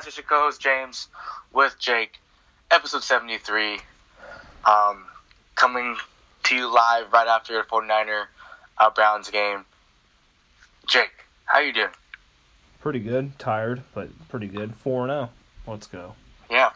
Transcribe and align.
Podcast. 0.00 0.06
It's 0.08 0.16
your 0.16 0.24
co-host 0.24 0.60
James 0.60 1.08
with 1.52 1.76
Jake, 1.78 2.18
episode 2.70 3.02
73. 3.02 3.78
Um, 4.64 5.04
coming 5.54 5.96
to 6.44 6.54
you 6.54 6.72
live 6.72 7.12
right 7.12 7.26
after 7.26 7.54
the 7.54 7.62
49er 7.68 8.24
uh, 8.78 8.90
Browns 8.90 9.30
game. 9.30 9.64
Jake, 10.86 11.10
how 11.44 11.60
you 11.60 11.72
doing? 11.72 11.88
Pretty 12.80 13.00
good. 13.00 13.38
Tired, 13.38 13.82
but 13.94 14.08
pretty 14.28 14.46
good. 14.46 14.74
4 14.76 15.06
0. 15.06 15.30
Let's 15.66 15.86
go. 15.86 16.14
Yeah, 16.50 16.70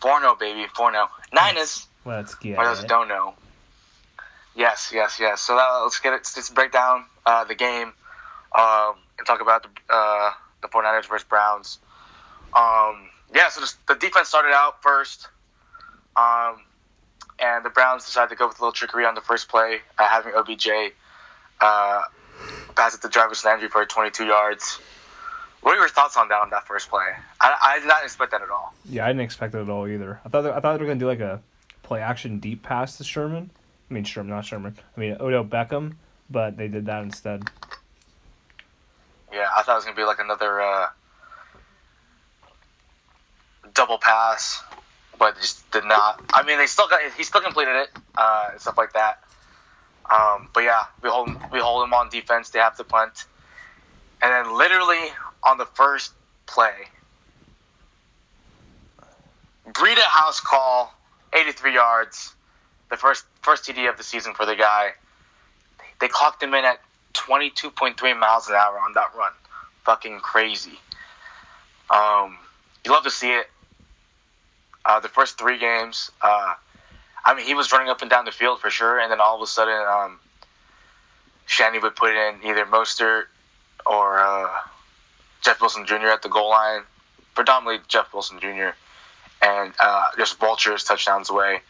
4-0 0.00 0.38
baby, 0.38 0.66
4-0. 0.76 1.08
Niners, 1.32 1.86
Let's 2.04 2.34
get 2.34 2.56
for 2.56 2.64
those 2.64 2.82
it. 2.82 2.88
don't 2.88 3.08
know. 3.08 3.34
Yes, 4.56 4.90
yes, 4.92 5.18
yes. 5.20 5.40
So 5.40 5.56
uh, 5.56 5.82
let's 5.84 6.00
get 6.00 6.14
it. 6.14 6.28
Let's 6.34 6.50
break 6.50 6.72
down 6.72 7.04
uh, 7.24 7.44
the 7.44 7.54
game 7.54 7.92
um, 8.58 8.94
and 9.18 9.26
talk 9.26 9.40
about 9.40 9.62
the 9.62 9.94
uh, 9.94 10.30
the 10.62 10.68
49ers 10.68 11.06
versus 11.08 11.26
Browns. 11.28 11.78
Um, 12.56 13.08
yeah, 13.34 13.48
so 13.50 13.64
the 13.86 13.94
defense 13.94 14.28
started 14.28 14.52
out 14.52 14.82
first, 14.82 15.28
um, 16.16 16.62
and 17.38 17.64
the 17.64 17.70
Browns 17.70 18.04
decided 18.06 18.30
to 18.30 18.36
go 18.36 18.48
with 18.48 18.58
a 18.58 18.62
little 18.62 18.72
trickery 18.72 19.04
on 19.04 19.14
the 19.14 19.20
first 19.20 19.48
play, 19.48 19.80
uh, 19.98 20.08
having 20.08 20.32
OBJ 20.34 20.68
uh, 21.60 22.02
pass 22.74 22.94
it 22.94 23.02
to 23.02 23.08
Jarvis 23.08 23.44
Landry 23.44 23.68
for 23.68 23.84
22 23.84 24.24
yards. 24.24 24.78
What 25.60 25.72
are 25.76 25.80
your 25.80 25.88
thoughts 25.88 26.16
on 26.16 26.28
that 26.28 26.40
on 26.40 26.50
that 26.50 26.66
first 26.66 26.88
play? 26.88 27.06
I, 27.40 27.56
I 27.60 27.78
did 27.80 27.88
not 27.88 28.04
expect 28.04 28.30
that 28.30 28.42
at 28.42 28.50
all. 28.50 28.72
Yeah, 28.88 29.04
I 29.04 29.08
didn't 29.08 29.22
expect 29.22 29.54
it 29.54 29.58
at 29.58 29.68
all 29.68 29.88
either. 29.88 30.20
I 30.24 30.28
thought 30.28 30.42
they, 30.42 30.50
I 30.50 30.60
thought 30.60 30.74
they 30.74 30.84
were 30.84 30.86
gonna 30.86 31.00
do 31.00 31.08
like 31.08 31.20
a 31.20 31.42
play 31.82 32.00
action 32.00 32.38
deep 32.38 32.62
pass 32.62 32.98
to 32.98 33.04
Sherman. 33.04 33.50
I 33.90 33.94
mean 33.94 34.04
Sherman, 34.04 34.30
not 34.30 34.44
Sherman. 34.44 34.76
I 34.96 35.00
mean 35.00 35.16
Odell 35.18 35.44
Beckham, 35.44 35.96
but 36.30 36.56
they 36.56 36.68
did 36.68 36.86
that 36.86 37.02
instead. 37.02 37.50
Yeah, 39.32 39.48
I 39.56 39.62
thought 39.62 39.72
it 39.72 39.76
was 39.76 39.84
gonna 39.84 39.96
be 39.96 40.04
like 40.04 40.20
another 40.20 40.60
uh, 40.62 40.88
double 43.76 43.98
pass, 43.98 44.62
but 45.18 45.36
just 45.36 45.70
did 45.70 45.84
not. 45.84 46.20
I 46.32 46.42
mean, 46.42 46.58
they 46.58 46.66
still 46.66 46.88
got 46.88 47.00
he 47.16 47.22
still 47.22 47.40
completed 47.42 47.76
it 47.76 47.88
uh, 48.16 48.48
and 48.52 48.60
stuff 48.60 48.76
like 48.78 48.92
that. 48.94 49.18
Um, 50.10 50.48
but 50.54 50.64
yeah, 50.64 50.84
we 51.02 51.08
hold 51.10 51.28
we 51.52 51.60
hold 51.60 51.82
them 51.82 51.94
on 51.94 52.08
defense. 52.08 52.50
They 52.50 52.58
have 52.58 52.76
to 52.78 52.84
punt, 52.84 53.26
and 54.22 54.32
then 54.32 54.56
literally 54.56 55.10
on 55.44 55.58
the 55.58 55.66
first 55.66 56.12
play, 56.46 56.72
Breida 59.68 59.98
House 59.98 60.40
call, 60.40 60.92
83 61.34 61.74
yards, 61.74 62.34
the 62.90 62.96
first 62.96 63.24
first 63.42 63.64
TD 63.64 63.88
of 63.88 63.96
the 63.96 64.04
season 64.04 64.34
for 64.34 64.46
the 64.46 64.56
guy. 64.56 64.90
They 66.00 66.08
clocked 66.08 66.42
him 66.42 66.52
in 66.54 66.64
at 66.64 66.80
22.3 67.14 68.18
miles 68.18 68.48
an 68.48 68.54
hour 68.54 68.78
on 68.78 68.92
that 68.94 69.12
run. 69.16 69.32
Fucking 69.84 70.20
crazy. 70.20 70.78
Um, 71.90 72.36
you 72.84 72.92
love 72.92 73.04
to 73.04 73.10
see 73.10 73.32
it. 73.32 73.46
Uh, 74.86 75.00
the 75.00 75.08
first 75.08 75.36
three 75.36 75.58
games, 75.58 76.12
uh, 76.22 76.54
I 77.24 77.34
mean, 77.34 77.44
he 77.44 77.54
was 77.54 77.72
running 77.72 77.88
up 77.88 78.02
and 78.02 78.10
down 78.10 78.24
the 78.24 78.30
field 78.30 78.60
for 78.60 78.70
sure, 78.70 79.00
and 79.00 79.10
then 79.10 79.20
all 79.20 79.34
of 79.34 79.42
a 79.42 79.46
sudden, 79.46 79.74
um, 79.86 80.20
Shanny 81.46 81.80
would 81.80 81.96
put 81.96 82.14
in 82.14 82.36
either 82.44 82.64
Mostert 82.66 83.24
or 83.84 84.18
uh, 84.20 84.48
Jeff 85.42 85.60
Wilson 85.60 85.86
Jr. 85.86 86.06
at 86.06 86.22
the 86.22 86.28
goal 86.28 86.50
line, 86.50 86.82
predominantly 87.34 87.84
Jeff 87.88 88.12
Wilson 88.14 88.38
Jr., 88.40 88.70
and 89.42 89.72
uh, 89.80 90.06
just 90.16 90.38
vultures 90.38 90.84
touchdowns 90.84 91.30
away. 91.30 91.60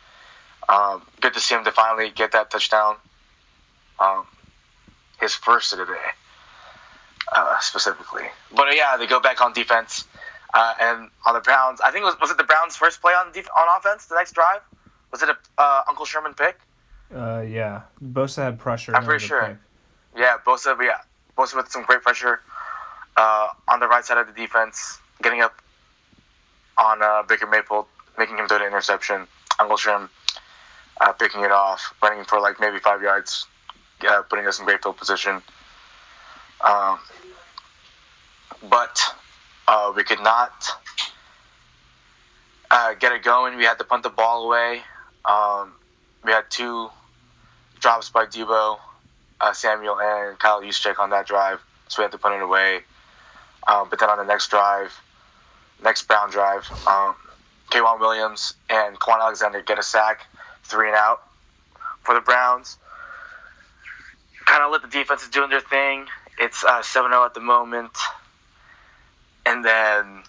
Um, 0.69 1.03
good 1.21 1.35
to 1.35 1.41
see 1.41 1.55
him 1.55 1.65
to 1.65 1.73
finally 1.73 2.11
get 2.11 2.33
that 2.33 2.51
touchdown. 2.51 2.97
Um, 3.99 4.27
his 5.21 5.35
first 5.35 5.73
of 5.73 5.79
the 5.79 5.87
day, 5.87 6.11
uh, 7.35 7.59
specifically. 7.61 8.25
But 8.55 8.69
uh, 8.69 8.73
yeah, 8.73 8.97
they 8.99 9.07
go 9.07 9.21
back 9.21 9.41
on 9.41 9.53
defense, 9.53 10.07
uh, 10.57 10.75
and 10.81 11.11
on 11.27 11.35
the 11.35 11.41
Browns. 11.41 11.81
I 11.83 11.91
think 11.91 12.03
it 12.03 12.07
was 12.07 12.19
was 12.21 12.31
it 12.31 12.39
the 12.39 12.45
Browns' 12.45 12.77
first 12.77 13.03
play 13.03 13.13
on 13.13 13.31
def- 13.33 13.51
on 13.57 13.79
offense, 13.79 14.07
the 14.07 14.15
next 14.15 14.33
drive. 14.33 14.63
Was 15.13 15.23
it 15.23 15.29
a 15.29 15.37
uh, 15.59 15.83
Uncle 15.87 16.07
Sherman 16.07 16.33
pick? 16.33 16.59
Uh, 17.15 17.45
yeah, 17.47 17.83
Bosa 18.03 18.43
had 18.43 18.59
pressure. 18.59 18.97
I'm 18.97 19.05
pretty 19.05 19.25
sure. 19.25 19.47
pick. 19.47 19.57
Yeah, 20.17 20.39
Bosa. 20.45 20.75
Yeah, 20.83 20.99
Bosa 21.37 21.57
with 21.57 21.71
some 21.71 21.85
great 21.85 22.03
pressure 22.03 22.41
uh, 23.19 23.49
on 23.69 23.81
the 23.81 23.87
right 23.87 24.05
side 24.05 24.17
of 24.17 24.27
the 24.27 24.33
defense, 24.33 24.99
getting 25.23 25.43
up 25.43 25.55
on 26.79 27.03
uh, 27.03 27.23
Baker 27.29 27.47
Mayfield, 27.47 27.87
making 28.19 28.39
him 28.39 28.49
throw 28.49 28.59
the 28.59 28.67
interception. 28.67 29.27
Uncle 29.61 29.77
Sherman 29.77 30.09
uh, 31.03 31.13
picking 31.13 31.43
it 31.43 31.53
off, 31.53 31.95
running 32.03 32.25
for 32.25 32.41
like 32.41 32.59
maybe 32.61 32.79
five 32.79 33.03
yards, 33.03 33.47
uh, 34.09 34.23
putting 34.23 34.47
us 34.47 34.59
in 34.59 34.65
great 34.65 34.83
field 34.83 34.97
position. 34.97 35.43
Um, 36.63 36.99
but 38.71 38.99
uh, 39.69 39.93
we 39.95 40.05
could 40.05 40.21
not 40.21 40.53
uh, 42.71 42.95
get 42.95 43.13
it 43.13 43.23
going. 43.23 43.57
We 43.57 43.65
had 43.65 43.79
to 43.79 43.85
punt 43.85 44.03
the 44.03 44.11
ball 44.11 44.47
away. 44.47 44.83
Um, 45.25 45.73
we 46.25 46.33
had 46.33 46.45
two 46.51 46.89
drops 47.81 48.11
by 48.11 48.27
Deebo, 48.27 48.79
uh, 49.41 49.53
Samuel, 49.53 49.99
and 50.01 50.39
Kyle 50.39 50.63
Juszczyk 50.63 50.99
on 50.99 51.11
that 51.11 51.27
drive, 51.27 51.61
so 51.89 52.03
we 52.03 52.05
had 52.05 52.13
to 52.13 52.19
punt 52.19 52.35
it 52.35 52.43
away. 52.43 52.81
Um, 53.67 53.89
but 53.91 53.99
then 53.99 54.11
on 54.11 54.19
the 54.19 54.25
next 54.25 54.49
drive, 54.49 54.99
next 55.83 56.07
Brown 56.07 56.31
drive, 56.31 56.71
um, 56.87 57.15
K'Waun 57.71 58.01
Williams 58.01 58.55
and 58.71 58.99
Kwon 58.99 59.21
Alexander 59.21 59.61
get 59.63 59.79
a 59.79 59.83
sack, 59.83 60.27
three 60.65 60.89
and 60.89 60.97
out 60.97 61.23
for 62.03 62.15
the 62.15 62.21
Browns. 62.21 62.79
Kind 64.47 64.63
of 64.63 64.71
let 64.71 64.83
the 64.83 64.89
defenses 64.89 65.29
doing 65.29 65.51
their 65.51 65.61
thing. 65.61 66.07
It's 66.39 66.63
uh, 66.63 66.83
7-0 66.83 67.25
at 67.25 67.35
the 67.35 67.41
moment. 67.41 67.91
And 69.47 69.65
then 69.65 70.23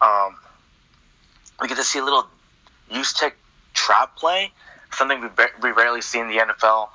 um, 0.00 0.36
we 1.60 1.66
get 1.66 1.76
to 1.76 1.84
see 1.84 1.98
a 1.98 2.04
little 2.04 2.26
Juszczyk 2.90 3.32
trap 3.74 4.16
play, 4.16 4.52
something 4.92 5.20
we, 5.20 5.28
ba- 5.28 5.50
we 5.60 5.72
rarely 5.72 6.00
see 6.00 6.20
in 6.20 6.28
the 6.28 6.36
NFL. 6.36 6.88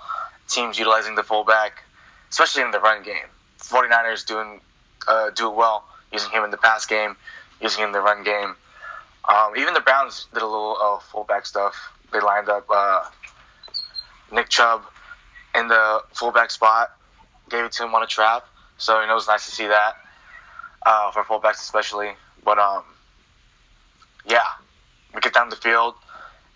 Teams 0.47 0.79
utilizing 0.79 1.15
the 1.15 1.23
fullback, 1.23 1.83
especially 2.29 2.63
in 2.63 2.71
the 2.71 2.79
run 2.79 3.03
game. 3.03 3.27
49ers 3.59 4.25
doing 4.25 4.61
uh, 5.07 5.29
do 5.31 5.49
it 5.49 5.55
well, 5.55 5.83
using 6.13 6.31
him 6.31 6.43
in 6.43 6.51
the 6.51 6.57
pass 6.57 6.85
game, 6.85 7.15
using 7.61 7.83
him 7.83 7.87
in 7.87 7.93
the 7.93 8.01
run 8.01 8.23
game. 8.23 8.55
Um, 9.27 9.53
even 9.57 9.73
the 9.73 9.81
Browns 9.81 10.27
did 10.33 10.41
a 10.41 10.45
little 10.45 10.77
uh, 10.81 10.99
fullback 10.99 11.45
stuff. 11.45 11.75
They 12.11 12.21
lined 12.21 12.49
up 12.49 12.65
uh, 12.69 13.03
Nick 14.31 14.49
Chubb 14.49 14.83
in 15.55 15.67
the 15.67 16.01
fullback 16.13 16.51
spot, 16.51 16.91
gave 17.49 17.65
it 17.65 17.73
to 17.73 17.83
him 17.83 17.93
on 17.93 18.01
a 18.01 18.07
trap. 18.07 18.45
So 18.77 18.99
you 19.01 19.07
know 19.07 19.13
it 19.13 19.15
was 19.15 19.27
nice 19.27 19.45
to 19.45 19.51
see 19.51 19.67
that 19.67 19.95
uh, 20.85 21.11
for 21.11 21.23
fullbacks 21.23 21.61
especially. 21.61 22.11
But 22.43 22.57
um, 22.59 22.83
yeah, 24.25 24.39
we 25.13 25.21
get 25.21 25.33
down 25.33 25.49
the 25.49 25.55
field 25.55 25.95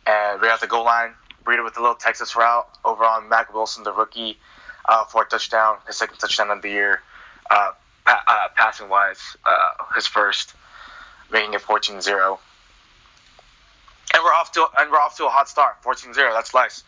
and 0.06 0.42
right 0.42 0.52
at 0.52 0.62
the 0.62 0.68
goal 0.68 0.86
line, 0.86 1.14
Breida 1.44 1.64
with 1.64 1.78
a 1.78 1.82
little 1.82 1.96
Texas 1.96 2.36
route 2.36 2.68
over 2.84 3.04
on 3.04 3.30
Mack 3.30 3.54
Wilson, 3.54 3.84
the 3.84 3.92
rookie, 3.92 4.38
uh, 4.88 5.04
for 5.06 5.24
a 5.24 5.26
touchdown, 5.26 5.78
his 5.88 5.98
second 5.98 6.18
touchdown 6.18 6.50
of 6.52 6.62
the 6.62 6.70
year, 6.70 7.02
uh, 7.50 7.72
pa- 8.06 8.24
uh, 8.28 8.48
passing 8.56 8.90
wise, 8.90 9.36
uh, 9.46 9.72
his 9.96 10.06
first, 10.08 10.54
making 11.32 11.54
it 11.54 11.62
14-0. 11.62 12.38
And 14.14 14.24
we're 14.24 14.30
off 14.34 14.52
to 14.54 14.66
and 14.78 14.92
we're 14.92 14.98
off 14.98 15.18
to 15.18 15.26
a 15.26 15.30
hot 15.30 15.50
start, 15.50 15.82
14-0. 15.84 16.16
That's 16.16 16.54
nice. 16.54 16.84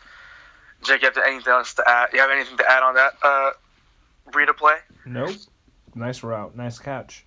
Jake, 0.84 1.02
you 1.02 1.08
have 1.08 1.18
anything 1.18 1.52
else 1.52 1.74
to 1.74 1.84
add? 1.86 2.10
You 2.12 2.20
have 2.20 2.30
anything 2.30 2.56
to 2.56 2.70
add 2.70 2.82
on 2.82 2.94
that 2.94 3.14
uh, 3.22 3.50
Breida 4.30 4.56
play? 4.56 4.76
Nope. 5.04 5.36
Nice 5.94 6.22
route. 6.22 6.56
Nice 6.56 6.78
catch. 6.78 7.26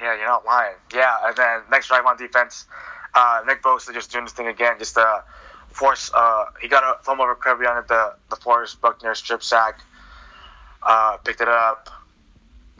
Yeah, 0.00 0.16
you're 0.16 0.26
not 0.26 0.44
lying. 0.44 0.74
Yeah, 0.92 1.16
and 1.24 1.36
then 1.36 1.60
next 1.70 1.88
drive 1.88 2.04
on 2.06 2.16
defense, 2.16 2.66
uh, 3.14 3.42
Nick 3.46 3.62
Bosa 3.62 3.92
just 3.92 4.10
doing 4.10 4.24
his 4.24 4.32
thing 4.32 4.48
again, 4.48 4.76
just 4.78 4.96
uh, 4.98 5.20
force. 5.68 6.10
Uh, 6.12 6.46
he 6.60 6.68
got 6.68 6.82
a 6.82 7.02
fumble 7.02 7.26
recovery 7.26 7.66
on 7.66 7.82
the 7.86 8.14
DeForest 8.30 8.80
Buckner 8.80 9.14
strip 9.14 9.42
sack. 9.42 9.80
Uh, 10.82 11.16
picked 11.18 11.40
it 11.40 11.48
up 11.48 11.88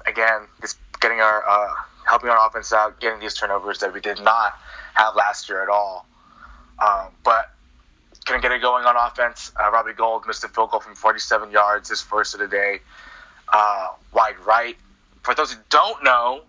again, 0.07 0.43
just 0.61 0.79
getting 1.01 1.21
our 1.21 1.47
uh, 1.49 1.69
helping 2.07 2.31
our 2.31 2.47
offense 2.47 2.73
out, 2.73 3.01
getting 3.01 3.21
these 3.21 3.35
turnovers 3.35 3.79
that 3.79 3.93
we 3.93 4.01
did 4.01 4.21
not 4.21 4.55
have 4.95 5.15
last 5.15 5.49
year 5.49 5.63
at 5.63 5.69
all. 5.69 6.07
Um, 6.85 7.09
but 7.25 7.51
couldn't 8.27 8.43
get 8.43 8.53
it 8.53 8.61
going 8.61 8.85
on 8.85 8.97
offense. 8.97 9.53
Uh, 9.61 9.71
Robbie 9.71 9.93
Gould 9.93 10.27
missed 10.27 10.45
a 10.45 10.49
field 10.49 10.71
goal 10.71 10.81
from 10.81 10.95
47 10.95 11.51
yards, 11.51 11.91
his 11.91 12.01
first 12.01 12.35
of 12.35 12.41
the 12.41 12.49
day, 12.49 12.81
uh, 13.53 13.89
wide 14.13 14.39
right. 14.47 14.77
For 15.23 15.35
those 15.35 15.53
who 15.53 15.61
don't 15.71 16.03
know, 16.03 16.43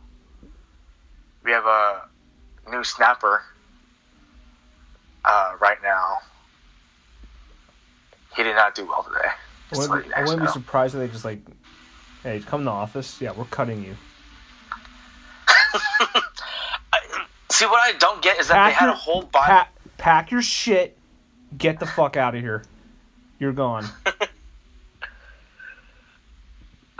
we 1.46 1.52
have 1.52 1.66
a 1.66 2.02
new 2.70 2.84
snapper 2.84 3.44
uh, 5.24 5.54
right 5.62 5.78
now. 5.84 6.18
He 8.36 8.44
did 8.44 8.56
not 8.56 8.76
do 8.76 8.86
well 8.88 9.04
today. 9.04 9.30
I 9.72 9.78
wouldn't, 9.78 10.08
be, 10.08 10.14
I 10.14 10.24
wouldn't 10.24 10.42
be 10.42 10.48
surprised 10.48 10.96
if 10.96 11.00
they 11.02 11.08
just 11.08 11.24
like, 11.26 11.40
hey, 12.24 12.40
come 12.42 12.62
to 12.62 12.66
the 12.66 12.72
office. 12.72 13.22
Yeah, 13.22 13.32
we're 13.32 13.46
cutting 13.46 13.84
you. 13.84 13.96
See, 17.52 17.66
what 17.66 17.82
I 17.82 17.98
don't 17.98 18.22
get 18.22 18.40
is 18.40 18.48
that 18.50 18.56
Pack 18.56 18.72
they 18.72 18.74
had 18.76 18.86
your- 18.86 18.94
a 18.94 18.98
whole 18.98 19.22
bye. 19.24 19.46
Pack, 19.46 19.72
pack 19.98 20.32
your 20.32 20.42
shit. 20.42 20.98
Get 21.58 21.80
the 21.80 21.86
fuck 21.86 22.18
out 22.18 22.36
of 22.36 22.42
here. 22.42 22.64
You're 23.40 23.54
gone. 23.54 23.86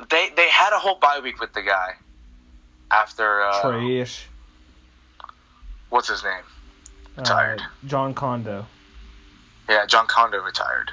They 0.10 0.30
they 0.36 0.50
had 0.50 0.72
a 0.72 0.78
whole 0.78 1.00
bye 1.00 1.20
week 1.24 1.40
with 1.40 1.54
the 1.54 1.62
guy. 1.64 1.94
After 2.92 3.42
uh, 3.42 3.62
Trash. 3.62 4.28
What's 5.96 6.10
his 6.10 6.26
name? 6.26 6.44
Retired. 7.16 7.62
Uh, 7.62 7.88
John 7.88 8.14
Condo. 8.14 8.68
Yeah, 9.70 9.86
John 9.86 10.08
Condo 10.08 10.40
retired. 10.44 10.92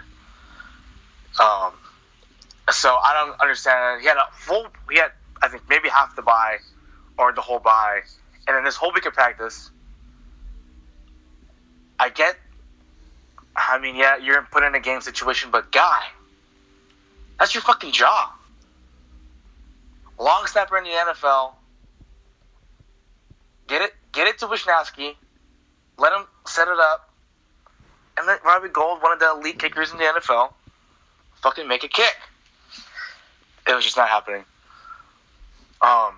Um, 1.40 1.72
so 2.70 2.88
I 2.88 3.12
don't 3.12 3.40
understand. 3.40 4.00
He 4.00 4.06
had 4.06 4.16
a 4.16 4.28
full. 4.32 4.68
He 4.88 4.98
had 4.98 5.10
I 5.42 5.48
think 5.48 5.64
maybe 5.68 5.88
half 5.88 6.14
the 6.14 6.22
buy, 6.22 6.58
or 7.18 7.32
the 7.32 7.40
whole 7.40 7.58
buy, 7.58 8.02
and 8.46 8.56
then 8.56 8.62
this 8.62 8.76
whole 8.76 8.92
week 8.92 9.04
of 9.04 9.12
practice. 9.12 9.70
I 11.98 12.08
get. 12.08 12.36
I 13.56 13.78
mean, 13.80 13.96
yeah, 13.96 14.18
you're 14.18 14.40
put 14.52 14.62
in 14.62 14.76
a 14.76 14.80
game 14.80 15.00
situation, 15.00 15.50
but 15.50 15.72
guy, 15.72 16.00
that's 17.40 17.54
your 17.54 17.62
fucking 17.62 17.92
job. 17.92 18.30
Long 20.18 20.46
snapper 20.46 20.78
in 20.78 20.84
the 20.84 20.90
NFL. 20.90 21.54
Get 23.66 23.82
it, 23.82 23.94
get 24.12 24.28
it 24.28 24.38
to 24.38 24.46
Wishnowsky. 24.46 25.14
Let 25.98 26.12
him 26.12 26.26
set 26.46 26.68
it 26.68 26.78
up 26.78 27.10
and 28.16 28.26
let 28.26 28.44
Robbie 28.44 28.68
Gould, 28.68 29.02
one 29.02 29.12
of 29.12 29.18
the 29.18 29.30
elite 29.30 29.58
kickers 29.58 29.92
in 29.92 29.98
the 29.98 30.04
NFL, 30.04 30.52
fucking 31.42 31.66
make 31.66 31.84
a 31.84 31.88
kick. 31.88 32.16
It 33.66 33.74
was 33.74 33.84
just 33.84 33.96
not 33.96 34.08
happening. 34.08 34.44
Um, 35.80 36.14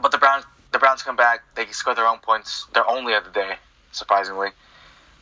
but 0.00 0.12
the 0.12 0.18
Browns, 0.18 0.44
the 0.72 0.78
Browns 0.78 1.02
come 1.02 1.16
back. 1.16 1.40
They 1.54 1.66
score 1.66 1.94
their 1.94 2.06
own 2.06 2.18
points, 2.18 2.66
their 2.72 2.88
only 2.88 3.14
of 3.14 3.24
the 3.24 3.30
day, 3.30 3.56
surprisingly, 3.92 4.48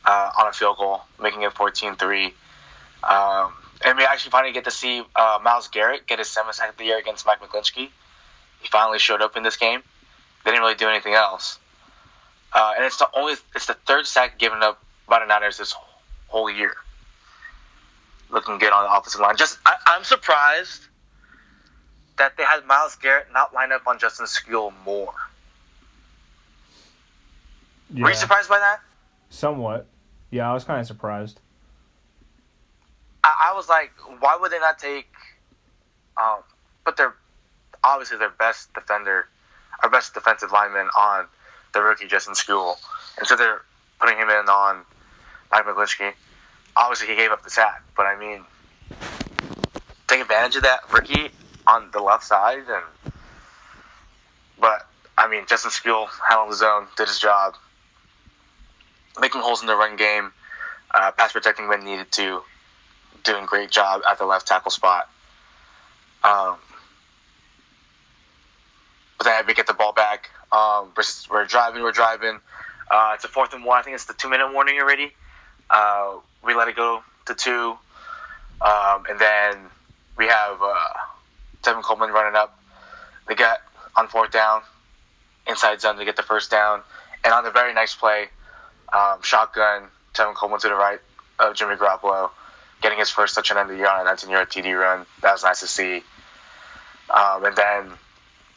uh, 0.04 0.30
on 0.38 0.46
a 0.48 0.52
field 0.52 0.76
goal, 0.76 1.02
making 1.20 1.42
it 1.42 1.54
14-3. 1.54 2.32
Um, 3.02 3.52
and 3.84 3.96
we 3.96 4.04
actually 4.04 4.30
finally 4.30 4.52
get 4.52 4.64
to 4.64 4.70
see 4.70 5.02
uh, 5.14 5.38
Myles 5.42 5.68
Garrett 5.68 6.06
get 6.06 6.18
his 6.18 6.28
seventh 6.28 6.56
sack 6.56 6.70
of 6.70 6.76
the 6.76 6.84
year 6.84 6.98
against 6.98 7.24
Mike 7.26 7.40
McGlinchey. 7.40 7.90
He 8.60 8.68
finally 8.70 8.98
showed 8.98 9.22
up 9.22 9.36
in 9.36 9.42
this 9.44 9.56
game. 9.56 9.82
They 10.44 10.50
didn't 10.50 10.62
really 10.62 10.74
do 10.76 10.88
anything 10.88 11.14
else. 11.14 11.58
Uh, 12.52 12.72
and 12.76 12.84
it's 12.84 12.96
the 12.96 13.08
only, 13.14 13.34
it's 13.54 13.66
the 13.66 13.74
third 13.86 14.06
sack 14.06 14.38
given 14.38 14.62
up 14.62 14.82
by 15.08 15.18
the 15.20 15.26
Niners 15.26 15.58
this 15.58 15.74
whole 16.28 16.50
year. 16.50 16.74
Looking 18.30 18.58
good 18.58 18.72
on 18.72 18.84
the 18.84 18.92
offensive 18.96 19.20
line. 19.20 19.36
Just, 19.36 19.58
I, 19.66 19.74
I'm 19.86 20.04
surprised 20.04 20.82
that 22.16 22.36
they 22.36 22.42
had 22.42 22.64
Myles 22.66 22.96
Garrett 22.96 23.26
not 23.32 23.54
line 23.54 23.72
up 23.72 23.86
on 23.86 23.98
Justin 23.98 24.26
Skule 24.26 24.72
more. 24.84 25.14
Yeah, 27.92 28.04
Were 28.04 28.10
you 28.10 28.16
surprised 28.16 28.48
by 28.48 28.58
that? 28.58 28.80
somewhat. 29.30 29.86
Yeah, 30.30 30.50
I 30.50 30.54
was 30.54 30.64
kind 30.64 30.80
of 30.80 30.86
surprised. 30.86 31.40
I, 33.24 33.50
I 33.50 33.56
was 33.56 33.68
like, 33.68 33.92
why 34.20 34.36
would 34.40 34.52
they 34.52 34.58
not 34.58 34.78
take? 34.78 35.08
Um, 36.20 36.40
but 36.84 36.96
they're 36.96 37.14
obviously 37.84 38.18
their 38.18 38.30
best 38.30 38.72
defender, 38.74 39.26
our 39.82 39.90
best 39.90 40.14
defensive 40.14 40.52
lineman 40.52 40.88
on 40.96 41.26
the 41.72 41.82
rookie 41.82 42.06
Justin 42.06 42.34
Skule, 42.34 42.76
and 43.18 43.26
so 43.26 43.36
they're 43.36 43.62
putting 44.00 44.16
him 44.16 44.28
in 44.28 44.48
on 44.48 44.84
Mike 45.50 45.64
McGlinchey. 45.64 46.12
Obviously, 46.76 47.08
he 47.08 47.16
gave 47.16 47.30
up 47.30 47.42
the 47.42 47.50
sack, 47.50 47.82
but 47.96 48.06
I 48.06 48.18
mean, 48.18 48.44
take 50.06 50.20
advantage 50.20 50.56
of 50.56 50.62
that 50.62 50.80
rookie 50.92 51.30
on 51.66 51.90
the 51.92 52.00
left 52.00 52.24
side, 52.24 52.64
and 52.68 53.12
but 54.60 54.86
I 55.16 55.28
mean, 55.28 55.44
Justin 55.48 55.70
Skule 55.70 56.08
handled 56.28 56.50
his 56.50 56.62
own, 56.62 56.86
did 56.96 57.08
his 57.08 57.18
job, 57.18 57.54
making 59.20 59.40
holes 59.40 59.60
in 59.60 59.66
the 59.66 59.76
run 59.76 59.96
game, 59.96 60.32
uh, 60.94 61.10
pass 61.12 61.32
protecting 61.32 61.68
when 61.68 61.84
needed 61.84 62.10
to 62.12 62.42
doing 63.24 63.46
great 63.46 63.70
job 63.70 64.02
at 64.08 64.18
the 64.18 64.24
left 64.24 64.46
tackle 64.46 64.70
spot. 64.70 65.08
Um, 66.24 66.56
but 69.18 69.24
then 69.24 69.44
we 69.46 69.54
get 69.54 69.66
the 69.66 69.74
ball 69.74 69.92
back. 69.92 70.30
Um, 70.50 70.92
versus 70.94 71.28
we're 71.28 71.44
driving, 71.44 71.82
we're 71.82 71.92
driving. 71.92 72.40
Uh, 72.90 73.12
it's 73.14 73.24
a 73.24 73.28
fourth 73.28 73.52
and 73.52 73.64
one. 73.64 73.78
I 73.78 73.82
think 73.82 73.94
it's 73.94 74.06
the 74.06 74.14
two 74.14 74.30
minute 74.30 74.52
warning 74.52 74.80
already. 74.80 75.12
Uh, 75.68 76.14
we 76.42 76.54
let 76.54 76.68
it 76.68 76.76
go 76.76 77.02
to 77.26 77.34
two, 77.34 77.76
um, 78.62 79.04
and 79.10 79.18
then 79.18 79.58
we 80.16 80.26
have 80.26 80.62
uh, 80.62 80.74
Tevin 81.62 81.82
Coleman 81.82 82.10
running 82.10 82.34
up. 82.34 82.58
They 83.28 83.34
get 83.34 83.60
on 83.94 84.08
fourth 84.08 84.30
down, 84.30 84.62
inside 85.46 85.82
zone 85.82 85.96
to 85.96 86.04
get 86.06 86.16
the 86.16 86.22
first 86.22 86.50
down, 86.50 86.80
and 87.24 87.34
on 87.34 87.44
the 87.44 87.50
very 87.50 87.74
nice 87.74 87.94
play, 87.94 88.28
um, 88.94 89.20
shotgun 89.22 89.88
Tevin 90.14 90.34
Coleman 90.34 90.60
to 90.60 90.68
the 90.68 90.74
right 90.74 91.00
of 91.38 91.54
Jimmy 91.54 91.74
Garoppolo 91.74 92.30
getting 92.80 92.98
his 92.98 93.10
first 93.10 93.34
touchdown 93.34 93.58
of 93.58 93.68
the 93.68 93.76
year 93.76 93.88
on 93.88 94.00
a 94.00 94.04
19 94.04 94.30
yard 94.30 94.50
TD 94.50 94.78
run. 94.78 95.04
That 95.22 95.32
was 95.32 95.42
nice 95.42 95.60
to 95.60 95.66
see. 95.66 96.02
Um, 97.10 97.44
and 97.44 97.56
then 97.56 97.92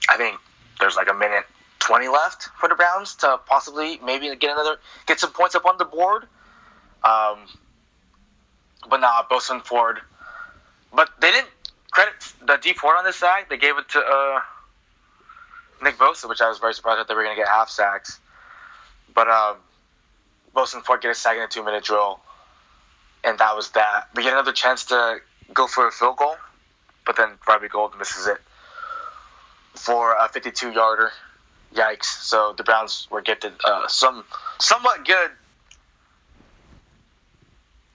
I 0.09 0.17
think 0.17 0.37
there's 0.81 0.97
like 0.97 1.09
a 1.09 1.13
minute 1.13 1.45
20 1.79 2.09
left 2.09 2.49
for 2.59 2.67
the 2.67 2.75
Browns 2.75 3.15
to 3.15 3.39
possibly 3.47 3.99
maybe 4.03 4.35
get 4.35 4.51
another 4.51 4.77
get 5.07 5.19
some 5.19 5.31
points 5.31 5.55
up 5.55 5.65
on 5.65 5.77
the 5.77 5.85
board. 5.85 6.23
Um, 7.03 7.39
but 8.89 8.99
nah, 8.99 9.23
Bosun 9.29 9.61
Ford. 9.61 9.99
But 10.93 11.09
they 11.21 11.31
didn't 11.31 11.49
credit 11.91 12.13
the 12.45 12.57
Dee 12.57 12.73
Ford 12.73 12.95
on 12.97 13.05
this 13.05 13.15
side. 13.15 13.45
They 13.49 13.57
gave 13.57 13.77
it 13.77 13.87
to 13.89 13.99
uh, 13.99 14.41
Nick 15.81 15.97
Bosa, 15.97 16.27
which 16.27 16.41
I 16.41 16.49
was 16.49 16.59
very 16.59 16.73
surprised 16.73 16.99
that 16.99 17.07
they 17.07 17.13
were 17.13 17.23
going 17.23 17.35
to 17.35 17.41
get 17.41 17.47
half 17.47 17.69
sacks. 17.69 18.19
But 19.15 19.29
um, 19.29 19.55
Bosun 20.53 20.81
Ford 20.81 21.01
get 21.01 21.11
a 21.11 21.15
sack 21.15 21.37
in 21.37 21.43
a 21.43 21.47
two 21.47 21.63
minute 21.63 21.85
drill 21.85 22.19
and 23.23 23.37
that 23.39 23.55
was 23.55 23.69
that. 23.71 24.07
We 24.15 24.23
get 24.23 24.33
another 24.33 24.51
chance 24.51 24.85
to 24.85 25.17
go 25.53 25.67
for 25.67 25.87
a 25.87 25.91
field 25.91 26.17
goal, 26.17 26.35
but 27.05 27.15
then 27.15 27.29
Robbie 27.47 27.67
Gould 27.67 27.97
misses 27.97 28.27
it 28.27 28.37
for 29.75 30.15
a 30.15 30.27
52 30.29 30.71
yarder. 30.71 31.11
Yikes! 31.73 32.05
So 32.05 32.53
the 32.57 32.63
Browns 32.63 33.07
were 33.09 33.21
gifted 33.21 33.53
uh, 33.63 33.87
some 33.87 34.25
somewhat 34.59 35.05
good 35.05 35.31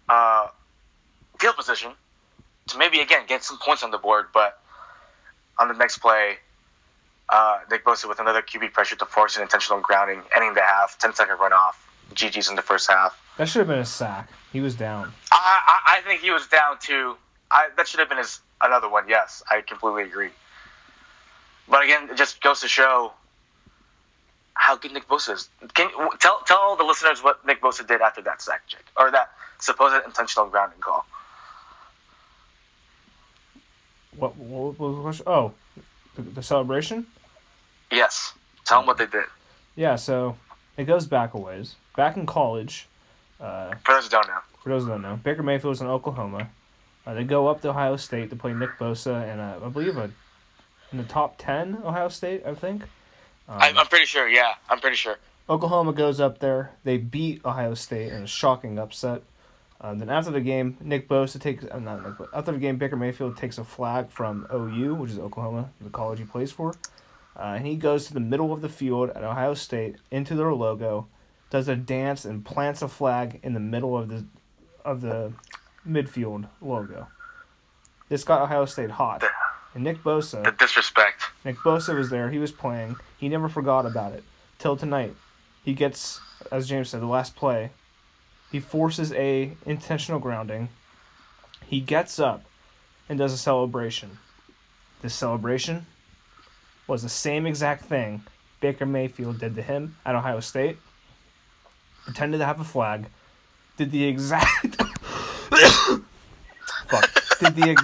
uh, 0.09 0.49
field 1.39 1.57
position 1.57 1.93
to 2.69 2.79
maybe 2.79 3.01
again 3.01 3.23
get 3.27 3.45
some 3.45 3.59
points 3.59 3.83
on 3.83 3.91
the 3.91 3.99
board, 3.99 4.27
but 4.33 4.59
on 5.59 5.69
the 5.69 5.75
next 5.75 5.99
play, 5.99 6.37
uh, 7.29 7.61
Nick 7.71 7.85
Bosa 7.85 8.09
with 8.09 8.19
another 8.21 8.43
QB 8.43 8.73
pressure 8.73 8.97
to 8.97 9.07
force 9.07 9.37
an 9.37 9.43
intentional 9.43 9.81
grounding, 9.81 10.23
ending 10.35 10.55
the 10.55 10.63
half, 10.63 10.99
10 10.99 11.15
second 11.15 11.37
runoff. 11.37 11.75
GG's 12.15 12.49
in 12.49 12.57
the 12.57 12.63
first 12.63 12.89
half. 12.89 13.21
That 13.37 13.49
should 13.49 13.59
have 13.61 13.69
been 13.69 13.81
a 13.81 13.85
sack. 13.85 14.31
He 14.53 14.61
was 14.61 14.75
down. 14.75 15.13
I, 15.33 15.61
I, 15.87 15.99
I 15.99 16.01
think 16.03 16.21
he 16.21 16.31
was 16.31 16.47
down 16.47 16.79
too. 16.81 17.17
I, 17.51 17.69
that 17.77 17.89
should 17.89 18.01
have 18.01 18.09
been 18.09 18.19
his 18.19 18.41
another 18.63 18.89
one. 18.89 19.09
Yes, 19.09 19.43
I 19.51 19.61
completely 19.61 20.05
agree. 20.05 20.31
But 21.69 21.85
again, 21.85 22.09
it 22.11 22.17
just 22.17 22.41
goes 22.41 22.61
to 22.61 22.69
show 22.69 23.13
how 24.55 24.77
good 24.77 24.93
Nick 24.93 25.09
Bosa 25.09 25.35
is. 25.35 25.49
Can 25.75 25.91
w- 25.93 26.11
tell 26.19 26.41
tell 26.47 26.59
all 26.59 26.77
the 26.77 26.85
listeners 26.85 27.23
what 27.23 27.45
Nick 27.47 27.61
Bosa 27.61 27.87
did 27.87 28.01
after 28.01 28.23
that 28.23 28.41
sack 28.41 28.67
check 28.67 28.85
or 28.97 29.11
that 29.11 29.31
supposed 29.59 29.95
intentional 30.05 30.47
grounding 30.49 30.81
call. 30.81 31.05
What, 34.17 34.37
what 34.37 34.79
was 34.79 34.97
the 34.97 35.03
question? 35.03 35.25
Oh, 35.27 35.53
the, 36.15 36.23
the 36.23 36.43
celebration? 36.43 37.07
Yes, 37.91 38.33
tell 38.65 38.81
them 38.81 38.87
what 38.87 38.99
they 38.99 39.07
did. 39.07 39.25
Yeah, 39.75 39.97
so 39.97 40.37
it 40.77 40.85
goes 40.85 41.07
back 41.07 41.35
a 41.35 41.39
ways. 41.39 41.77
Back 41.97 42.17
in 42.17 42.27
college, 42.27 42.89
uh, 43.41 43.75
For 43.85 43.95
those 43.95 44.05
who 44.05 44.11
don't 44.11 44.27
know, 44.27 44.41
for 44.63 44.69
those 44.71 44.85
who 44.85 44.89
don't 44.89 45.03
know, 45.03 45.21
Baker 45.23 45.43
Mayfield 45.43 45.71
was 45.71 45.81
in 45.81 45.87
Oklahoma. 45.87 46.49
Uh, 47.07 47.15
they 47.15 47.25
go 47.25 47.47
up 47.49 47.61
to 47.63 47.71
Ohio 47.71 47.97
State 47.97 48.31
to 48.31 48.37
play 48.37 48.53
Nick 48.53 48.79
Bosa 48.79 49.31
and 49.31 49.41
uh, 49.41 49.67
I 49.67 49.69
believe 49.69 49.97
a 49.97 50.11
in 50.97 51.03
the 51.03 51.13
top 51.13 51.37
ten 51.39 51.79
Ohio 51.85 52.09
State, 52.09 52.43
I 52.47 52.55
think. 52.55 52.83
Um, 53.49 53.59
I, 53.61 53.73
I'm 53.77 53.87
pretty 53.87 54.07
sure. 54.07 54.29
Yeah, 54.29 54.55
I'm 54.69 54.81
pretty 54.81 54.97
sure. 54.97 55.19
Oklahoma 55.49 55.93
goes 55.93 56.21
up 56.21 56.39
there. 56.39 56.73
They 56.85 56.97
beat 56.97 57.45
Ohio 57.45 57.75
State 57.75 58.13
in 58.13 58.23
a 58.23 58.27
shocking 58.27 58.79
upset. 58.79 59.23
Uh, 59.81 59.95
then 59.95 60.09
after 60.09 60.31
the 60.31 60.41
game, 60.41 60.77
Nick 60.81 61.07
Bosa 61.09 61.39
takes 61.39 61.65
uh, 61.65 61.79
not 61.79 62.03
Nick, 62.03 62.19
but 62.19 62.31
after 62.33 62.53
the 62.53 62.59
game, 62.59 62.79
Baker 62.79 62.97
Mayfield 62.97 63.37
takes 63.37 63.59
a 63.59 63.65
flag 63.65 64.11
from 64.11 64.47
OU, 64.53 64.95
which 64.95 65.11
is 65.11 65.19
Oklahoma, 65.19 65.71
the 65.81 65.91
college 65.91 66.19
he 66.19 66.25
plays 66.25 66.51
for, 66.51 66.75
uh, 67.39 67.43
and 67.43 67.67
he 67.67 67.77
goes 67.77 68.07
to 68.07 68.15
the 68.15 68.21
middle 68.21 68.55
of 68.55 68.63
the 68.63 68.71
field 68.71 69.11
at 69.11 69.23
Ohio 69.23 69.53
State 69.53 69.97
into 70.11 70.35
their 70.35 70.53
logo, 70.55 71.07
does 71.51 71.69
a 71.69 71.77
dance 71.77 72.25
and 72.25 72.45
plants 72.45 72.81
a 72.81 72.89
flag 72.89 73.39
in 73.43 73.53
the 73.53 73.61
middle 73.61 73.97
of 73.97 74.09
the 74.09 74.25
of 74.85 75.03
the 75.03 75.33
midfield 75.87 76.49
logo. 76.63 77.09
This 78.09 78.25
got 78.25 78.41
Ohio 78.41 78.65
State 78.65 78.91
hot, 78.91 79.23
and 79.77 79.85
Nick 79.85 80.03
Bosa. 80.03 80.43
The 80.43 80.53
disrespect. 80.53 81.23
Nick 81.45 81.57
Bosa 81.57 81.95
was 81.95 82.09
there. 82.09 82.31
He 82.31 82.39
was 82.39 82.51
playing. 82.51 82.97
He 83.19 83.29
never 83.29 83.47
forgot 83.47 83.85
about 83.85 84.15
it 84.15 84.25
till 84.59 84.75
tonight. 84.75 85.15
He 85.65 85.75
gets, 85.75 86.19
as 86.51 86.67
James 86.67 86.89
said, 86.89 87.03
the 87.03 87.07
last 87.07 87.37
play. 87.37 87.71
He 88.51 88.59
forces 88.59 89.13
a 89.13 89.53
intentional 89.67 90.19
grounding. 90.19 90.71
He 91.67 91.81
gets 91.81 92.19
up 92.19 92.45
and 93.09 93.19
does 93.19 93.35
a 93.35 93.39
celebration. 93.39 94.19
This 95.03 95.15
celebration 95.15 95.85
was 96.87 97.03
the 97.03 97.11
same 97.11 97.47
exact 97.47 97.85
thing 97.85 98.23
Baker 98.61 98.87
Mayfield 98.87 99.39
did 99.39 99.57
to 99.57 99.63
him 99.63 99.97
at 100.07 100.15
Ohio 100.15 100.41
State. 100.41 100.79
Pretended 102.05 102.39
to 102.39 102.47
have 102.47 102.61
a 102.61 102.65
flag. 102.65 103.09
Did 103.77 103.91
the 103.91 104.05
exact 104.05 104.77
fuck. 106.89 107.11
Did 107.41 107.57
the 107.57 107.71
ex- 107.71 107.83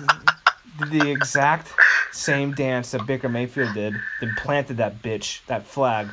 did 0.78 1.00
the 1.00 1.10
exact 1.10 1.68
same 2.12 2.52
dance 2.52 2.90
that 2.92 3.06
Baker 3.06 3.28
Mayfield 3.28 3.74
did. 3.74 3.94
Then 4.20 4.34
planted 4.36 4.76
that 4.76 5.02
bitch, 5.02 5.44
that 5.46 5.66
flag, 5.66 6.08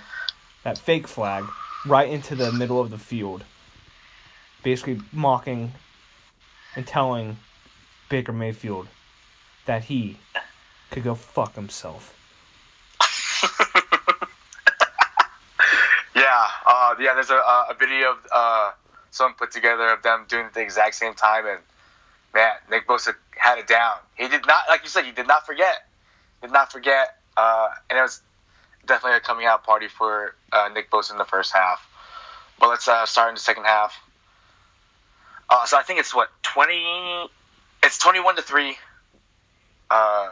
that 0.64 0.78
fake 0.78 1.08
flag, 1.08 1.46
right 1.86 2.10
into 2.10 2.36
the 2.36 2.52
middle 2.52 2.80
of 2.80 2.90
the 2.90 2.98
field. 2.98 3.44
Basically 4.64 5.02
mocking 5.12 5.74
and 6.76 6.88
telling 6.88 7.38
Baker 8.10 8.34
Mayfield 8.34 8.88
that 9.66 9.86
he 9.86 10.18
could 10.92 11.04
go 11.04 11.16
fuck 11.16 11.56
himself. 11.56 12.16
Yeah, 16.20 16.48
uh, 16.66 16.96
yeah. 17.00 17.14
There's 17.14 17.30
a, 17.30 17.36
a 17.36 17.76
video 17.80 18.12
of 18.12 18.18
uh, 18.34 18.72
someone 19.10 19.36
put 19.36 19.52
together 19.52 19.90
of 19.90 20.04
them 20.04 20.26
doing 20.28 20.46
it 20.46 20.54
the 20.54 20.62
exact 20.62 20.96
same 20.96 21.14
time, 21.14 21.46
and 21.46 21.60
man, 22.34 22.52
Nick 22.70 22.88
Bosa 22.88 23.14
had 23.38 23.58
it 23.58 23.68
down. 23.68 23.98
He 24.16 24.28
did 24.28 24.46
not, 24.46 24.64
like 24.68 24.84
you 24.84 24.90
said, 24.90 25.06
he 25.06 25.12
did 25.12 25.28
not 25.28 25.46
forget. 25.46 25.88
Did 26.42 26.52
not 26.52 26.72
forget, 26.72 27.18
uh, 27.38 27.70
and 27.90 28.00
it 28.00 28.02
was 28.02 28.22
definitely 28.86 29.18
a 29.18 29.20
coming 29.20 29.46
out 29.46 29.64
party 29.64 29.88
for 29.88 30.36
uh, 30.52 30.70
Nick 30.74 30.90
Bosa 30.90 31.12
in 31.12 31.18
the 31.18 31.26
first 31.26 31.54
half. 31.54 31.86
But 32.60 32.70
let's 32.70 32.88
uh, 32.88 33.06
start 33.06 33.30
in 33.30 33.36
the 33.36 33.42
second 33.42 33.66
half. 33.66 33.94
Uh, 35.50 35.66
so 35.66 35.78
I 35.78 35.84
think 35.84 36.00
it's 36.00 36.14
what 36.16 36.30
twenty. 36.44 37.30
It's 37.84 37.98
twenty-one 37.98 38.36
to 38.38 38.42
three. 38.42 38.78
Uh, 39.92 40.30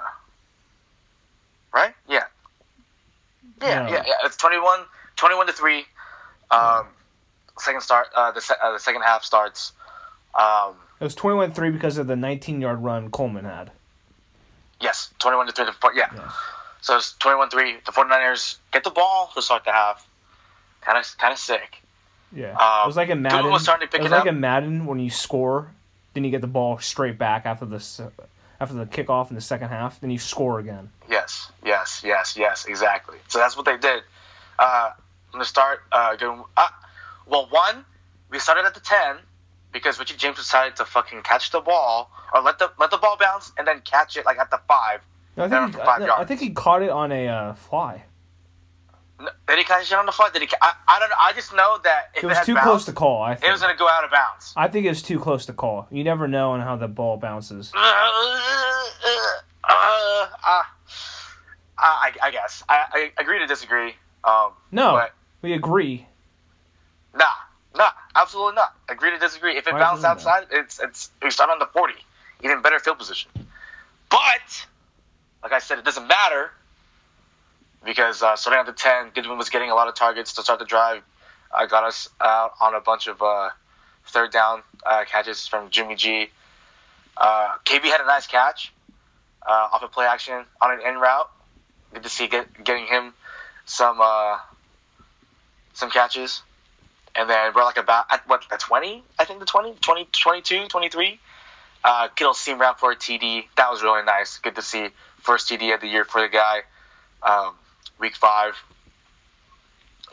right? 1.73 1.93
Yeah. 2.07 2.23
Yeah, 3.61 3.83
No. 3.83 3.89
yeah, 3.89 4.03
yeah. 4.05 4.13
It's 4.25 4.37
21, 4.37 4.81
21 5.15 5.47
to 5.47 5.53
three. 5.53 5.85
Um, 6.51 6.85
second 7.57 7.81
start. 7.81 8.07
Uh, 8.15 8.31
the 8.31 8.41
se- 8.41 8.53
uh, 8.61 8.73
the 8.73 8.79
second 8.79 9.01
half 9.01 9.23
starts. 9.23 9.71
Um, 10.35 10.75
It 10.99 11.03
was 11.05 11.15
21 11.15 11.53
3 11.53 11.71
because 11.71 11.97
of 11.97 12.05
the 12.07 12.15
19 12.15 12.61
yard 12.61 12.83
run 12.83 13.09
Coleman 13.09 13.45
had. 13.45 13.71
Yes, 14.81 15.13
twenty-one 15.19 15.47
to 15.47 15.53
three. 15.53 15.65
The 15.65 15.73
four, 15.73 15.93
yeah. 15.93 16.09
Yes. 16.15 16.33
So 16.81 16.95
it's 16.95 17.15
21-3. 17.19 17.83
The 17.85 17.91
49ers 17.91 18.57
get 18.71 18.83
the 18.83 18.91
ball 18.91 19.31
to 19.35 19.41
start 19.41 19.65
to 19.65 19.71
half. 19.71 20.07
Kind 20.81 20.97
of, 20.97 21.17
kind 21.17 21.33
of 21.33 21.39
sick. 21.39 21.81
Yeah. 22.33 22.51
Um, 22.51 22.83
it 22.83 22.87
was 22.87 22.95
like 22.95 23.07
Google 23.07 23.23
Madden. 23.23 23.51
was 23.51 23.63
starting 23.63 23.87
to 23.87 23.91
pick 23.91 23.99
it 23.99 24.03
was 24.03 24.11
it 24.11 24.15
like 24.15 24.21
up. 24.21 24.27
in 24.27 24.39
Madden 24.39 24.85
when 24.85 24.99
you 24.99 25.09
score, 25.09 25.71
then 26.13 26.23
you 26.23 26.31
get 26.31 26.41
the 26.41 26.47
ball 26.47 26.77
straight 26.79 27.17
back 27.17 27.45
after 27.45 27.65
the 27.65 28.11
after 28.59 28.73
the 28.75 28.85
kickoff 28.85 29.29
in 29.29 29.35
the 29.35 29.41
second 29.41 29.69
half, 29.69 29.99
then 29.99 30.09
you 30.09 30.17
score 30.17 30.59
again. 30.59 30.89
Yes, 31.09 31.51
yes, 31.63 32.01
yes, 32.05 32.35
yes, 32.37 32.65
exactly. 32.65 33.17
So 33.27 33.39
that's 33.39 33.55
what 33.55 33.65
they 33.65 33.77
did. 33.77 34.03
Uh, 34.57 34.91
I'm 34.95 35.31
gonna 35.31 35.45
start. 35.45 35.81
Uh, 35.91 36.15
going, 36.15 36.43
uh, 36.55 36.67
well, 37.25 37.47
one, 37.49 37.85
we 38.29 38.39
started 38.39 38.65
at 38.65 38.73
the 38.73 38.79
ten 38.79 39.17
because 39.77 39.99
Richie 39.99 40.15
James 40.17 40.37
decided 40.37 40.75
to 40.77 40.85
fucking 40.85 41.21
catch 41.21 41.51
the 41.51 41.59
ball 41.61 42.11
or 42.33 42.41
let 42.41 42.59
the 42.59 42.71
let 42.79 42.91
the 42.91 42.97
ball 42.97 43.17
bounce 43.19 43.51
and 43.57 43.67
then 43.67 43.81
catch 43.81 44.17
it 44.17 44.25
like 44.25 44.37
at 44.39 44.49
the 44.51 44.59
five. 44.67 45.01
No, 45.35 45.45
I 45.45 45.49
think 45.49 45.75
he, 45.75 45.81
five 45.81 45.99
no, 45.99 46.05
I 46.05 46.07
yards. 46.07 46.27
think 46.27 46.39
he 46.41 46.49
caught 46.51 46.81
it 46.81 46.89
on 46.89 47.11
a 47.11 47.27
uh, 47.27 47.53
fly. 47.53 48.03
N- 49.19 49.27
Did 49.47 49.57
he 49.59 49.63
catch 49.63 49.91
it 49.91 49.95
on 49.95 50.05
the 50.05 50.11
fly? 50.11 50.29
Did 50.31 50.41
he? 50.43 50.49
I, 50.61 50.73
I 50.87 50.99
don't 50.99 51.09
know. 51.09 51.15
I 51.19 51.33
just 51.33 51.53
know 51.55 51.79
that 51.83 52.09
if 52.15 52.23
It 52.23 52.27
was 52.27 52.37
had 52.37 52.43
too 52.45 52.53
bounced, 52.55 52.65
close 52.67 52.85
to 52.85 52.93
call. 52.93 53.21
I 53.21 53.33
It 53.33 53.51
was 53.51 53.61
gonna 53.61 53.75
go 53.77 53.87
out 53.87 54.03
of 54.03 54.11
bounds. 54.11 54.53
I 54.55 54.67
think 54.67 54.85
it 54.85 54.89
was 54.89 55.01
too 55.01 55.19
close 55.19 55.45
to 55.47 55.53
call. 55.53 55.87
You 55.91 56.03
never 56.03 56.27
know 56.27 56.51
on 56.51 56.61
how 56.61 56.75
the 56.75 56.87
ball 56.87 57.17
bounces. 57.17 57.71
Uh, 57.75 57.79
uh, 59.69 60.63
I, 61.79 62.11
I 62.23 62.31
guess 62.31 62.63
I, 62.69 63.11
I 63.17 63.21
agree 63.21 63.39
to 63.39 63.47
disagree. 63.47 63.95
Um, 64.23 64.51
No, 64.71 65.07
we 65.41 65.53
agree. 65.53 66.07
nah, 67.15 67.25
nah, 67.77 67.91
absolutely 68.15 68.55
not. 68.55 68.75
Agree 68.89 69.11
to 69.11 69.17
disagree. 69.17 69.57
If 69.57 69.67
it 69.67 69.73
Why 69.73 69.79
bounced 69.79 70.03
not? 70.03 70.17
outside, 70.17 70.47
it's 70.51 70.79
it's 70.79 71.09
we 71.21 71.31
start 71.31 71.49
on 71.49 71.59
the 71.59 71.67
forty, 71.67 71.95
even 72.43 72.61
better 72.61 72.79
field 72.79 72.97
position. 72.97 73.31
But 74.09 74.65
like 75.43 75.51
I 75.51 75.59
said, 75.59 75.79
it 75.79 75.85
doesn't 75.85 76.07
matter 76.07 76.51
because 77.85 78.21
uh, 78.21 78.35
starting 78.35 78.59
at 78.59 78.65
the 78.65 78.73
ten, 78.73 79.11
Goodwin 79.13 79.37
was 79.37 79.49
getting 79.49 79.69
a 79.69 79.75
lot 79.75 79.87
of 79.87 79.95
targets 79.95 80.33
to 80.33 80.43
start 80.43 80.59
the 80.59 80.65
drive. 80.65 81.03
I 81.55 81.67
got 81.67 81.83
us 81.83 82.09
out 82.19 82.53
on 82.61 82.75
a 82.75 82.81
bunch 82.81 83.07
of 83.07 83.21
uh, 83.21 83.49
third 84.07 84.31
down 84.31 84.63
uh, 84.85 85.05
catches 85.05 85.47
from 85.47 85.69
Jimmy 85.69 85.95
G. 85.95 86.29
Uh, 87.15 87.53
KB 87.65 87.83
had 87.83 88.01
a 88.01 88.05
nice 88.05 88.27
catch 88.27 88.73
uh, 89.45 89.69
off 89.71 89.81
a 89.83 89.87
play 89.87 90.05
action 90.05 90.45
on 90.61 90.71
an 90.71 90.81
in 90.85 90.99
route. 90.99 91.29
Good 91.93 92.03
to 92.03 92.09
see 92.09 92.27
get, 92.27 92.63
getting 92.63 92.85
him 92.85 93.13
some 93.65 93.99
uh, 94.01 94.37
some 95.73 95.89
catches. 95.89 96.41
And 97.17 97.27
then 97.27 97.51
we're 97.55 97.63
like 97.63 97.77
about 97.77 98.05
at 98.11 98.27
what 98.27 98.43
the 98.49 98.57
20, 98.57 99.03
I 99.17 99.25
think 99.25 99.39
the 99.39 99.45
20, 99.45 99.75
20 99.81 100.07
22, 100.11 100.67
23. 100.67 101.19
Uh, 101.83 102.07
Kittle 102.09 102.33
seam 102.33 102.59
route 102.59 102.79
for 102.79 102.91
a 102.91 102.95
TD. 102.95 103.45
That 103.55 103.71
was 103.71 103.81
really 103.81 104.03
nice. 104.03 104.37
Good 104.37 104.55
to 104.55 104.61
see 104.61 104.89
first 105.21 105.49
TD 105.49 105.73
of 105.73 105.81
the 105.81 105.87
year 105.87 106.05
for 106.05 106.21
the 106.21 106.27
guy. 106.27 106.61
Um, 107.23 107.55
week 107.99 108.15
five. 108.15 108.55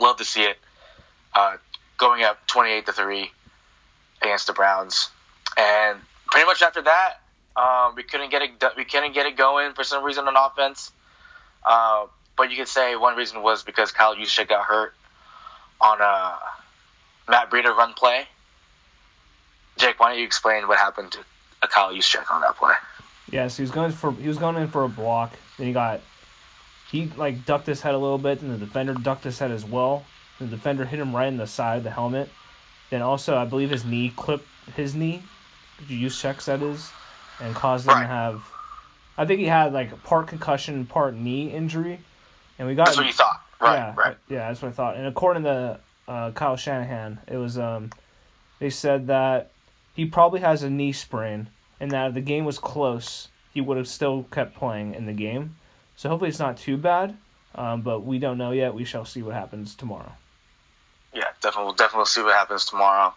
Love 0.01 0.17
to 0.17 0.25
see 0.25 0.43
it. 0.45 0.57
Uh, 1.35 1.57
going 1.99 2.23
up 2.23 2.39
28 2.47 2.87
to 2.87 2.93
3 2.93 3.31
against 4.23 4.47
the 4.47 4.53
Browns. 4.53 5.11
And 5.57 6.01
pretty 6.27 6.47
much 6.47 6.63
after 6.63 6.83
that, 6.83 7.21
um, 7.57 7.95
we 7.97 8.03
couldn't 8.03 8.31
get 8.31 8.43
it. 8.43 8.51
We 8.77 8.85
couldn't 8.85 9.13
get 9.13 9.27
it 9.27 9.37
going 9.37 9.75
for 9.75 9.85
some 9.85 10.03
reason 10.05 10.27
on 10.27 10.37
offense. 10.37 10.91
Uh, 11.65 12.07
but 12.37 12.51
you 12.51 12.57
could 12.57 12.69
say 12.69 12.97
one 12.97 13.17
reason 13.17 13.43
was 13.43 13.63
because 13.63 13.93
Kyle 13.93 14.17
Juszczyk 14.17 14.49
got 14.49 14.65
hurt 14.65 14.95
on 15.81 16.01
a 16.01 16.39
Matt 17.29 17.51
Breida 17.51 17.75
run 17.77 17.95
play. 17.95 18.27
Jake, 19.77 19.99
why 19.99 20.11
don't 20.11 20.19
you 20.19 20.25
explain 20.25 20.69
what 20.69 20.79
happened 20.79 21.13
to 21.13 21.19
a 21.63 21.69
Kyle 21.69 21.93
Juszczyk 21.93 22.31
on 22.31 22.41
that 22.43 22.57
play? 22.57 22.75
Yes, 23.31 23.57
he 23.57 23.63
was 23.63 23.71
going 23.71 23.91
for 23.91 24.13
he 24.13 24.29
was 24.29 24.39
going 24.39 24.57
in 24.57 24.69
for 24.69 24.85
a 24.85 24.89
block. 24.89 25.33
Then 25.59 25.67
he 25.67 25.73
got 25.73 26.01
he 26.91 27.11
like 27.17 27.45
ducked 27.45 27.67
his 27.67 27.81
head 27.81 27.95
a 27.95 27.99
little 27.99 28.19
bit, 28.19 28.41
and 28.43 28.53
the 28.53 28.59
defender 28.59 28.95
ducked 28.95 29.25
his 29.25 29.39
head 29.39 29.51
as 29.51 29.65
well. 29.65 30.05
The 30.39 30.47
defender 30.47 30.85
hit 30.85 31.01
him 31.01 31.15
right 31.15 31.29
in 31.29 31.37
the 31.39 31.47
side 31.47 31.79
of 31.79 31.85
the 31.85 31.91
helmet. 31.91 32.29
Then 32.91 33.03
also, 33.03 33.37
I 33.37 33.45
believe 33.47 33.71
his 33.71 33.85
knee 33.85 34.13
clipped 34.15 34.47
his 34.77 34.95
knee. 34.95 35.23
Use 35.89 36.21
checks 36.21 36.47
that 36.47 36.63
is, 36.63 36.91
and 37.41 37.55
caused 37.55 37.87
him 37.87 37.95
Right. 37.95 38.03
to 38.03 38.07
have. 38.07 38.43
I 39.19 39.25
think 39.27 39.41
he 39.41 39.47
had 39.47 39.73
like 39.73 40.03
part 40.05 40.29
concussion, 40.29 40.87
part 40.87 41.15
knee 41.15 41.51
injury, 41.51 41.99
and 42.59 42.69
we 42.69 42.75
got 42.75 42.87
That's 42.87 42.99
what 42.99 43.07
you 43.07 43.13
thought, 43.13 43.43
right? 43.61 43.75
yeah, 43.77 43.95
right. 43.97 44.17
Yeah, 44.29 44.49
that's 44.49 44.63
what 44.63 44.69
I 44.69 44.73
thought. 44.73 44.97
And 44.97 45.07
according 45.07 45.45
to 45.45 45.81
uh, 46.09 46.31
Kyle 46.33 46.57
Shanahan, 46.57 47.21
it 47.27 47.37
was 47.37 47.59
um, 47.59 47.91
they 48.59 48.71
said 48.71 49.07
that 49.09 49.51
he 49.95 50.05
probably 50.07 50.41
has 50.41 50.63
a 50.63 50.71
knee 50.71 50.93
sprain, 50.93 51.49
and 51.81 51.91
that 51.91 52.09
if 52.09 52.15
the 52.15 52.21
game 52.21 52.45
was 52.45 52.59
close, 52.59 53.29
he 53.53 53.61
would 53.61 53.77
have 53.77 53.89
still 53.89 54.25
kept 54.31 54.55
playing 54.55 54.95
in 54.95 55.07
the 55.07 55.13
game. 55.13 55.57
So 55.97 56.09
hopefully 56.09 56.31
it's 56.31 56.39
not 56.39 56.57
too 56.57 56.77
bad. 56.77 57.17
Um, 57.55 57.83
but 57.83 58.01
we 58.01 58.19
don't 58.19 58.39
know 58.39 58.51
yet. 58.51 58.75
We 58.75 58.85
shall 58.85 59.05
see 59.05 59.23
what 59.23 59.35
happens 59.35 59.75
tomorrow. 59.75 60.13
Yeah, 61.13 61.25
definitely. 61.41 61.67
We'll 61.67 61.75
definitely 61.75 62.07
see 62.07 62.23
what 62.23 62.35
happens 62.35 62.65
tomorrow. 62.65 63.15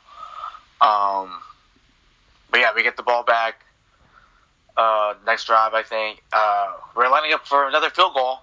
Um, 0.79 1.32
but 2.51 2.60
yeah, 2.60 2.70
we 2.75 2.84
get 2.84 2.98
the 2.98 3.03
ball 3.03 3.24
back. 3.24 3.63
Uh, 4.75 5.15
next 5.25 5.46
drive, 5.46 5.74
I 5.74 5.82
think 5.82 6.24
uh, 6.32 6.74
we're 6.96 7.10
lining 7.10 7.34
up 7.34 7.48
for 7.48 7.67
another 7.67 7.89
field 7.89 8.13
goal, 8.13 8.38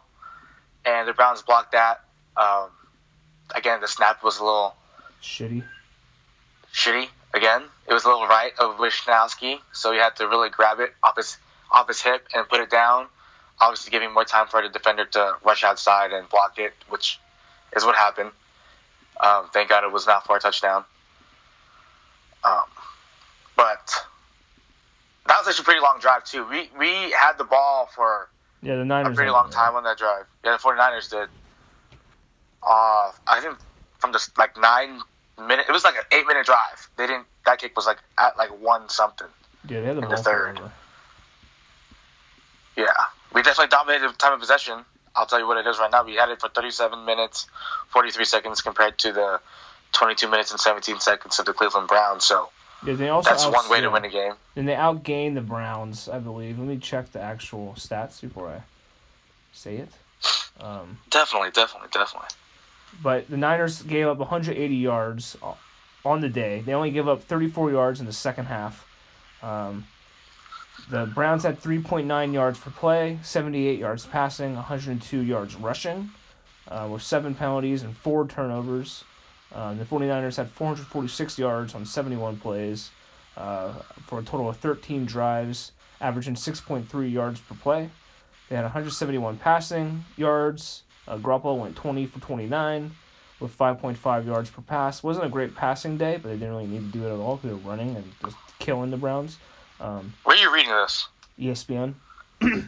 and 0.84 1.06
the 1.06 1.12
Browns 1.12 1.42
blocked 1.42 1.70
that. 1.72 2.00
Um, 2.36 2.70
again, 3.54 3.80
the 3.80 3.88
snap 3.88 4.22
was 4.22 4.38
a 4.38 4.44
little 4.44 4.74
Shitty. 5.22 5.64
shitty. 6.72 7.06
Again, 7.34 7.62
it 7.88 7.92
was 7.92 8.04
a 8.04 8.08
little 8.08 8.26
right 8.26 8.52
of 8.60 8.76
Wishnowsky, 8.76 9.58
so 9.72 9.92
he 9.92 9.98
had 9.98 10.14
to 10.16 10.28
really 10.28 10.50
grab 10.50 10.78
it 10.80 10.94
off 11.02 11.16
his 11.16 11.36
off 11.72 11.88
his 11.88 12.00
hip 12.00 12.26
and 12.34 12.48
put 12.48 12.60
it 12.60 12.70
down. 12.70 13.06
Obviously, 13.60 13.90
giving 13.90 14.12
more 14.12 14.24
time 14.24 14.46
for 14.46 14.62
the 14.62 14.68
defender 14.68 15.04
to 15.04 15.34
rush 15.44 15.64
outside 15.64 16.12
and 16.12 16.28
block 16.28 16.58
it, 16.58 16.72
which 16.88 17.18
is 17.76 17.84
what 17.84 17.96
happened. 17.96 18.30
Um, 19.20 19.48
thank 19.52 19.68
God 19.68 19.84
it 19.84 19.92
was 19.92 20.06
not 20.06 20.26
for 20.26 20.36
a 20.36 20.40
touchdown. 20.40 20.84
Um, 22.44 22.64
but 23.56 23.90
that 25.26 25.38
was 25.38 25.48
actually 25.48 25.62
a 25.62 25.64
pretty 25.64 25.80
long 25.80 25.98
drive 26.00 26.24
too. 26.24 26.46
We 26.48 26.68
we 26.78 27.10
had 27.12 27.32
the 27.38 27.44
ball 27.44 27.88
for 27.94 28.28
Yeah, 28.62 28.76
the 28.76 28.84
Niners 28.84 29.12
a 29.12 29.16
pretty 29.16 29.30
long 29.30 29.50
time 29.50 29.74
on 29.74 29.84
that 29.84 29.98
drive. 29.98 30.26
Yeah, 30.44 30.52
the 30.52 30.58
49ers 30.58 31.10
did. 31.10 31.28
Uh, 32.68 33.12
I 33.26 33.40
think 33.40 33.56
from 33.98 34.12
just 34.12 34.36
like 34.38 34.56
nine 34.58 35.00
minute, 35.38 35.66
it 35.68 35.72
was 35.72 35.84
like 35.84 35.96
an 35.96 36.04
eight 36.12 36.26
minute 36.26 36.46
drive. 36.46 36.88
They 36.96 37.06
didn't. 37.06 37.26
That 37.46 37.58
kick 37.58 37.76
was 37.76 37.86
like 37.86 37.98
at 38.18 38.36
like 38.38 38.50
one 38.60 38.88
something. 38.88 39.26
Yeah, 39.68 39.80
they 39.80 39.86
had 39.86 39.96
the 39.96 40.02
in 40.02 40.08
the 40.08 40.16
third. 40.16 40.60
Yeah, 42.76 42.86
we 43.32 43.42
definitely 43.42 43.68
dominated 43.70 44.18
time 44.18 44.32
of 44.32 44.40
possession. 44.40 44.84
I'll 45.14 45.26
tell 45.26 45.38
you 45.38 45.46
what 45.46 45.58
it 45.58 45.66
is 45.66 45.78
right 45.78 45.90
now. 45.92 46.02
We 46.04 46.16
had 46.16 46.28
it 46.30 46.40
for 46.40 46.48
37 46.48 47.04
minutes, 47.04 47.46
43 47.90 48.24
seconds 48.24 48.60
compared 48.60 48.98
to 48.98 49.12
the 49.12 49.40
22 49.92 50.28
minutes 50.28 50.50
and 50.50 50.58
17 50.58 50.98
seconds 50.98 51.38
of 51.38 51.46
the 51.46 51.52
Cleveland 51.52 51.86
Browns. 51.86 52.24
So 52.24 52.48
Yeah, 52.84 52.94
they 52.94 53.08
also 53.10 53.30
That's 53.30 53.44
outs- 53.44 53.54
one 53.54 53.70
way 53.70 53.80
to 53.80 53.90
win 53.90 54.04
a 54.04 54.08
game. 54.08 54.34
And 54.56 54.66
they 54.66 54.74
outgained 54.74 55.34
the 55.36 55.40
Browns, 55.40 56.08
I 56.08 56.18
believe. 56.18 56.58
Let 56.58 56.66
me 56.66 56.78
check 56.78 57.12
the 57.12 57.20
actual 57.20 57.74
stats 57.78 58.20
before 58.20 58.48
I 58.48 58.62
say 59.52 59.76
it. 59.76 59.88
Um, 60.58 60.98
Definitely, 61.10 61.50
definitely, 61.52 61.90
definitely. 61.92 62.28
But 63.02 63.28
the 63.28 63.36
Niners 63.36 63.82
gave 63.82 64.06
up 64.06 64.18
180 64.18 64.74
yards 64.74 65.36
on 66.04 66.20
the 66.20 66.28
day. 66.28 66.62
They 66.64 66.74
only 66.74 66.90
gave 66.90 67.08
up 67.08 67.22
34 67.22 67.70
yards 67.70 68.00
in 68.00 68.06
the 68.06 68.12
second 68.12 68.46
half. 68.46 68.86
Um, 69.42 69.86
the 70.90 71.06
Browns 71.06 71.44
had 71.44 71.60
3.9 71.60 72.32
yards 72.32 72.58
per 72.58 72.70
play, 72.70 73.18
78 73.22 73.78
yards 73.78 74.06
passing, 74.06 74.54
102 74.54 75.20
yards 75.20 75.54
rushing, 75.56 76.10
uh, 76.68 76.88
with 76.90 77.02
seven 77.02 77.34
penalties 77.34 77.82
and 77.82 77.96
four 77.96 78.26
turnovers. 78.26 79.04
Um, 79.54 79.78
the 79.78 79.84
49ers 79.84 80.36
had 80.36 80.50
446 80.50 81.38
yards 81.38 81.74
on 81.74 81.86
71 81.86 82.38
plays 82.38 82.90
uh, 83.36 83.72
for 84.06 84.18
a 84.18 84.22
total 84.22 84.48
of 84.48 84.56
13 84.56 85.06
drives, 85.06 85.72
averaging 86.00 86.34
6.3 86.34 87.12
yards 87.12 87.40
per 87.40 87.54
play. 87.54 87.90
They 88.48 88.56
had 88.56 88.62
171 88.62 89.38
passing 89.38 90.04
yards. 90.16 90.82
Uh, 91.06 91.18
Garoppolo 91.18 91.58
went 91.58 91.76
20 91.76 92.06
for 92.06 92.20
29 92.20 92.92
with 93.40 93.56
5.5 93.56 94.26
yards 94.26 94.50
per 94.50 94.62
pass. 94.62 95.02
Wasn't 95.02 95.24
a 95.24 95.28
great 95.28 95.54
passing 95.54 95.96
day, 95.98 96.16
but 96.16 96.28
they 96.28 96.34
didn't 96.34 96.50
really 96.50 96.66
need 96.66 96.92
to 96.92 96.98
do 96.98 97.04
it 97.06 97.12
at 97.12 97.18
all 97.20 97.36
because 97.36 97.50
they 97.50 97.54
were 97.64 97.70
running 97.70 97.96
and 97.96 98.12
just 98.24 98.36
killing 98.58 98.90
the 98.90 98.96
Browns. 98.96 99.38
Um, 99.80 100.14
Where 100.24 100.36
are 100.36 100.40
you 100.40 100.52
reading 100.52 100.70
this? 100.70 101.08
ESPN. 101.38 101.94
You, 102.40 102.62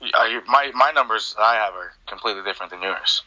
my 0.46 0.70
my 0.74 0.92
numbers 0.94 1.34
that 1.36 1.42
I 1.42 1.54
have 1.54 1.74
are 1.74 1.92
completely 2.06 2.42
different 2.42 2.70
than 2.70 2.82
yours. 2.82 3.22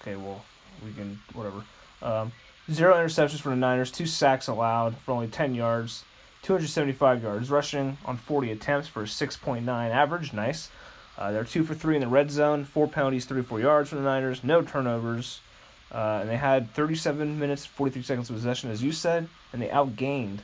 Okay, 0.00 0.16
well, 0.16 0.44
we 0.84 0.92
can 0.92 1.18
whatever. 1.34 1.64
Um, 2.02 2.32
zero 2.70 2.94
interceptions 2.94 3.40
for 3.40 3.48
the 3.48 3.56
Niners, 3.56 3.90
two 3.90 4.06
sacks 4.06 4.46
allowed 4.46 4.96
for 4.98 5.12
only 5.12 5.26
10 5.28 5.54
yards, 5.54 6.04
275 6.42 7.22
yards 7.22 7.50
rushing 7.50 7.98
on 8.04 8.16
40 8.16 8.52
attempts 8.52 8.88
for 8.88 9.02
a 9.02 9.06
6.9 9.06 9.66
average. 9.68 10.32
Nice. 10.32 10.70
Uh, 11.18 11.32
they're 11.32 11.44
two 11.44 11.64
for 11.64 11.74
three 11.74 11.94
in 11.94 12.00
the 12.00 12.08
red 12.08 12.30
zone, 12.30 12.64
four 12.64 12.86
penalties, 12.86 13.24
34 13.24 13.60
yards 13.60 13.88
for 13.90 13.96
the 13.96 14.02
Niners, 14.02 14.44
no 14.44 14.62
turnovers. 14.62 15.40
Uh, 15.92 16.18
and 16.20 16.28
they 16.28 16.36
had 16.36 16.70
37 16.74 17.38
minutes, 17.38 17.64
43 17.64 18.02
seconds 18.02 18.28
of 18.28 18.36
possession, 18.36 18.70
as 18.70 18.82
you 18.82 18.92
said, 18.92 19.28
and 19.52 19.62
they 19.62 19.68
outgained 19.68 20.38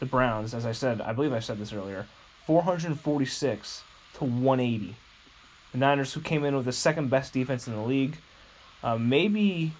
the 0.00 0.06
Browns, 0.06 0.52
as 0.52 0.66
I 0.66 0.72
said, 0.72 1.00
I 1.00 1.12
believe 1.12 1.32
I 1.32 1.38
said 1.38 1.58
this 1.58 1.72
earlier, 1.72 2.06
446 2.46 3.82
to 4.14 4.24
180. 4.24 4.96
The 5.72 5.78
Niners, 5.78 6.12
who 6.12 6.20
came 6.20 6.44
in 6.44 6.56
with 6.56 6.66
the 6.66 6.72
second 6.72 7.08
best 7.08 7.32
defense 7.32 7.66
in 7.66 7.74
the 7.74 7.80
league, 7.80 8.16
uh, 8.82 8.98
maybe 8.98 9.72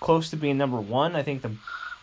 close 0.00 0.30
to 0.30 0.36
being 0.36 0.56
number 0.56 0.80
one. 0.80 1.14
I 1.14 1.22
think 1.22 1.42
the 1.42 1.52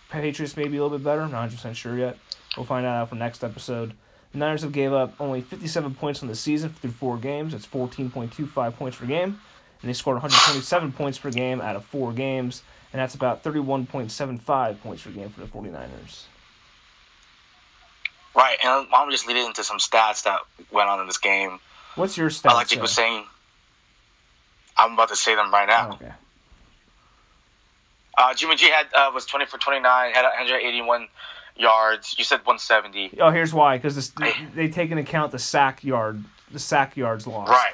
Patriots 0.10 0.56
may 0.56 0.68
be 0.68 0.78
a 0.78 0.84
little 0.84 0.98
bit 0.98 1.04
better. 1.04 1.22
I'm 1.22 1.32
not 1.32 1.50
100% 1.50 1.76
sure 1.76 1.98
yet. 1.98 2.18
We'll 2.56 2.66
find 2.66 2.86
out 2.86 3.10
for 3.10 3.16
next 3.16 3.44
episode. 3.44 3.94
The 4.38 4.46
Niners 4.46 4.62
have 4.62 4.72
gave 4.72 4.94
up 4.94 5.16
only 5.20 5.42
57 5.42 5.96
points 5.96 6.22
on 6.22 6.30
the 6.30 6.36
season 6.36 6.70
through 6.70 6.92
four 6.92 7.18
games. 7.18 7.54
That's 7.54 7.66
14.25 7.66 8.76
points 8.76 8.98
per 8.98 9.08
game. 9.08 9.42
And 9.82 9.90
they 9.90 9.94
scored 9.94 10.18
127 10.18 10.92
points 10.92 11.18
per 11.18 11.32
game 11.32 11.60
out 11.60 11.76
of 11.76 11.84
four 11.86 12.14
games. 12.14 12.62
And 12.94 13.02
that's 13.02 13.16
about 13.16 13.44
31.75 13.44 14.80
points 14.82 15.02
per 15.02 15.10
game 15.10 15.30
for 15.30 15.40
the 15.40 15.48
49ers. 15.48 16.26
Right, 18.36 18.58
and 18.64 18.88
I'm 18.94 19.10
just 19.10 19.28
lead 19.28 19.44
into 19.44 19.64
some 19.64 19.80
stats 19.80 20.26
that 20.26 20.42
went 20.72 20.88
on 20.88 21.00
in 21.00 21.08
this 21.08 21.18
game. 21.18 21.58
What's 21.96 22.16
your 22.16 22.30
stats? 22.30 22.52
Uh, 22.52 22.54
like 22.54 22.68
Jake 22.68 22.80
was 22.80 22.92
saying, 22.92 23.24
I'm 24.78 24.94
about 24.94 25.10
to 25.10 25.16
say 25.16 25.34
them 25.34 25.52
right 25.52 25.68
now. 25.68 25.94
Okay. 25.94 26.12
Uh, 28.16 28.36
Jimmy 28.36 28.56
G 28.56 28.70
had 28.70 28.86
uh, 28.94 29.10
was 29.12 29.26
20 29.26 29.48
for 29.48 29.58
29, 29.58 30.14
had 30.14 30.22
181 30.22 31.08
yards. 31.58 32.16
You 32.18 32.24
said 32.24 32.38
170. 32.46 33.20
Oh, 33.20 33.30
here's 33.30 33.54
why. 33.54 33.78
Because 33.78 34.12
they 34.56 34.70
take 34.70 34.92
into 34.92 35.04
account 35.04 35.32
the 35.32 35.40
sack 35.40 35.84
yard, 35.84 36.24
the 36.52 36.60
sack 36.60 36.98
yards 36.98 37.28
lost. 37.28 37.50
Right. 37.52 37.74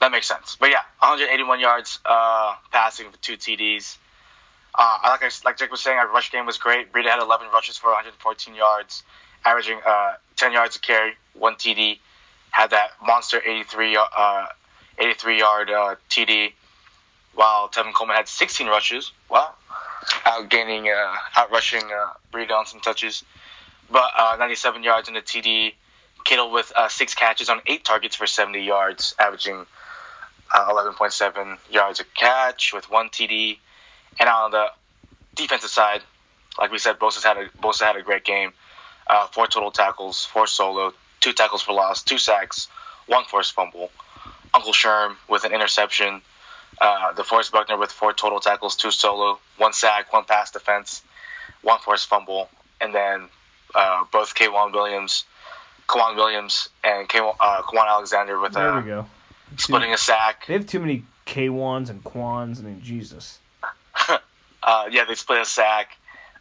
That 0.00 0.12
makes 0.12 0.26
sense. 0.26 0.56
But 0.58 0.70
yeah, 0.70 0.82
181 0.98 1.60
yards 1.60 1.98
uh, 2.04 2.54
passing 2.70 3.10
for 3.10 3.16
two 3.18 3.36
TDs. 3.36 3.96
Uh, 4.74 4.98
like 5.04 5.22
I, 5.22 5.30
like 5.44 5.56
Jake 5.56 5.70
was 5.70 5.80
saying, 5.80 5.98
our 5.98 6.08
rush 6.08 6.32
game 6.32 6.46
was 6.46 6.58
great. 6.58 6.92
Breida 6.92 7.06
had 7.06 7.22
11 7.22 7.48
rushes 7.52 7.78
for 7.78 7.86
114 7.86 8.54
yards, 8.54 9.04
averaging 9.44 9.78
uh, 9.86 10.14
10 10.36 10.52
yards 10.52 10.76
a 10.76 10.80
carry, 10.80 11.12
one 11.34 11.54
TD. 11.54 11.98
Had 12.50 12.70
that 12.70 12.90
monster 13.04 13.40
83 13.44 13.96
uh, 13.96 14.46
83 14.98 15.38
yard 15.38 15.70
uh, 15.70 15.94
TD, 16.10 16.52
while 17.34 17.68
Tevin 17.68 17.92
Coleman 17.94 18.16
had 18.16 18.28
16 18.28 18.66
rushes. 18.66 19.12
Wow, 19.28 19.54
outgaining, 20.26 20.86
uh, 20.86 21.16
out 21.36 21.50
rushing 21.50 21.82
uh, 21.82 22.12
Breida 22.32 22.52
on 22.52 22.66
some 22.66 22.80
touches, 22.80 23.24
but 23.90 24.10
uh, 24.16 24.36
97 24.38 24.82
yards 24.82 25.08
in 25.08 25.14
the 25.14 25.20
TD. 25.20 25.74
Kittle 26.24 26.50
with 26.50 26.72
uh, 26.74 26.88
six 26.88 27.14
catches 27.14 27.50
on 27.50 27.60
eight 27.66 27.84
targets 27.84 28.16
for 28.16 28.26
70 28.26 28.64
yards, 28.64 29.14
averaging 29.18 29.66
uh, 30.54 30.72
11.7 30.72 31.58
yards 31.70 32.00
a 32.00 32.04
catch 32.04 32.72
with 32.72 32.90
one 32.90 33.10
TD. 33.10 33.58
And 34.18 34.28
on 34.28 34.50
the 34.50 34.68
defensive 35.34 35.68
side, 35.68 36.00
like 36.58 36.70
we 36.70 36.78
said, 36.78 36.98
Bosa's 36.98 37.24
had 37.24 37.36
a 37.36 37.48
Bosa 37.60 37.82
had 37.82 37.96
a 37.96 38.02
great 38.02 38.24
game. 38.24 38.52
Uh, 39.06 39.26
four 39.26 39.46
total 39.46 39.70
tackles, 39.70 40.24
four 40.24 40.46
solo, 40.46 40.94
two 41.20 41.32
tackles 41.32 41.62
for 41.62 41.72
loss, 41.72 42.02
two 42.02 42.16
sacks, 42.16 42.68
one 43.06 43.24
forced 43.24 43.52
fumble. 43.52 43.90
Uncle 44.54 44.72
Sherm 44.72 45.16
with 45.28 45.44
an 45.44 45.52
interception. 45.52 46.22
Uh, 46.80 47.12
DeForest 47.14 47.52
Buckner 47.52 47.76
with 47.78 47.92
four 47.92 48.12
total 48.12 48.40
tackles, 48.40 48.76
two 48.76 48.90
solo, 48.90 49.38
one 49.58 49.72
sack, 49.72 50.12
one 50.12 50.24
pass 50.24 50.50
defense, 50.50 51.02
one 51.62 51.78
forced 51.80 52.06
fumble, 52.08 52.48
and 52.80 52.94
then 52.94 53.28
uh, 53.74 54.04
both 54.12 54.34
K'Waun 54.34 54.72
Williams, 54.72 55.24
K'Waun 55.88 56.16
Williams, 56.16 56.68
and 56.82 57.08
K- 57.08 57.18
uh, 57.20 57.62
Kwon 57.62 57.86
Alexander 57.88 58.38
with 58.40 58.52
There 58.54 58.70
uh, 58.72 58.80
we 58.80 58.86
go. 58.86 59.06
splitting 59.56 59.92
a 59.94 59.98
sack. 59.98 60.46
They 60.46 60.54
have 60.54 60.66
too 60.66 60.80
many 60.80 61.04
K1s 61.26 61.90
and 61.90 62.02
Quans. 62.04 62.60
I 62.60 62.62
mean, 62.64 62.80
Jesus. 62.82 63.38
Uh, 64.66 64.86
yeah, 64.90 65.04
they 65.04 65.14
split 65.14 65.42
a 65.42 65.44
sack, 65.44 65.90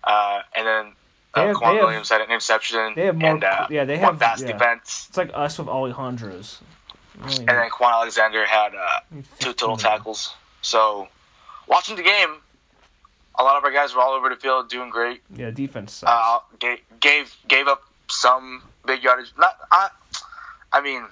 uh, 0.02 0.40
and 0.56 0.66
then 0.66 0.94
They 1.36 1.42
uh, 1.42 1.48
have- 1.48 1.56
Kwan 1.58 1.72
they 1.74 1.78
have- 1.80 1.86
Williams 1.88 2.08
had 2.10 2.22
an 2.22 2.28
interception. 2.30 2.94
they 2.96 3.08
have 3.08 3.18
more- 3.18 3.32
and, 3.32 3.44
uh, 3.44 3.68
yeah, 3.70 3.84
they 3.84 3.96
one 3.98 4.14
have- 4.14 4.20
pass 4.22 4.42
yeah. 4.42 4.54
defense, 4.54 5.08
It's 5.10 5.18
like 5.18 5.32
us 5.34 5.60
with 5.60 5.68
Alejandro's. 5.68 6.60
Really, 7.24 7.38
and 7.40 7.48
then 7.50 7.70
Kwon 7.70 7.92
Alexander 7.92 8.46
had 8.46 8.74
uh, 8.76 9.00
two 9.40 9.54
total 9.54 9.78
tackles. 9.78 10.34
So, 10.62 11.08
watching 11.68 11.96
the 11.96 12.04
game, 12.04 12.36
a 13.40 13.44
lot 13.44 13.58
of 13.58 13.64
our 13.64 13.72
guys 13.72 13.94
were 13.96 14.02
all 14.02 14.14
over 14.14 14.30
the 14.30 14.36
field 14.36 14.70
doing 14.70 14.90
great. 14.90 15.22
Yeah, 15.36 15.52
defense. 15.52 16.04
Uh, 16.06 16.40
gave 16.60 16.80
gave 17.00 17.36
gave 17.48 17.68
up 17.68 17.84
some 18.10 18.62
big 18.86 19.04
yardage. 19.04 19.32
Not 19.38 19.58
I, 19.72 19.90
I 20.72 20.82
mean, 20.82 21.04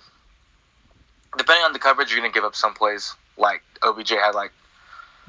depending 1.38 1.64
on 1.66 1.74
the 1.74 1.80
coverage, 1.80 2.12
you're 2.12 2.20
gonna 2.22 2.34
give 2.34 2.44
up 2.44 2.56
some 2.56 2.74
plays. 2.74 3.16
Like 3.38 3.62
OBJ 3.82 4.12
had 4.12 4.32
like 4.36 4.52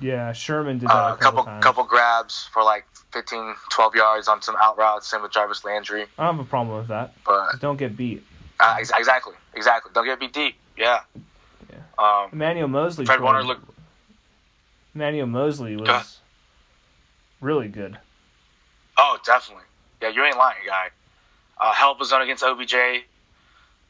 yeah, 0.01 0.33
Sherman 0.33 0.79
did 0.79 0.91
uh, 0.91 1.15
a 1.19 1.23
couple 1.23 1.45
times. 1.45 1.63
couple 1.63 1.85
grabs 1.85 2.49
for 2.53 2.63
like 2.65 2.85
15, 3.13 3.55
12 3.71 3.95
yards 3.95 4.27
on 4.27 4.43
some 4.43 4.57
out 4.59 4.77
routes. 4.77 5.09
Same 5.09 5.23
with 5.23 5.31
Jarvis 5.33 5.65
Landry, 5.65 6.07
I 6.19 6.27
don't 6.27 6.37
have 6.37 6.45
a 6.47 6.49
problem 6.49 6.79
with 6.79 6.89
that. 6.89 7.15
but 7.25 7.51
Just 7.53 7.63
don't 7.63 7.77
get 7.77 7.97
beat. 7.97 8.25
uh, 8.59 8.77
ex- 8.79 8.91
exactly, 8.97 9.35
exactly. 9.55 9.93
Don't 9.95 10.05
get 10.05 10.19
beat 10.19 10.33
deep. 10.33 10.57
Yeah. 10.77 11.01
Yeah. 11.71 11.79
Um, 11.99 12.31
Emmanuel 12.33 12.69
Moseley. 12.69 13.05
Fred 13.07 13.21
Warner 13.21 13.43
looked. 13.45 13.69
Emmanuel 14.95 15.27
Moseley 15.27 15.77
Go 15.77 15.85
was 15.85 16.19
really 17.41 17.69
good. 17.69 17.99
Oh, 18.99 19.19
definitely. 19.25 19.65
Yeah, 20.01 20.09
you 20.11 20.25
ain't 20.25 20.37
lying, 20.37 20.59
guy. 20.67 20.89
Uh, 21.59 21.73
help 21.73 21.99
was 21.99 22.13
on 22.13 22.21
against 22.23 22.43
OBJ, 22.43 22.75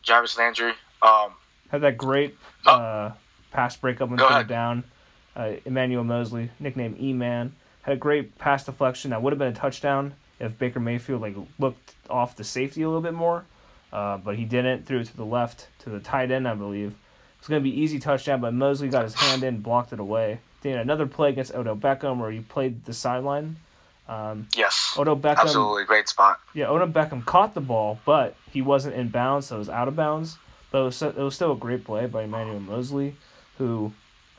Jarvis 0.03 0.37
Landry. 0.39 0.73
Um, 1.01 1.33
Had 1.71 1.81
that 1.81 1.97
great 1.97 2.37
Oh. 2.67 2.73
uh, 2.73 3.13
pass 3.51 3.77
breakup 3.77 4.11
and 4.11 4.19
Go 4.19 4.29
third 4.29 4.47
down. 4.47 4.85
Uh, 5.35 5.55
Emmanuel 5.65 6.05
Moseley, 6.05 6.51
nicknamed 6.61 7.01
E-Man, 7.01 7.55
had 7.83 7.95
a 7.95 7.97
great 7.97 8.39
pass 8.39 8.65
deflection 8.65 9.11
that 9.11 9.23
would 9.23 9.33
have 9.33 9.39
been 9.39 9.49
a 9.49 9.53
touchdown 9.55 10.15
if 10.39 10.57
Baker 10.59 10.79
Mayfield 10.81 11.23
like 11.23 11.35
looked 11.59 11.95
off 12.11 12.37
the 12.37 12.45
safety 12.45 12.83
a 12.83 12.87
little 12.87 13.01
bit 13.01 13.15
more, 13.15 13.45
uh, 13.93 14.17
but 14.19 14.37
he 14.37 14.45
didn't. 14.45 14.87
Threw 14.87 15.01
it 15.01 15.07
to 15.07 15.17
the 15.17 15.25
left 15.25 15.69
to 15.81 15.91
the 15.91 16.01
tight 16.01 16.31
end, 16.31 16.49
I 16.49 16.55
believe. 16.55 16.95
It's 17.39 17.49
going 17.49 17.61
to 17.61 17.69
be 17.69 17.81
easy 17.81 17.99
touchdown, 17.99 18.41
but 18.41 18.55
Moseley 18.55 18.89
got 18.89 19.03
his 19.03 19.15
hand 19.15 19.43
in, 19.43 19.61
blocked 19.61 19.93
it 19.93 19.99
away. 19.99 20.39
Then 20.63 20.79
another 20.79 21.07
play 21.07 21.31
against 21.31 21.53
Odell 21.55 21.77
Beckham 21.77 22.19
where 22.19 22.31
he 22.31 22.41
played 22.41 22.85
the 22.85 22.95
sideline. 22.95 23.57
Um, 24.09 24.49
yes, 24.57 24.95
Odell 24.97 25.17
Beckham, 25.17 25.39
absolutely 25.39 25.85
great 25.85 26.09
spot. 26.09 26.41
yeah, 26.55 26.69
Odell 26.69 26.89
Beckham 26.89 27.25
caught 27.25 27.55
the 27.55 27.61
ball, 27.61 27.99
but 28.05 28.37
he 28.51 28.63
wasn't 28.63 28.95
in 28.95 29.09
bounds, 29.09 29.47
so 29.47 29.57
it 29.57 29.59
was 29.61 29.69
out 29.69 29.89
of 29.89 29.97
bounds. 29.97 30.39
But 30.71 30.83
it 30.83 30.85
was, 30.85 31.03
it 31.03 31.17
was 31.17 31.35
still 31.35 31.53
a 31.53 31.57
great 31.57 31.85
play 31.85 32.07
by 32.07 32.25
Emmanuel 32.25 32.61
Moseley, 32.61 33.17
who 33.59 33.93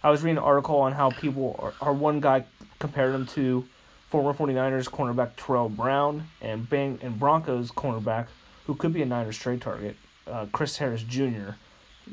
I 0.04 0.10
was 0.10 0.22
reading 0.22 0.38
an 0.38 0.44
article 0.44 0.80
on 0.80 0.92
how 0.94 1.12
people 1.12 1.56
are, 1.60 1.74
are 1.82 1.94
one 1.94 2.20
guy 2.20 2.46
compared 2.80 3.16
him 3.16 3.26
to 3.28 3.66
former 4.10 4.34
49ers 4.34 4.90
cornerback 4.90 5.32
Tarell 5.38 5.70
Brown 5.70 6.28
and 6.42 6.70
Bang 6.70 7.00
and 7.02 7.20
Broncos 7.20 7.72
cornerback 7.72 8.28
who 8.66 8.76
could 8.76 8.94
be 8.94 9.02
a 9.02 9.06
Niners 9.06 9.38
trade 9.38 9.62
target, 9.62 9.96
uh, 10.28 10.46
Chris 10.52 10.78
Harris 10.78 11.04
Jr. 11.04 11.52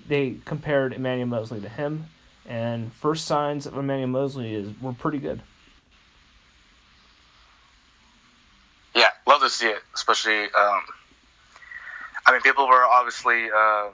They 0.09 0.37
compared 0.45 0.93
Emmanuel 0.93 1.29
Moseley 1.29 1.61
to 1.61 1.69
him, 1.69 2.07
and 2.47 2.93
first 2.93 3.27
signs 3.27 3.67
of 3.67 3.77
Emmanuel 3.77 4.09
Moseley 4.09 4.55
is 4.55 4.69
were 4.81 4.93
pretty 4.93 5.19
good. 5.19 5.43
Yeah, 8.95 9.09
love 9.27 9.41
to 9.41 9.51
see 9.51 9.69
it, 9.69 9.83
especially. 9.95 10.45
Um, 10.45 10.83
I 12.27 12.33
mean, 12.33 12.41
people 12.43 12.67
were 12.67 12.85
obviously 12.85 13.51
um, 13.51 13.93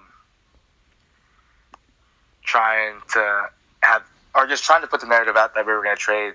trying 2.43 2.95
to 3.13 3.47
have, 3.83 4.03
or 4.35 4.47
just 4.47 4.65
trying 4.65 4.83
to 4.83 4.87
put 4.87 5.01
the 5.01 5.07
narrative 5.07 5.37
out 5.37 5.55
that 5.55 5.67
we 5.67 5.73
were 5.73 5.83
going 5.83 5.97
to 5.97 6.01
trade, 6.01 6.35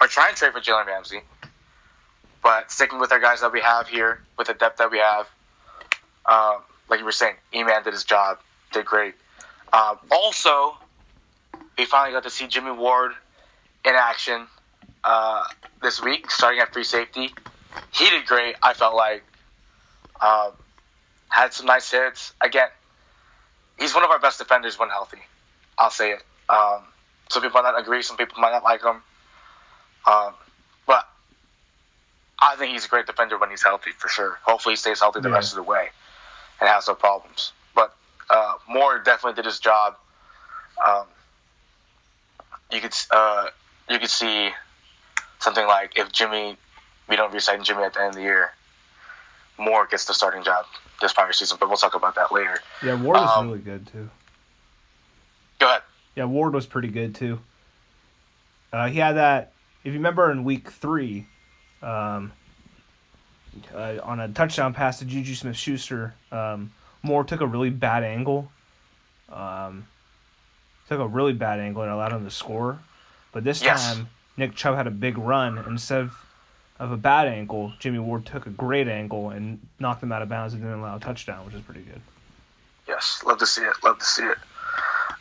or 0.00 0.06
try 0.06 0.28
and 0.28 0.36
trade 0.36 0.52
for 0.52 0.60
Jalen 0.60 0.86
Ramsey. 0.86 1.20
But 2.42 2.70
sticking 2.70 3.00
with 3.00 3.12
our 3.12 3.18
guys 3.18 3.40
that 3.40 3.52
we 3.52 3.60
have 3.60 3.88
here, 3.88 4.22
with 4.38 4.46
the 4.46 4.54
depth 4.54 4.78
that 4.78 4.90
we 4.90 4.98
have, 4.98 5.26
um, 6.28 6.62
like 6.88 6.98
you 6.98 7.04
were 7.04 7.12
saying, 7.12 7.34
E-Man 7.54 7.82
did 7.82 7.92
his 7.92 8.04
job, 8.04 8.38
did 8.72 8.84
great. 8.84 9.14
Um, 9.72 9.98
also, 10.10 10.72
we 11.78 11.84
finally 11.84 12.12
got 12.12 12.22
to 12.24 12.30
see 12.30 12.46
Jimmy 12.46 12.70
Ward 12.72 13.12
in 13.84 13.94
action 13.94 14.46
uh, 15.04 15.44
this 15.82 16.02
week, 16.02 16.30
starting 16.30 16.60
at 16.60 16.72
free 16.72 16.84
safety. 16.84 17.30
He 17.92 18.10
did 18.10 18.26
great. 18.26 18.56
I 18.62 18.74
felt 18.74 18.94
like 18.94 19.22
um, 20.20 20.52
had 21.28 21.52
some 21.52 21.66
nice 21.66 21.90
hits. 21.90 22.32
Again, 22.40 22.68
he's 23.78 23.94
one 23.94 24.04
of 24.04 24.10
our 24.10 24.18
best 24.18 24.38
defenders 24.38 24.78
when 24.78 24.88
healthy. 24.88 25.18
I'll 25.78 25.90
say 25.90 26.12
it. 26.12 26.22
Um, 26.48 26.84
some 27.30 27.42
people 27.42 27.60
might 27.60 27.70
not 27.70 27.80
agree. 27.80 28.02
Some 28.02 28.16
people 28.16 28.40
might 28.40 28.52
not 28.52 28.64
like 28.64 28.82
him. 28.82 29.02
Um, 30.06 30.34
but 30.86 31.04
I 32.40 32.54
think 32.56 32.72
he's 32.72 32.86
a 32.86 32.88
great 32.88 33.06
defender 33.06 33.38
when 33.38 33.50
he's 33.50 33.62
healthy 33.62 33.90
for 33.90 34.08
sure. 34.08 34.38
Hopefully, 34.44 34.74
he 34.74 34.76
stays 34.76 35.00
healthy 35.00 35.20
the 35.20 35.28
Yeah. 35.28 35.34
rest 35.34 35.52
of 35.52 35.56
the 35.56 35.64
way 35.64 35.90
and 36.60 36.68
has 36.68 36.88
no 36.88 36.94
problems. 36.94 37.52
But 37.74 37.94
uh, 38.30 38.54
Moore 38.68 38.98
definitely 38.98 39.34
did 39.36 39.44
his 39.46 39.58
job. 39.60 39.96
Um, 40.86 41.04
you 42.70 42.80
could 42.80 42.94
uh, 43.10 43.48
you 43.88 43.98
could 43.98 44.10
see 44.10 44.50
something 45.38 45.66
like 45.66 45.92
if 45.96 46.12
Jimmy, 46.12 46.56
we 47.08 47.16
don't 47.16 47.32
resign 47.32 47.62
Jimmy 47.64 47.82
at 47.84 47.94
the 47.94 48.00
end 48.00 48.08
of 48.10 48.14
the 48.16 48.22
year, 48.22 48.50
Moore 49.58 49.86
gets 49.86 50.04
the 50.06 50.14
starting 50.14 50.42
job 50.42 50.64
this 51.00 51.12
prior 51.12 51.32
season. 51.32 51.56
But 51.60 51.68
we'll 51.68 51.78
talk 51.78 51.94
about 51.94 52.14
that 52.16 52.32
later. 52.32 52.58
Yeah, 52.82 53.00
Ward 53.00 53.20
was 53.20 53.30
Um, 53.36 53.48
really 53.48 53.60
good 53.60 53.86
too. 53.86 54.10
Go 55.58 55.68
ahead. 55.68 55.82
Yeah, 56.14 56.24
Ward 56.24 56.54
was 56.54 56.66
pretty 56.66 56.88
good 56.88 57.14
too. 57.14 57.38
Uh, 58.72 58.88
he 58.88 58.98
had 58.98 59.12
that. 59.16 59.52
If 59.84 59.92
you 59.92 59.98
remember 60.00 60.30
in 60.32 60.42
week 60.44 60.70
three, 60.70 61.26
um, 61.82 62.32
uh, 63.74 63.96
on 64.02 64.20
a 64.20 64.28
touchdown 64.28 64.74
pass 64.74 64.98
to 65.00 65.04
Juju 65.04 65.34
Smith 65.34 65.56
Schuster, 65.56 66.14
um, 66.32 66.72
Moore 67.02 67.24
took 67.24 67.40
a 67.40 67.46
really 67.46 67.70
bad 67.70 68.02
angle. 68.04 68.50
Um, 69.30 69.86
took 70.88 71.00
a 71.00 71.06
really 71.06 71.32
bad 71.32 71.58
angle 71.60 71.82
and 71.82 71.90
allowed 71.90 72.12
him 72.12 72.24
to 72.24 72.30
score. 72.30 72.78
But 73.32 73.44
this 73.44 73.62
Yes. 73.62 73.94
time, 73.94 74.08
Nick 74.36 74.54
Chubb 74.54 74.76
had 74.76 74.86
a 74.86 74.90
big 74.90 75.18
run. 75.18 75.58
Instead 75.66 76.00
of, 76.02 76.16
of 76.78 76.92
a 76.92 76.96
bad 76.96 77.26
angle, 77.28 77.72
Jimmy 77.78 77.98
Ward 77.98 78.24
took 78.26 78.46
a 78.46 78.50
great 78.50 78.88
angle 78.88 79.30
and 79.30 79.60
knocked 79.78 80.02
him 80.02 80.12
out 80.12 80.22
of 80.22 80.28
bounds 80.28 80.54
and 80.54 80.62
didn't 80.62 80.78
allow 80.78 80.96
a 80.96 81.00
touchdown, 81.00 81.44
which 81.44 81.54
is 81.54 81.62
pretty 81.62 81.82
good. 81.82 82.00
Yes, 82.86 83.22
love 83.26 83.38
to 83.38 83.46
see 83.46 83.62
it. 83.62 83.74
Love 83.82 83.98
to 83.98 84.04
see 84.04 84.22
it. 84.24 84.38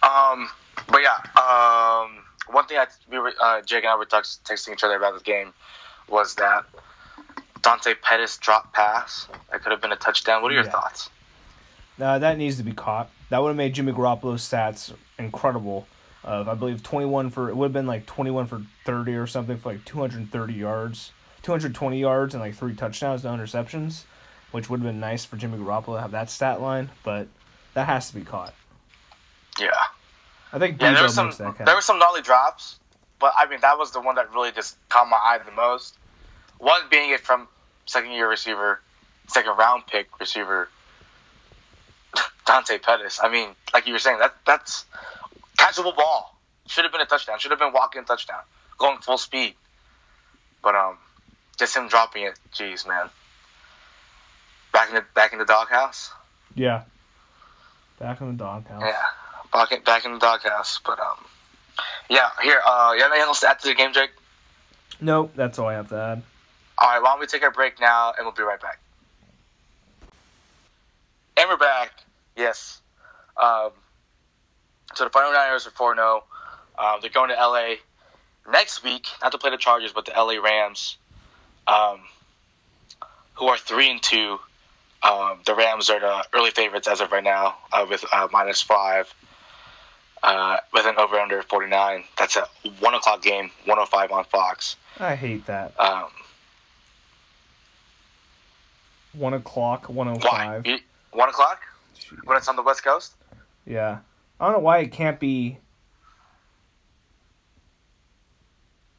Um, 0.04 0.50
but 0.88 1.02
yeah, 1.02 1.18
um, 1.42 2.18
one 2.52 2.68
thing 2.68 2.78
I 2.78 2.86
we 3.10 3.18
were 3.18 3.34
uh, 3.42 3.62
Jake 3.62 3.84
and 3.84 3.92
I 3.92 3.96
were 3.96 4.06
text, 4.06 4.44
texting 4.44 4.74
each 4.74 4.84
other 4.84 4.96
about 4.96 5.14
this 5.14 5.24
game 5.24 5.52
was 6.08 6.36
that 6.36 6.66
Dante 7.66 7.96
Pettis 7.96 8.38
drop 8.38 8.72
pass 8.74 9.28
that 9.52 9.62
could 9.64 9.72
have 9.72 9.82
been 9.82 9.92
a 9.92 9.96
touchdown. 9.98 10.44
What 10.44 10.52
are 10.52 10.56
your 10.56 10.66
Yeah. 10.66 10.70
thoughts? 10.72 11.10
Uh, 12.00 12.20
that 12.20 12.38
needs 12.38 12.58
to 12.58 12.64
be 12.64 12.74
caught. 12.74 13.10
That 13.30 13.42
would 13.42 13.48
have 13.50 13.58
made 13.58 13.74
Jimmy 13.74 13.92
Garoppolo's 13.92 14.48
stats 14.48 14.94
incredible. 15.18 15.88
Of 16.24 16.48
I 16.48 16.54
believe 16.56 16.82
twenty 16.84 17.06
one 17.08 17.30
for 17.30 17.50
it 17.50 17.56
would 17.56 17.66
have 17.66 17.74
been 17.74 17.88
like 17.88 18.06
twenty 18.06 18.30
one 18.32 18.46
for 18.48 18.62
thirty 18.84 19.16
or 19.16 19.26
something 19.28 19.58
for 19.58 19.74
like 19.74 19.86
two 19.86 20.00
hundred 20.00 20.18
and 20.20 20.32
thirty 20.32 20.54
yards, 20.54 21.12
two 21.44 21.52
hundred 21.52 21.74
twenty 21.76 22.00
yards 22.00 22.34
and 22.36 22.42
like 22.42 22.56
three 22.56 22.76
touchdowns, 22.76 23.24
no 23.24 23.32
interceptions, 23.32 24.04
which 24.52 24.70
would 24.70 24.80
have 24.80 24.86
been 24.88 25.00
nice 25.00 25.24
for 25.26 25.36
Jimmy 25.38 25.58
Garoppolo 25.58 25.96
to 25.98 26.02
have 26.02 26.12
that 26.12 26.30
stat 26.30 26.62
line. 26.62 26.90
But 27.04 27.28
that 27.76 27.86
has 27.88 28.10
to 28.10 28.16
be 28.16 28.22
caught. 28.24 28.54
Yeah, 29.60 29.70
I 30.54 30.60
think 30.60 30.82
yeah. 30.82 30.94
There 30.94 31.04
was 31.04 31.14
some 31.16 31.32
there 31.66 31.76
were 31.76 31.82
some 31.82 31.98
gnarly 32.00 32.22
drops, 32.22 32.80
but 33.20 33.34
I 33.38 33.46
mean 33.48 33.62
that 33.62 33.78
was 33.78 33.92
the 33.92 34.02
one 34.02 34.16
that 34.16 34.32
really 34.34 34.52
just 34.52 34.78
caught 34.90 35.08
my 35.10 35.18
eye 35.18 35.40
the 35.44 35.52
most. 35.52 35.98
One 36.58 36.82
being 36.90 37.12
it 37.12 37.22
from 37.22 37.48
second 37.86 38.12
year 38.12 38.30
receiver, 38.30 38.82
second 39.28 39.58
round 39.58 39.88
pick 39.88 40.20
receiver 40.20 40.70
Dante 42.46 42.78
Pettis. 42.78 43.20
I 43.22 43.30
mean, 43.30 43.50
like 43.74 43.88
you 43.88 43.94
were 43.94 44.00
saying, 44.00 44.20
that 44.20 44.36
that's 44.46 44.86
catchable 45.58 45.96
ball. 45.96 46.38
Should 46.68 46.84
have 46.84 46.92
been 46.92 47.02
a 47.02 47.06
touchdown. 47.06 47.40
Should 47.40 47.52
have 47.52 47.60
been 47.60 47.74
walking 47.74 48.04
touchdown, 48.06 48.42
going 48.78 48.98
full 49.00 49.18
speed. 49.18 49.54
But 50.64 50.76
um, 50.76 50.98
just 51.58 51.76
him 51.76 51.88
dropping 51.88 52.24
it. 52.24 52.40
Jeez, 52.54 52.88
man. 52.88 53.10
Back 54.74 54.90
in 54.90 54.96
the 54.96 55.06
back 55.14 55.32
in 55.34 55.40
the 55.40 55.46
doghouse. 55.46 56.12
yeah. 56.56 56.84
Back 58.00 58.20
in 58.20 58.28
the 58.28 58.34
doghouse. 58.34 58.82
Yeah, 58.84 59.02
back 59.54 59.72
in, 59.72 59.82
back 59.84 60.04
in 60.06 60.14
the 60.14 60.20
doghouse. 60.20 60.82
But 60.86 61.00
um, 61.00 61.18
yeah. 62.10 62.30
Here, 62.44 62.60
uh, 62.66 62.92
you 62.96 63.02
have 63.04 63.12
anything 63.12 63.28
else 63.28 63.40
to 63.42 63.50
add 63.50 63.60
to 63.60 63.70
the 63.70 63.74
game, 63.74 63.94
Jake? 63.94 64.10
Nope, 65.00 65.32
that's 65.36 65.60
all 65.60 65.68
I 65.68 65.74
have 65.76 65.90
to 65.90 65.96
add. 65.96 66.24
All 66.78 66.90
right, 66.90 67.02
why 67.02 67.12
don't 67.12 67.20
we 67.20 67.28
take 67.28 67.44
our 67.44 67.52
break 67.52 67.80
now, 67.80 68.14
and 68.18 68.26
we'll 68.26 68.34
be 68.34 68.44
right 68.44 68.60
back. 68.60 68.80
And 71.38 71.50
we're 71.50 71.58
back. 71.58 71.92
Yes. 72.36 72.82
Um, 73.38 73.72
so 74.94 75.06
the 75.06 75.10
49ers 75.10 75.68
are 75.68 75.72
4 75.72 75.96
0. 75.96 76.24
Um, 76.78 77.00
they're 77.02 77.10
going 77.10 77.30
to 77.30 77.36
LA 77.36 77.76
next 78.52 78.84
week, 78.84 79.08
not 79.22 79.32
to 79.32 79.38
play 79.38 79.52
the 79.52 79.58
Chargers, 79.58 79.94
but 79.94 80.06
the 80.06 80.12
LA 80.12 80.42
Rams, 80.42 80.98
um, 81.68 82.00
who 83.36 83.48
are 83.48 83.58
3 83.58 83.92
and 83.92 84.02
2. 84.02 84.40
Um, 85.04 85.40
the 85.46 85.56
Rams 85.56 85.90
are 85.90 86.00
the 86.00 86.26
early 86.34 86.52
favorites 86.52 86.88
as 86.88 87.00
of 87.00 87.12
right 87.12 87.24
now, 87.24 87.56
uh, 87.72 87.86
with 87.90 88.04
uh, 88.12 88.28
minus 88.32 88.62
5. 88.62 89.14
Uh, 90.24 90.58
with 90.74 90.88
an 90.88 90.96
over 90.98 91.18
under 91.20 91.44
49. 91.44 92.04
That's 92.18 92.36
a 92.36 92.48
1 92.80 92.94
o'clock 92.96 93.22
game, 93.22 93.52
105 93.66 94.12
on 94.12 94.24
Fox. 94.26 94.76
I 95.00 95.14
hate 95.14 95.46
that. 95.46 95.80
Um, 95.80 96.08
One 99.18 99.34
o'clock, 99.34 99.90
one 99.90 100.08
oh 100.08 100.16
why? 100.16 100.62
five. 100.64 100.66
1 101.12 101.30
o'clock? 101.30 101.62
When 102.26 102.38
it's 102.38 102.48
on 102.50 102.56
the 102.58 102.62
West 102.62 102.84
Coast? 102.84 103.14
Yeah. 103.66 104.00
I 104.40 104.46
don't 104.46 104.54
know 104.54 104.60
why 104.60 104.80
it 104.80 104.92
can't 104.92 105.20
be. 105.20 105.60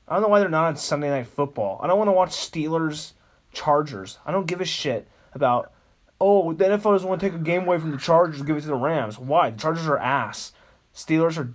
I 0.09 0.15
don't 0.15 0.23
know 0.23 0.29
why 0.29 0.41
they're 0.41 0.49
not 0.49 0.67
on 0.67 0.77
Sunday 0.77 1.11
Night 1.11 1.27
Football. 1.27 1.81
I 1.83 1.87
don't 1.87 1.99
want 1.99 2.09
to 2.09 2.13
watch 2.13 2.31
Steelers 2.31 3.13
Chargers. 3.53 4.19
I 4.25 4.33
don't 4.33 4.47
give 4.47 4.61
a 4.61 4.65
shit 4.65 5.09
about. 5.35 5.73
Oh, 6.19 6.55
the 6.55 6.65
NFL 6.65 6.93
doesn't 6.95 7.09
want 7.09 7.21
to 7.21 7.27
take 7.29 7.39
a 7.39 7.43
game 7.43 7.65
away 7.65 7.79
from 7.79 7.91
the 7.91 7.99
Chargers 7.99 8.39
and 8.39 8.47
give 8.47 8.57
it 8.57 8.63
to 8.63 8.69
the 8.69 8.75
Rams. 8.75 9.19
Why? 9.19 9.51
The 9.51 9.59
Chargers 9.59 9.87
are 9.87 9.99
ass. 9.99 10.53
Steelers 10.95 11.37
are 11.37 11.53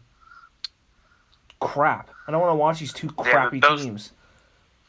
crap. 1.59 2.11
I 2.27 2.31
don't 2.31 2.41
want 2.41 2.51
to 2.51 2.55
watch 2.55 2.79
these 2.79 2.93
two 2.93 3.09
crappy 3.09 3.59
those- 3.59 3.81
teams. 3.83 4.11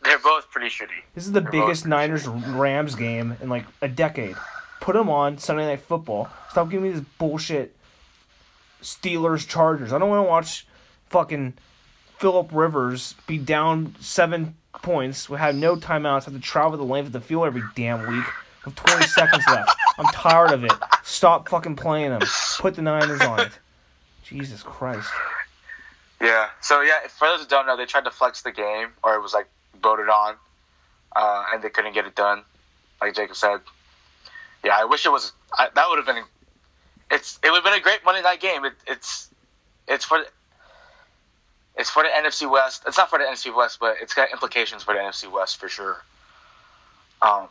They're 0.02 0.18
both 0.18 0.50
pretty 0.50 0.68
shitty. 0.68 1.02
This 1.14 1.26
is 1.26 1.32
the 1.32 1.40
They're 1.40 1.50
biggest 1.50 1.86
Niners 1.86 2.26
Rams 2.26 2.94
game 2.94 3.36
in 3.40 3.48
like 3.48 3.64
a 3.80 3.88
decade. 3.88 4.36
Put 4.80 4.94
them 4.94 5.08
on 5.08 5.38
Sunday 5.38 5.66
Night 5.66 5.80
Football. 5.80 6.28
Stop 6.50 6.70
giving 6.70 6.88
me 6.88 6.92
this 6.98 7.06
bullshit 7.18 7.76
Steelers 8.82 9.46
Chargers. 9.46 9.92
I 9.92 9.98
don't 9.98 10.08
want 10.08 10.26
to 10.26 10.28
watch 10.28 10.66
fucking 11.08 11.54
Philip 12.18 12.50
Rivers 12.52 13.14
be 13.26 13.38
down 13.38 13.94
seven 14.00 14.56
points, 14.82 15.28
we 15.28 15.38
have 15.38 15.54
no 15.54 15.76
timeouts, 15.76 16.24
have 16.24 16.34
to 16.34 16.40
travel 16.40 16.76
the 16.76 16.84
length 16.84 17.06
of 17.06 17.12
the 17.12 17.20
field 17.20 17.46
every 17.46 17.62
damn 17.74 18.06
week 18.06 18.24
with 18.64 18.74
20 18.74 19.06
seconds 19.06 19.44
left. 19.48 19.70
I'm 19.98 20.06
tired 20.06 20.52
of 20.52 20.64
it. 20.64 20.72
Stop 21.02 21.48
fucking 21.48 21.76
playing 21.76 22.10
them. 22.10 22.22
Put 22.58 22.74
the 22.74 22.82
Niners 22.82 23.20
on 23.20 23.40
it. 23.40 23.52
Jesus 24.24 24.62
Christ. 24.62 25.08
Yeah. 26.20 26.48
So 26.60 26.80
yeah, 26.80 27.06
for 27.08 27.28
those 27.28 27.40
who 27.40 27.46
don't 27.46 27.66
know, 27.66 27.76
they 27.76 27.86
tried 27.86 28.04
to 28.04 28.10
flex 28.10 28.42
the 28.42 28.52
game, 28.52 28.88
or 29.02 29.14
it 29.14 29.20
was 29.20 29.34
like 29.34 29.48
voted 29.82 30.08
on, 30.08 30.36
uh, 31.14 31.44
and 31.52 31.62
they 31.62 31.70
couldn't 31.70 31.94
get 31.94 32.06
it 32.06 32.14
done. 32.14 32.42
Like 33.00 33.14
Jacob 33.14 33.36
said. 33.36 33.60
Yeah, 34.64 34.76
I 34.78 34.84
wish 34.84 35.04
it 35.04 35.10
was. 35.10 35.32
I, 35.52 35.68
that 35.74 35.88
would 35.88 35.98
have 35.98 36.06
been. 36.06 36.22
It's 37.10 37.38
it 37.42 37.50
would 37.50 37.56
have 37.56 37.64
been 37.64 37.74
a 37.74 37.82
great 37.82 38.04
Monday 38.04 38.22
night 38.22 38.40
game. 38.40 38.64
It, 38.64 38.74
it's 38.86 39.28
it's 39.88 40.04
for. 40.04 40.24
It's 41.76 41.88
for 41.88 42.02
the 42.02 42.10
NFC 42.10 42.50
West. 42.50 42.82
It's 42.86 42.98
not 42.98 43.08
for 43.08 43.18
the 43.18 43.24
NFC 43.24 43.54
West, 43.54 43.78
but 43.80 43.96
it's 44.02 44.12
got 44.12 44.30
implications 44.30 44.82
for 44.82 44.92
the 44.94 45.00
NFC 45.00 45.30
West 45.32 45.56
for 45.56 45.68
sure. 45.68 46.02
Um, 47.22 47.48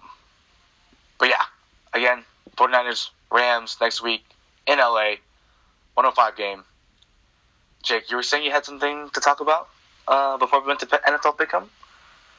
but 1.18 1.30
yeah, 1.30 1.44
again, 1.94 2.24
49ers, 2.58 3.10
Rams 3.32 3.78
next 3.82 4.04
week 4.04 4.24
in 4.68 4.78
LA, 4.78 5.16
105 5.96 6.36
game. 6.36 6.64
Jake, 7.84 8.12
you 8.12 8.18
were 8.18 8.24
saying 8.24 8.44
you 8.44 8.52
had 8.52 8.66
something 8.66 9.10
to 9.10 9.20
talk 9.20 9.40
about 9.40 9.70
uh, 10.08 10.38
before 10.38 10.62
we 10.62 10.68
went 10.68 10.80
to 10.82 10.86
NFL 10.86 11.38
Pick'em? 11.38 11.68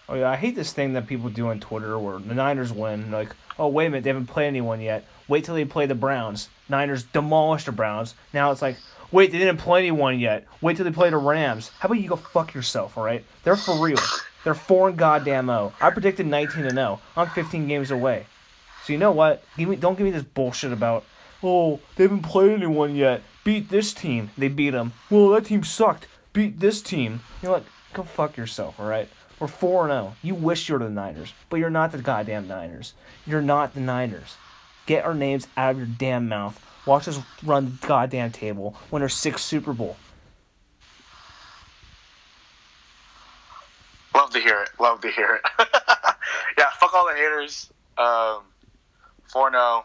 Oh 0.09 0.15
yeah, 0.15 0.31
I 0.31 0.37
hate 0.37 0.55
this 0.55 0.73
thing 0.73 0.93
that 0.95 1.07
people 1.07 1.31
do 1.31 1.49
on 1.49 1.61
Twitter 1.61 1.99
where 1.99 2.19
the 2.19 2.35
Niners 2.35 2.73
win. 2.73 3.11
Like, 3.11 3.35
oh 3.59 3.69
wait 3.69 3.87
a 3.87 3.91
minute, 3.91 4.05
they 4.05 4.11
haven't 4.11 4.27
played 4.27 4.49
anyone 4.49 4.81
yet. 4.81 5.07
Wait 5.29 5.45
till 5.45 5.55
they 5.55 5.65
play 5.65 5.87
the 5.87 5.95
Browns. 5.95 6.49
Niners 6.69 7.05
demolished 7.05 7.67
the 7.67 7.73
Browns. 7.73 8.15
Now 8.35 8.51
it's 8.51 8.63
like, 8.63 8.77
wait, 9.11 9.33
they 9.33 9.39
didn't 9.39 9.59
play 9.59 9.81
anyone 9.81 10.19
yet. 10.19 10.47
Wait 10.61 10.77
till 10.77 10.85
they 10.85 10.91
play 10.91 11.11
the 11.11 11.17
Rams. 11.17 11.71
How 11.79 11.87
about 11.87 12.01
you 12.01 12.09
go 12.09 12.17
fuck 12.17 12.53
yourself, 12.53 12.99
all 12.99 13.05
right? 13.05 13.25
They're 13.45 13.57
for 13.57 13.83
real. 13.83 13.99
They're 14.45 14.55
four 14.55 14.89
and 14.89 14.99
goddamn 14.99 15.47
zero. 15.47 15.73
I 15.81 15.91
predicted 15.91 16.27
nineteen 16.27 16.65
and 16.65 16.75
zero. 16.75 17.01
I'm 17.17 17.29
fifteen 17.29 17.69
games 17.69 17.91
away. 17.91 18.27
So 18.85 18.93
you 18.93 18.99
know 18.99 19.13
what? 19.13 19.45
Give 19.57 19.69
me 19.69 19.77
don't 19.77 19.97
give 19.97 20.05
me 20.05 20.11
this 20.11 20.25
bullshit 20.25 20.73
about 20.73 21.05
oh 21.43 21.81
they 21.97 22.05
haven't 22.05 22.23
played 22.23 22.53
anyone 22.53 22.97
yet. 22.97 23.23
Beat 23.45 23.69
this 23.71 23.93
team. 23.95 24.31
They 24.37 24.49
beat 24.49 24.71
them. 24.71 24.93
Well 25.11 25.29
that 25.31 25.47
team 25.47 25.63
sucked. 25.63 26.09
Beat 26.33 26.59
this 26.59 26.83
team. 26.83 27.21
You 27.41 27.49
know 27.49 27.53
what? 27.55 27.65
Go 27.93 28.03
fuck 28.03 28.37
yourself. 28.37 28.81
All 28.81 28.89
right. 28.89 29.09
We're 29.43 29.49
four 29.49 29.89
and 29.89 29.91
zero. 29.91 30.15
You 30.23 30.37
wish 30.37 30.69
you 30.69 30.75
were 30.75 30.85
the 30.85 30.89
Niners, 30.89 31.35
but 31.51 31.57
you're 31.57 31.69
not 31.69 31.91
the 31.91 31.99
goddamn 31.99 32.47
Niners. 32.47 32.95
You're 33.27 33.43
not 33.43 33.75
the 33.75 33.81
Niners. 33.81 34.37
Get 34.87 35.05
our 35.05 35.15
names 35.15 35.49
out 35.57 35.73
of 35.73 35.79
your 35.79 35.89
damn 35.89 36.29
mouth. 36.29 36.65
Watch 36.87 37.09
us 37.09 37.19
run 37.43 37.77
the 37.81 37.87
goddamn 37.89 38.31
table. 38.31 38.77
Win 38.93 39.03
our 39.03 39.09
sixth 39.09 39.45
Super 39.45 39.73
Bowl. 39.73 39.97
Love 44.15 44.31
to 44.31 44.39
hear 44.39 44.63
it. 44.63 44.69
Love 44.79 45.01
to 45.01 45.11
hear 45.11 45.35
it. 45.35 45.43
yeah, 46.57 46.71
fuck 46.79 46.95
all 46.95 47.09
the 47.09 47.15
haters. 47.15 47.69
Um, 47.99 48.43
4 49.33 49.51
0. 49.51 49.85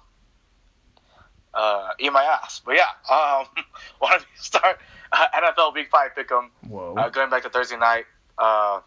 Uh, 1.56 1.90
eat 1.98 2.14
my 2.14 2.24
ass. 2.24 2.62
But 2.64 2.76
yeah, 2.76 2.84
um, 3.10 3.48
why 3.98 4.12
don't 4.12 4.22
we 4.22 4.38
start 4.38 4.78
uh, 5.12 5.26
NFL 5.34 5.74
Week 5.74 5.90
5 5.90 6.16
pick 6.16 6.32
'em. 6.32 6.52
Whoa. 6.68 6.94
Uh, 6.96 7.10
going 7.10 7.32
back 7.32 7.42
to 7.42 7.50
Thursday 7.50 7.78
night, 7.78 8.06
uh, 8.38 8.82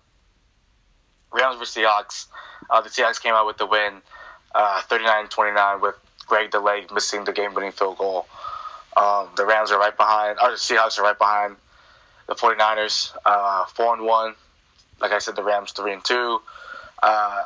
Rams 1.33 1.59
versus 1.59 1.75
Seahawks. 1.75 2.27
Uh, 2.69 2.81
the 2.81 2.89
Seahawks 2.89 3.21
came 3.21 3.35
out 3.35 3.47
with 3.47 3.59
the 3.59 3.67
win, 3.67 4.03
uh, 4.55 4.83
39-29, 4.89 5.81
with 5.81 5.95
Greg 6.27 6.51
the 6.51 6.61
Leg 6.61 6.93
missing 6.93 7.25
the 7.25 7.33
game-winning 7.33 7.73
field 7.73 7.99
goal. 7.99 8.27
Um, 8.97 9.29
the 9.37 9.47
Rams 9.47 9.71
are 9.71 9.79
right 9.79 9.97
behind, 9.97 10.39
or 10.43 10.51
the 10.51 10.57
Seahawks 10.57 10.99
are 10.99 11.03
right 11.03 11.19
behind 11.19 11.57
the 12.27 12.35
49ers, 12.35 13.17
uh, 13.25 13.65
4 13.67 13.95
and 13.95 14.05
1. 14.05 14.35
Like 15.01 15.13
I 15.13 15.19
said, 15.19 15.37
the 15.37 15.43
Rams 15.43 15.73
3 15.73 15.93
and 15.93 16.05
2. 16.05 16.41
Uh, 17.03 17.45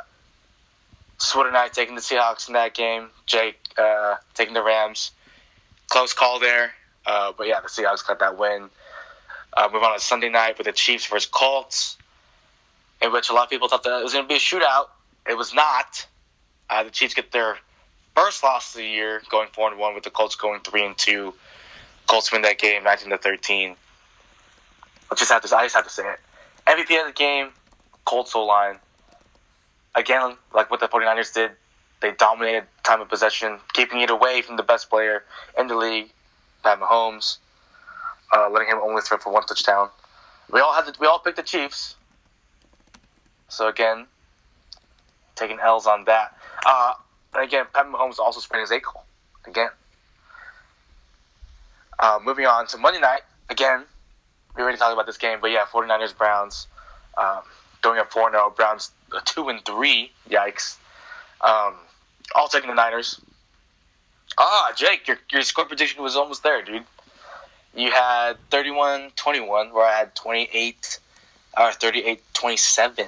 Switter 1.18 1.48
and 1.48 1.56
I 1.56 1.68
taking 1.68 1.94
the 1.94 2.00
Seahawks 2.00 2.48
in 2.48 2.54
that 2.54 2.74
game. 2.74 3.08
Jake 3.26 3.58
uh, 3.78 4.16
taking 4.34 4.54
the 4.54 4.62
Rams. 4.62 5.12
Close 5.88 6.12
call 6.12 6.40
there. 6.40 6.72
Uh, 7.06 7.32
but 7.36 7.46
yeah, 7.46 7.60
the 7.60 7.68
Seahawks 7.68 8.06
got 8.06 8.18
that 8.20 8.38
win. 8.38 8.68
Uh, 9.56 9.68
move 9.72 9.82
on 9.82 9.94
to 9.94 10.04
Sunday 10.04 10.28
night 10.28 10.58
with 10.58 10.66
the 10.66 10.72
Chiefs 10.72 11.06
versus 11.06 11.28
Colts, 11.30 11.96
in 13.04 13.12
which 13.12 13.28
a 13.28 13.32
lot 13.32 13.44
of 13.44 13.50
people 13.50 13.68
thought 13.68 13.82
that 13.82 14.00
it 14.00 14.02
was 14.02 14.14
going 14.14 14.24
to 14.24 14.28
be 14.28 14.36
a 14.36 14.38
shootout. 14.38 14.86
It 15.28 15.36
was 15.36 15.54
not. 15.54 16.06
Uh, 16.70 16.84
the 16.84 16.90
Chiefs 16.90 17.14
get 17.14 17.30
their 17.32 17.58
first 18.16 18.42
loss 18.42 18.74
of 18.74 18.78
the 18.78 18.86
year, 18.86 19.22
going 19.30 19.48
four 19.52 19.70
and 19.70 19.78
one, 19.78 19.94
with 19.94 20.04
the 20.04 20.10
Colts 20.10 20.36
going 20.36 20.60
three 20.60 20.84
and 20.84 20.96
two. 20.96 21.34
Colts 22.06 22.32
win 22.32 22.42
that 22.42 22.58
game, 22.58 22.84
nineteen 22.84 23.10
to 23.10 23.18
thirteen. 23.18 23.76
I 25.10 25.14
just 25.14 25.30
have 25.30 25.42
to, 25.42 25.56
I 25.56 25.64
just 25.64 25.74
have 25.74 25.84
to 25.84 25.90
say 25.90 26.02
it. 26.02 26.20
MVP 26.66 26.98
of 27.00 27.06
the 27.06 27.12
game, 27.12 27.50
Colts 28.04 28.34
O 28.34 28.44
line. 28.44 28.78
Again, 29.94 30.36
like 30.52 30.70
what 30.70 30.80
the 30.80 30.88
49ers 30.88 31.32
did, 31.32 31.52
they 32.00 32.12
dominated 32.12 32.64
time 32.82 33.00
of 33.00 33.08
possession, 33.08 33.60
keeping 33.74 34.00
it 34.00 34.10
away 34.10 34.42
from 34.42 34.56
the 34.56 34.62
best 34.62 34.90
player 34.90 35.22
in 35.56 35.68
the 35.68 35.76
league, 35.76 36.10
Pat 36.64 36.80
Mahomes 36.80 37.36
uh, 38.34 38.48
letting 38.50 38.68
him 38.68 38.78
only 38.82 39.02
throw 39.02 39.18
for 39.18 39.32
one 39.32 39.44
touchdown. 39.44 39.88
We 40.50 40.60
all 40.60 40.72
had 40.72 40.92
to, 40.92 41.00
we 41.00 41.06
all 41.06 41.18
picked 41.18 41.36
the 41.36 41.42
Chiefs. 41.42 41.96
So 43.48 43.68
again, 43.68 44.06
taking 45.34 45.58
L's 45.60 45.86
on 45.86 46.04
that. 46.04 46.36
Uh, 46.64 46.94
again, 47.34 47.66
Pat 47.72 47.86
Mahomes 47.86 48.18
also 48.18 48.40
sprained 48.40 48.62
his 48.62 48.72
ankle 48.72 49.04
again. 49.46 49.70
Uh, 51.98 52.18
moving 52.24 52.46
on 52.46 52.66
to 52.68 52.78
Monday 52.78 53.00
night 53.00 53.22
again. 53.48 53.84
We 54.56 54.62
already 54.62 54.78
talked 54.78 54.92
about 54.92 55.06
this 55.06 55.18
game, 55.18 55.38
but 55.40 55.50
yeah, 55.50 55.64
49ers 55.72 56.16
Browns 56.16 56.66
um, 57.18 57.42
going 57.82 57.98
up 57.98 58.12
4 58.12 58.30
0. 58.30 58.52
Browns 58.56 58.90
2 59.24 59.48
and 59.48 59.64
3. 59.64 60.10
Yikes. 60.28 60.76
Um, 61.40 61.74
all 62.34 62.48
taking 62.48 62.68
the 62.68 62.74
Niners. 62.74 63.20
Ah, 64.38 64.72
Jake, 64.76 65.06
your, 65.06 65.18
your 65.30 65.42
score 65.42 65.64
prediction 65.64 66.02
was 66.02 66.16
almost 66.16 66.42
there, 66.42 66.62
dude 66.62 66.84
you 67.74 67.90
had 67.90 68.34
31 68.50 69.12
21, 69.16 69.72
where 69.72 69.84
I 69.84 69.98
had 69.98 70.14
28 70.14 70.98
or 71.58 71.72
38 71.72 72.22
27. 72.32 73.06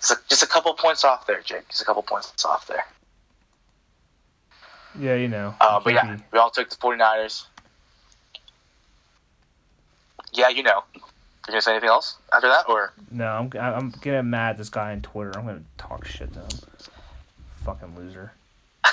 So 0.00 0.14
just 0.28 0.42
a 0.42 0.46
couple 0.46 0.72
points 0.74 1.04
off 1.04 1.26
there, 1.26 1.42
Jake. 1.42 1.68
Just 1.68 1.82
a 1.82 1.84
couple 1.84 2.02
points 2.02 2.44
off 2.44 2.66
there. 2.66 2.84
Yeah, 4.98 5.14
you 5.14 5.28
know. 5.28 5.54
Uh, 5.60 5.78
but 5.78 5.92
yeah, 5.92 6.16
be- 6.16 6.22
we 6.32 6.38
all 6.38 6.50
took 6.50 6.68
the 6.68 6.76
49ers. 6.76 7.44
Yeah, 10.32 10.48
you 10.48 10.62
know. 10.62 10.82
You 10.94 11.52
gonna 11.52 11.62
say 11.62 11.72
anything 11.72 11.88
else 11.88 12.16
after 12.32 12.48
that, 12.48 12.68
or 12.68 12.92
No, 13.10 13.26
I'm 13.26 13.50
I'm 13.58 13.90
getting 14.02 14.30
mad 14.30 14.50
at 14.50 14.58
this 14.58 14.68
guy 14.68 14.92
on 14.92 15.00
Twitter. 15.00 15.32
I'm 15.36 15.46
gonna 15.46 15.62
talk 15.78 16.06
shit 16.06 16.32
to 16.34 16.40
him. 16.40 16.48
Fucking 17.64 17.96
loser. 17.96 18.32
I, 18.84 18.88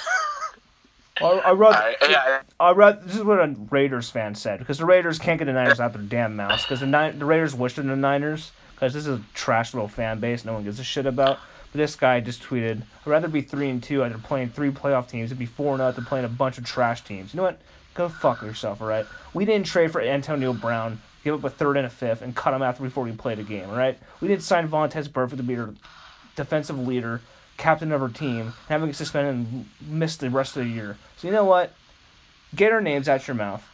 I 1.22 1.96
yeah, 2.10 2.42
I. 2.60 2.92
This 2.94 3.16
is 3.16 3.24
what 3.24 3.40
a 3.40 3.56
Raiders 3.70 4.10
fan 4.10 4.34
said 4.36 4.60
because 4.60 4.78
the 4.78 4.86
Raiders 4.86 5.20
can't 5.20 5.40
get 5.40 5.46
the 5.46 5.54
Niners 5.54 5.80
out 5.80 5.94
their 5.94 6.02
damn 6.02 6.36
mouths 6.36 6.64
because 6.64 6.80
the 6.80 6.88
Ni- 6.88 7.18
the 7.18 7.26
Raiders 7.26 7.54
wish 7.54 7.76
they're 7.76 7.86
the 7.86 7.96
Niners 7.96 8.52
because 8.78 8.94
this 8.94 9.08
is 9.08 9.20
a 9.20 9.24
trash 9.34 9.74
little 9.74 9.88
fan 9.88 10.20
base 10.20 10.46
no 10.46 10.54
one 10.54 10.64
gives 10.64 10.80
a 10.80 10.84
shit 10.84 11.08
about. 11.08 11.40
But 11.72 11.80
this 11.80 11.96
guy 11.96 12.20
just 12.20 12.44
tweeted, 12.44 12.84
"I'd 13.06 13.10
rather 13.10 13.28
be 13.28 13.42
three 13.42 13.70
and 13.70 13.82
two 13.82 14.04
after 14.04 14.20
playing 14.20 14.50
three 14.50 14.70
playoff 14.70 15.10
teams 15.10 15.30
than 15.30 15.40
be 15.40 15.48
four 15.48 15.74
and 15.74 15.82
oh 15.82 15.86
out 15.86 15.96
than 15.96 16.06
playing 16.06 16.26
a 16.26 16.30
bunch 16.30 16.58
of 16.58 16.66
trash 16.66 17.04
teams." 17.04 17.34
You 17.34 17.38
know 17.38 17.44
what? 17.44 17.60
Go 17.96 18.08
fuck 18.08 18.44
yourself, 18.44 18.82
all 18.82 18.88
right? 18.88 19.08
We 19.34 19.44
didn't 19.46 19.66
trade 19.66 19.92
for 19.92 20.00
Antonio 20.00 20.54
Brown, 20.54 21.02
give 21.24 21.34
up 21.34 21.44
a 21.44 21.50
third 21.50 21.78
and 21.78 21.86
a 21.88 21.90
fifth, 21.90 22.22
and 22.22 22.36
cut 22.36 22.54
him 22.54 22.62
after 22.62 22.84
before 22.84 23.04
we 23.04 23.12
played 23.12 23.40
a 23.40 23.44
game, 23.44 23.70
all 23.70 23.76
right? 23.76 23.98
We 24.22 24.28
didn't 24.28 24.44
sign 24.44 24.70
Vontaze 24.70 25.10
Burfict 25.10 25.38
to 25.38 25.44
be 25.44 25.58
our 25.58 25.74
defensive 26.36 26.80
leader, 26.80 27.22
captain 27.58 27.92
of 27.92 28.02
our 28.02 28.10
team, 28.10 28.54
having 28.70 28.94
suspended 28.94 29.34
and 29.34 29.70
miss 29.82 30.16
the 30.16 30.30
rest 30.30 30.56
of 30.56 30.64
the 30.64 30.70
year. 30.70 30.98
So 31.18 31.28
you 31.28 31.34
know 31.34 31.46
what? 31.46 31.74
Get 32.56 32.72
our 32.72 32.82
names 32.82 33.10
out 33.10 33.28
your 33.28 33.36
mouth. 33.36 33.68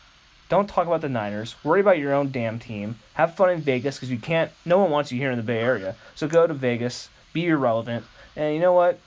Don't 0.53 0.69
talk 0.69 0.85
about 0.85 1.01
the 1.01 1.09
Niners. 1.09 1.55
Worry 1.63 1.81
about 1.81 1.97
your 1.97 2.13
own 2.13 2.29
damn 2.29 2.59
team. 2.59 2.99
Have 3.15 3.33
fun 3.33 3.49
in 3.49 3.61
Vegas 3.61 3.95
because 3.95 4.11
you 4.11 4.19
can't. 4.19 4.51
No 4.65 4.77
one 4.77 4.91
wants 4.91 5.11
you 5.11 5.17
here 5.17 5.31
in 5.31 5.37
the 5.37 5.43
Bay 5.43 5.57
Area. 5.57 5.95
So 6.13 6.27
go 6.27 6.45
to 6.45 6.53
Vegas. 6.53 7.09
Be 7.33 7.47
irrelevant. 7.47 8.05
And 8.35 8.53
you 8.53 8.61
know 8.61 8.73
what? 8.73 8.99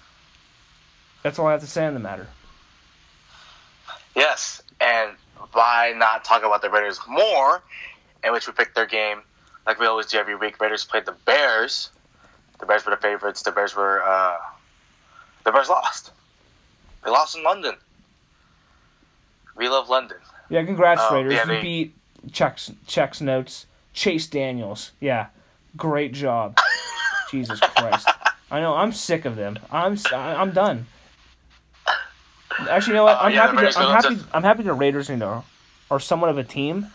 That's 1.22 1.38
all 1.38 1.46
I 1.46 1.52
have 1.52 1.60
to 1.60 1.68
say 1.68 1.86
on 1.86 1.94
the 1.94 2.00
matter. 2.00 2.26
yes, 4.16 4.60
and 4.80 5.12
why 5.52 5.94
not 5.96 6.24
talk 6.24 6.42
about 6.42 6.62
the 6.62 6.68
Raiders 6.68 6.98
more? 7.06 7.62
In 8.24 8.32
which 8.32 8.48
we 8.48 8.52
picked 8.52 8.74
their 8.74 8.86
game, 8.86 9.20
like 9.68 9.78
we 9.78 9.86
always 9.86 10.06
do 10.06 10.18
every 10.18 10.34
week. 10.34 10.60
Raiders 10.60 10.84
played 10.84 11.06
the 11.06 11.14
Bears. 11.26 11.90
The 12.58 12.66
Bears 12.66 12.84
were 12.84 12.90
the 12.90 13.00
favorites. 13.00 13.42
The 13.42 13.52
Bears 13.52 13.76
were 13.76 14.02
uh, 14.02 14.38
the 15.44 15.52
Bears 15.52 15.68
lost. 15.68 16.10
They 17.04 17.10
lost 17.12 17.36
in 17.36 17.44
London. 17.44 17.76
We 19.56 19.68
love 19.68 19.88
London. 19.88 20.18
Yeah, 20.48 20.64
congrats, 20.64 21.00
Oh, 21.04 21.14
Raiders. 21.14 21.34
yeah, 21.34 21.42
you 21.42 21.46
they- 21.48 21.62
beat 21.62 21.94
checks 22.32 22.72
checks 22.86 23.20
notes. 23.20 23.66
Chase 23.92 24.26
Daniels. 24.26 24.92
Yeah, 25.00 25.26
great 25.76 26.12
job. 26.12 26.58
Jesus 27.30 27.58
Christ. 27.60 28.08
I 28.50 28.60
know. 28.60 28.74
I'm 28.76 28.92
sick 28.92 29.24
of 29.24 29.36
them. 29.36 29.58
I'm 29.70 29.96
I'm 30.12 30.52
done. 30.52 30.86
Actually, 32.70 32.92
you 32.92 32.94
know 32.96 33.04
what? 33.04 33.16
Oh, 33.16 33.24
I'm 33.24 33.32
yeah, 33.34 33.46
happy. 33.52 33.72
To, 33.72 33.78
I'm 33.78 33.90
happy. 34.02 34.14
just- 34.16 34.26
I'm 34.32 34.42
happy 34.42 34.62
the 34.62 34.72
Raiders, 34.72 35.08
you 35.08 35.16
know, 35.16 35.44
are 35.90 36.00
somewhat 36.00 36.30
of 36.30 36.38
a 36.38 36.44
team. 36.44 36.86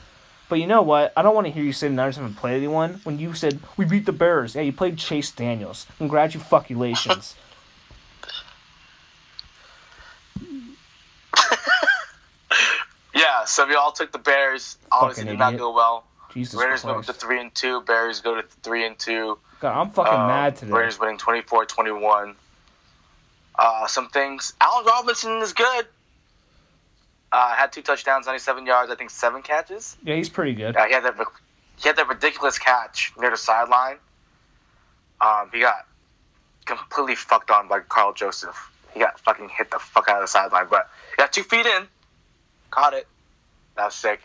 But 0.50 0.60
you 0.60 0.68
know 0.68 0.82
what? 0.82 1.14
I 1.16 1.22
don't 1.22 1.34
want 1.34 1.48
to 1.48 1.52
hear 1.54 1.64
you 1.64 1.72
say 1.72 1.88
the 1.88 1.94
Niners 1.94 2.18
haven't 2.18 2.36
played 2.36 2.58
anyone 2.58 3.00
when 3.06 3.20
you 3.20 3.34
said 3.34 3.60
we 3.78 3.86
beat 3.86 4.06
the 4.06 4.12
Bears. 4.12 4.54
Yeah, 4.56 4.62
you 4.64 4.74
played 4.74 4.98
Chase 4.98 5.32
Daniels. 5.32 5.88
Congratulations. 5.98 7.36
Yeah, 13.22 13.46
so 13.46 13.68
we 13.68 13.76
all 13.76 13.92
took 13.92 14.12
the 14.12 14.18
Bears. 14.18 14.78
Obviously, 14.92 15.26
did 15.26 15.40
not 15.40 15.56
go 15.58 15.74
well. 15.74 16.06
Jesus 16.34 16.60
Raiders 16.60 16.84
move 16.86 16.98
up 16.98 17.06
to 17.06 17.14
three 17.14 17.40
and 17.40 17.54
two. 17.54 17.82
Bears 17.82 18.22
go 18.22 18.36
to 18.36 18.44
three 18.64 18.86
and 18.86 18.98
two. 18.98 19.38
God, 19.60 19.80
I'm 19.80 19.92
fucking 19.92 20.14
Uh, 20.14 20.28
mad 20.28 20.56
today. 20.56 20.72
Raiders 20.72 20.98
winning 21.00 21.18
24-21. 21.18 22.36
Uh, 23.60 23.88
some 23.88 24.08
things. 24.10 24.54
Allen 24.62 24.86
Robinson 24.86 25.38
is 25.40 25.54
good. 25.54 25.88
Uh, 27.34 27.54
had 27.54 27.72
two 27.72 27.82
touchdowns, 27.82 28.26
97 28.26 28.66
yards, 28.66 28.92
I 28.92 28.96
think 28.96 29.10
seven 29.10 29.42
catches. 29.42 29.96
Yeah, 30.04 30.16
he's 30.16 30.30
pretty 30.30 30.54
good. 30.54 30.76
Uh, 30.76 30.86
he 30.88 30.94
had 30.94 31.04
that 31.04 31.16
he 31.78 31.88
had 31.88 31.96
that 31.98 32.08
ridiculous 32.10 32.58
catch 32.60 33.14
near 33.18 33.30
the 33.30 33.38
sideline. 33.38 33.98
Um, 35.22 35.50
he 35.54 35.60
got 35.60 35.86
completely 36.66 37.16
fucked 37.16 37.52
on 37.52 37.68
by 37.68 37.80
Karl 37.82 38.14
Joseph. 38.14 38.70
He 38.94 39.00
got 39.00 39.20
fucking 39.20 39.50
hit 39.50 39.72
the 39.72 39.80
fuck 39.80 40.10
out 40.10 40.18
of 40.18 40.24
the 40.24 40.28
sideline, 40.28 40.68
but 40.70 40.90
he 41.12 41.16
got 41.18 41.32
two 41.32 41.44
feet 41.44 41.66
in, 41.66 41.88
caught 42.72 42.94
it. 42.94 43.08
That 43.78 43.86
was 43.86 43.96
sick. 43.96 44.22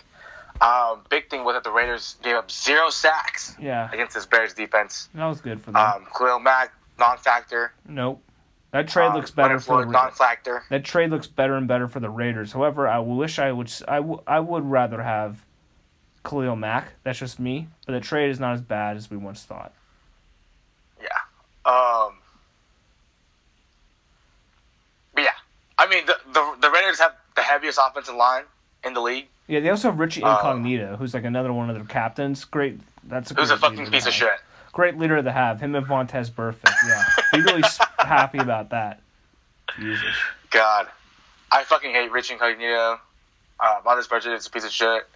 Um, 0.61 1.03
big 1.11 1.29
thing 1.29 1.45
was 1.45 1.55
that 1.55 1.65
the 1.65 1.71
Raiders 1.71 2.17
gave 2.23 2.35
up 2.35 2.51
zero 2.51 2.89
sacks. 2.89 3.55
Yeah. 3.61 3.91
Against 3.93 4.15
this 4.15 4.25
Bears 4.27 4.55
defense. 4.55 5.09
That 5.15 5.27
was 5.27 5.41
good 5.41 5.61
for 5.61 5.73
them. 5.73 5.77
Um, 5.77 6.07
Khalil 6.17 6.39
Mack, 6.39 6.73
non-factor. 6.99 7.73
Nope. 7.87 8.23
That 8.71 8.89
trade 8.89 9.07
um, 9.09 9.17
looks 9.17 9.31
better 9.31 9.61
for 9.61 9.85
the 9.85 9.91
non-factor. 9.91 10.65
That 10.71 10.85
trade 10.85 11.11
looks 11.11 11.27
better 11.27 11.55
and 11.57 11.69
better 11.69 11.89
for 11.89 12.01
the 12.01 12.11
Raiders. 12.11 12.53
However, 12.53 12.89
I 12.89 12.99
wish 12.99 13.39
I 13.39 13.53
would. 13.53 13.73
I, 13.87 13.97
w- 13.97 14.23
I 14.27 14.41
would 14.41 14.65
rather 14.65 15.03
have 15.03 15.45
Khalil 16.25 16.57
Mack. 16.57 16.95
That's 17.03 17.19
just 17.19 17.39
me. 17.39 17.69
But 17.87 17.93
the 17.93 18.01
trade 18.01 18.31
is 18.31 18.41
not 18.41 18.55
as 18.55 18.61
bad 18.61 18.97
as 18.97 19.11
we 19.11 19.17
once 19.17 19.45
thought. 19.45 19.73
Yeah. 21.01 21.07
Um. 21.71 22.15
But 25.15 25.25
yeah, 25.25 25.31
I 25.79 25.87
mean 25.87 26.05
the 26.07 26.17
the, 26.33 26.57
the 26.61 26.71
Raiders 26.71 26.99
have 26.99 27.15
heaviest 27.47 27.79
offensive 27.83 28.15
line 28.15 28.45
in 28.85 28.93
the 28.95 29.01
league. 29.01 29.27
Yeah, 29.47 29.61
they 29.61 29.71
also 29.71 29.91
have 29.91 29.99
Richie 30.01 30.23
Uh, 30.23 30.37
Incognito, 30.37 30.97
who's 30.97 31.15
like 31.15 31.25
another 31.25 31.53
one 31.53 31.71
of 31.71 31.77
their 31.77 31.85
captains. 31.85 32.45
Great. 32.45 32.81
That's 33.05 33.31
a 33.31 33.35
Who's 33.35 33.51
a 33.51 33.57
fucking 33.57 33.91
piece 33.91 34.07
of 34.07 34.13
shit. 34.13 34.33
Great 34.73 34.99
leader 34.99 35.23
to 35.23 35.33
have. 35.33 35.61
Him 35.61 35.75
and 35.75 35.87
Vontaze 35.87 36.31
Burfict. 36.31 36.75
Yeah, 36.87 37.05
be 37.33 37.41
really 37.43 37.63
happy 37.99 38.39
about 38.39 38.71
that. 38.71 39.01
Jesus. 39.79 40.05
God, 40.51 40.87
I 41.51 41.65
fucking 41.65 41.93
hate 41.93 42.11
Rich 42.11 42.31
Incognito. 42.31 43.01
Uh, 43.59 43.81
Montez 43.85 44.07
Burgess 44.09 44.41
is 44.43 44.47
a 44.47 44.51
piece 44.51 44.65
of 44.65 44.71
shit. 44.71 45.07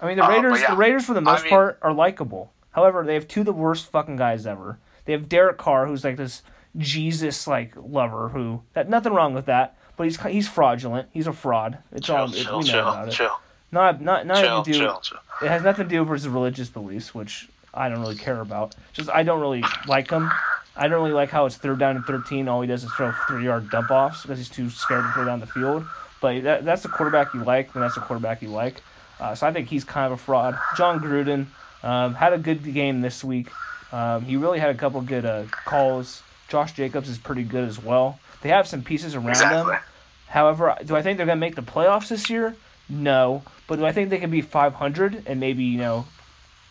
I 0.00 0.06
mean, 0.08 0.16
the 0.16 0.24
Uh, 0.24 0.30
Raiders. 0.30 0.60
yeah. 0.62 0.70
The 0.70 0.76
Raiders, 0.76 1.04
for 1.06 1.14
the 1.14 1.20
most 1.20 1.40
I 1.40 1.42
mean- 1.44 1.50
part, 1.50 1.78
are 1.82 1.92
likable. 1.92 2.52
However, 2.72 3.04
they 3.04 3.14
have 3.14 3.28
two 3.28 3.40
of 3.40 3.46
the 3.46 3.52
worst 3.52 3.90
fucking 3.90 4.16
guys 4.16 4.46
ever. 4.46 4.78
They 5.04 5.12
have 5.12 5.28
Derek 5.28 5.58
Carr, 5.58 5.86
who's 5.86 6.04
like 6.04 6.16
this 6.16 6.42
Jesus 6.76 7.46
like 7.46 7.74
lover 7.76 8.30
who 8.30 8.62
that 8.72 8.88
nothing 8.88 9.12
wrong 9.12 9.34
with 9.34 9.44
that, 9.46 9.76
but 9.96 10.04
he's 10.04 10.20
he's 10.22 10.48
fraudulent. 10.48 11.08
He's 11.12 11.26
a 11.26 11.32
fraud. 11.32 11.78
It's 11.92 12.06
Chill, 12.06 12.16
all 12.16 12.32
it, 12.32 12.34
chill, 12.36 12.58
we 12.58 12.64
know 12.66 12.70
chill, 12.70 12.88
about 12.88 13.08
it. 13.08 13.12
chill, 13.12 13.40
Not 13.70 14.00
not 14.00 14.26
not 14.26 14.42
chill, 14.42 14.62
to 14.62 14.72
do. 14.72 14.78
chill, 14.78 15.00
chill. 15.00 15.18
It 15.42 15.48
has 15.48 15.62
nothing 15.62 15.84
to 15.86 15.88
do 15.90 16.02
with 16.04 16.12
his 16.12 16.28
religious 16.28 16.68
beliefs, 16.68 17.14
which 17.14 17.48
I 17.74 17.88
don't 17.88 18.00
really 18.00 18.16
care 18.16 18.40
about. 18.40 18.74
Just 18.92 19.10
I 19.10 19.22
don't 19.22 19.40
really 19.40 19.64
like 19.86 20.10
him. 20.10 20.30
I 20.74 20.88
don't 20.88 21.00
really 21.02 21.12
like 21.12 21.30
how 21.30 21.44
it's 21.46 21.56
third 21.56 21.78
down 21.78 21.96
and 21.96 22.04
thirteen. 22.04 22.48
All 22.48 22.60
he 22.62 22.68
does 22.68 22.84
is 22.84 22.90
throw 22.92 23.12
three 23.26 23.44
yard 23.44 23.70
dump 23.70 23.90
offs 23.90 24.22
because 24.22 24.38
he's 24.38 24.48
too 24.48 24.70
scared 24.70 25.04
to 25.04 25.12
throw 25.12 25.24
down 25.24 25.40
the 25.40 25.46
field. 25.46 25.84
But 26.20 26.42
that, 26.44 26.64
that's 26.64 26.82
the 26.82 26.88
quarterback 26.88 27.34
you 27.34 27.42
like, 27.44 27.72
then 27.72 27.82
that's 27.82 27.96
the 27.96 28.00
quarterback 28.00 28.42
you 28.42 28.48
like. 28.48 28.80
Uh, 29.18 29.34
so 29.34 29.46
I 29.46 29.52
think 29.52 29.68
he's 29.68 29.84
kind 29.84 30.06
of 30.06 30.12
a 30.18 30.22
fraud. 30.22 30.56
Jon 30.76 31.00
Gruden 31.00 31.46
um, 31.82 32.14
had 32.14 32.32
a 32.32 32.38
good 32.38 32.62
game 32.72 33.00
this 33.00 33.22
week. 33.24 33.48
Um, 33.92 34.24
he 34.24 34.36
really 34.36 34.58
had 34.60 34.70
a 34.70 34.74
couple 34.78 35.00
good 35.02 35.24
uh, 35.26 35.44
calls. 35.64 36.22
Josh 36.48 36.72
Jacobs 36.72 37.08
is 37.08 37.18
pretty 37.18 37.42
good 37.42 37.68
as 37.68 37.82
well. 37.82 38.18
They 38.42 38.48
have 38.50 38.66
some 38.66 38.82
pieces 38.82 39.14
around 39.14 39.30
Exactly. 39.30 39.72
them. 39.72 39.80
However, 40.28 40.76
do 40.84 40.96
I 40.96 41.02
think 41.02 41.16
they're 41.16 41.26
going 41.26 41.36
to 41.38 41.40
make 41.40 41.54
the 41.56 41.62
playoffs 41.62 42.08
this 42.08 42.28
year? 42.30 42.56
No. 42.88 43.42
But 43.66 43.76
do 43.76 43.86
I 43.86 43.92
think 43.92 44.10
they 44.10 44.18
can 44.18 44.30
be 44.30 44.40
500 44.42 45.24
and 45.26 45.40
maybe, 45.40 45.64
you 45.64 45.78
know, 45.78 46.06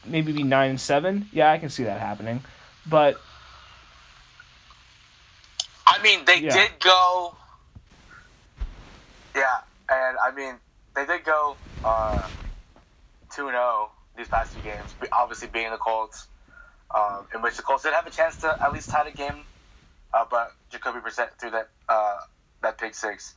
maybe 0.06 0.32
be 0.32 0.44
9 0.44 0.70
and 0.72 0.80
7? 0.80 1.30
Yeah, 1.32 1.52
I 1.52 1.58
can 1.58 1.70
see 1.70 1.84
that 1.84 2.00
happening. 2.00 2.44
But 2.86 3.20
I 5.88 6.02
mean, 6.02 6.26
they 6.26 6.38
Yeah. 6.40 6.54
did 6.54 6.80
go. 6.80 7.36
Yeah, 9.36 9.62
and 9.90 10.18
I 10.24 10.32
mean, 10.32 10.56
they 10.96 11.06
did 11.06 11.24
go 11.24 11.56
uh, 11.84 12.28
two 13.34 13.48
and 13.48 13.54
zero 13.56 13.90
these 14.18 14.28
past 14.28 14.54
two 14.56 14.62
games. 14.62 14.94
Obviously, 15.12 15.48
being 15.48 15.70
the 15.72 15.78
Colts, 15.78 16.28
um, 16.96 17.28
in 17.34 17.42
which 17.42 17.56
the 17.58 17.64
Colts 17.64 17.84
did 17.84 17.94
have 17.94 18.06
a 18.08 18.10
chance 18.10 18.38
to 18.38 18.62
at 18.62 18.72
least 18.74 18.90
tie 18.90 19.04
the 19.04 19.12
game, 19.16 19.44
uh, 20.14 20.26
but 20.30 20.52
Jacoby 20.70 21.00
Brissett 21.00 21.30
threw 21.40 21.52
that 21.52 21.70
uh, 21.90 22.18
that 22.64 22.78
pick 22.78 22.94
six, 22.96 23.36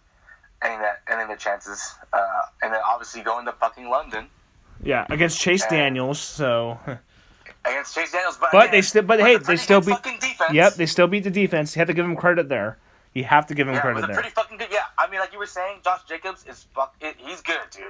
ending 0.62 0.80
that 0.80 1.02
ending 1.10 1.28
their 1.28 1.36
chances, 1.36 1.94
uh, 2.12 2.18
and 2.62 2.72
then 2.72 2.80
obviously 2.86 3.22
going 3.22 3.44
to 3.46 3.52
fucking 3.52 3.88
London 3.88 4.26
yeah, 4.82 5.06
against 5.10 5.40
Chase 5.40 5.64
Daniels, 5.66 6.18
so 6.20 6.78
against 7.64 7.94
Chase 7.94 8.12
Daniels. 8.12 8.36
But, 8.38 8.50
But 8.52 8.58
again, 8.64 8.72
they 8.72 8.82
still- 8.82 9.02
but 9.02 9.20
hey, 9.20 9.36
they 9.38 9.56
still 9.56 9.80
beat- 9.80 9.90
fucking 9.90 10.18
defense. 10.20 10.52
Yep, 10.52 10.74
they 10.74 10.86
still 10.86 11.06
beat 11.06 11.24
the 11.24 11.30
defense. 11.30 11.74
You 11.74 11.80
have 11.80 11.88
to 11.88 11.94
give 11.94 12.04
them 12.04 12.16
credit 12.16 12.48
there. 12.48 12.78
You 13.14 13.22
have 13.24 13.46
to 13.46 13.54
give 13.54 13.68
him 13.68 13.74
Yeah, 13.74 13.80
credit 13.80 14.06
there. 14.06 14.14
pretty 14.14 14.30
fucking 14.30 14.58
good. 14.58 14.68
Yeah, 14.72 14.80
I 14.98 15.08
mean, 15.08 15.20
like 15.20 15.32
you 15.32 15.38
were 15.38 15.46
saying, 15.46 15.78
Josh 15.84 16.02
Jacobs 16.08 16.44
is 16.46 16.66
fuck. 16.74 16.96
He's 17.18 17.40
good, 17.42 17.60
dude. 17.70 17.84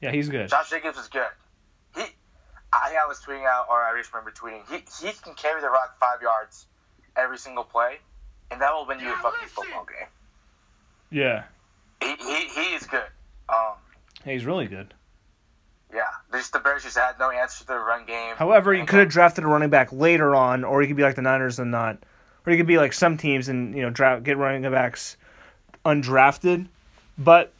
Yeah, 0.00 0.10
he's 0.10 0.28
good. 0.30 0.48
Josh 0.48 0.70
Jacobs 0.70 0.96
is 0.96 1.08
good. 1.08 1.26
He, 1.94 2.02
I 2.72 2.96
I 3.02 3.06
was 3.06 3.20
tweeting 3.20 3.46
out, 3.46 3.66
or 3.68 3.82
I 3.82 3.92
just 3.98 4.12
remember 4.12 4.30
tweeting. 4.30 4.62
He 4.70 4.76
he 5.06 5.12
can 5.12 5.34
carry 5.34 5.60
the 5.60 5.68
rock 5.68 5.98
five 6.00 6.22
yards 6.22 6.64
every 7.18 7.38
single 7.38 7.64
play, 7.64 7.96
and 8.50 8.60
that 8.60 8.72
will 8.72 8.86
win 8.86 9.00
you 9.00 9.12
a 9.12 9.16
fucking 9.16 9.48
football 9.48 9.84
game. 9.84 10.08
Yeah. 11.10 11.44
He 12.00 12.14
he, 12.16 12.48
he 12.48 12.74
is 12.74 12.86
good. 12.86 13.02
Um, 13.48 13.74
he's 14.24 14.44
really 14.44 14.66
good. 14.66 14.94
yeah. 15.92 16.02
Just 16.32 16.52
the 16.52 16.58
Bears 16.60 16.84
just 16.84 16.96
had 16.96 17.18
no 17.18 17.30
answer 17.30 17.60
to 17.60 17.66
the 17.66 17.78
run 17.78 18.04
game. 18.06 18.34
However, 18.36 18.72
you 18.74 18.84
could 18.84 19.00
have 19.00 19.08
drafted 19.08 19.44
a 19.44 19.46
running 19.48 19.70
back 19.70 19.92
later 19.92 20.34
on, 20.34 20.64
or 20.64 20.80
you 20.82 20.88
could 20.88 20.96
be 20.96 21.02
like 21.02 21.16
the 21.16 21.22
Niners 21.22 21.58
and 21.58 21.70
not, 21.70 21.98
or 22.46 22.52
you 22.52 22.58
could 22.58 22.66
be 22.66 22.76
like 22.78 22.92
some 22.92 23.16
teams 23.16 23.48
and 23.48 23.74
you 23.74 23.82
know 23.82 23.90
draft 23.90 24.22
get 24.22 24.36
running 24.36 24.62
backs 24.70 25.16
undrafted. 25.84 26.66
But 27.16 27.52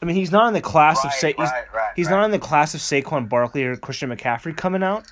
I 0.00 0.06
mean, 0.06 0.16
he's 0.16 0.30
not 0.32 0.48
in 0.48 0.54
the 0.54 0.60
class 0.62 1.04
of 1.04 1.10
Right, 1.22 1.34
he's, 1.36 1.50
right, 1.50 1.64
right, 1.74 1.92
he's 1.96 2.06
right. 2.06 2.16
not 2.16 2.24
in 2.24 2.30
the 2.30 2.38
class 2.38 2.72
of 2.74 2.80
Saquon 2.80 3.28
Barkley 3.28 3.64
or 3.64 3.76
Christian 3.76 4.10
McCaffrey 4.10 4.56
coming 4.56 4.82
out. 4.82 5.04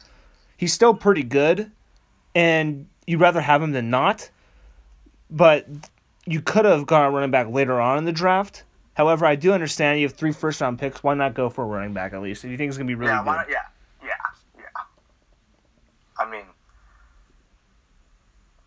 He's 0.56 0.72
still 0.72 0.94
pretty 0.94 1.22
good, 1.24 1.70
and 2.34 2.86
you'd 3.08 3.20
rather 3.20 3.40
have 3.40 3.62
him 3.62 3.72
than 3.72 3.88
not. 3.88 4.30
But 5.30 5.66
you 6.26 6.42
could 6.42 6.66
have 6.66 6.86
gone 6.86 7.06
a 7.06 7.10
running 7.10 7.30
back 7.30 7.48
later 7.48 7.80
on 7.80 7.98
in 7.98 8.04
the 8.04 8.12
draft. 8.12 8.64
However, 8.94 9.24
I 9.24 9.34
do 9.34 9.52
understand 9.52 9.98
you 10.00 10.06
have 10.06 10.16
three 10.16 10.32
first 10.32 10.60
round 10.60 10.78
picks. 10.78 11.02
Why 11.02 11.14
not 11.14 11.34
go 11.34 11.48
for 11.48 11.64
a 11.64 11.66
running 11.66 11.94
back 11.94 12.12
at 12.12 12.20
least 12.20 12.44
if 12.44 12.50
you 12.50 12.56
think 12.56 12.68
it's 12.68 12.76
gonna 12.76 12.86
be 12.86 12.94
really 12.94 13.12
yeah, 13.12 13.20
good? 13.20 13.30
not? 13.30 13.46
Yeah, 13.48 13.56
yeah, 14.02 14.08
yeah. 14.58 14.64
I 16.18 16.30
mean, 16.30 16.44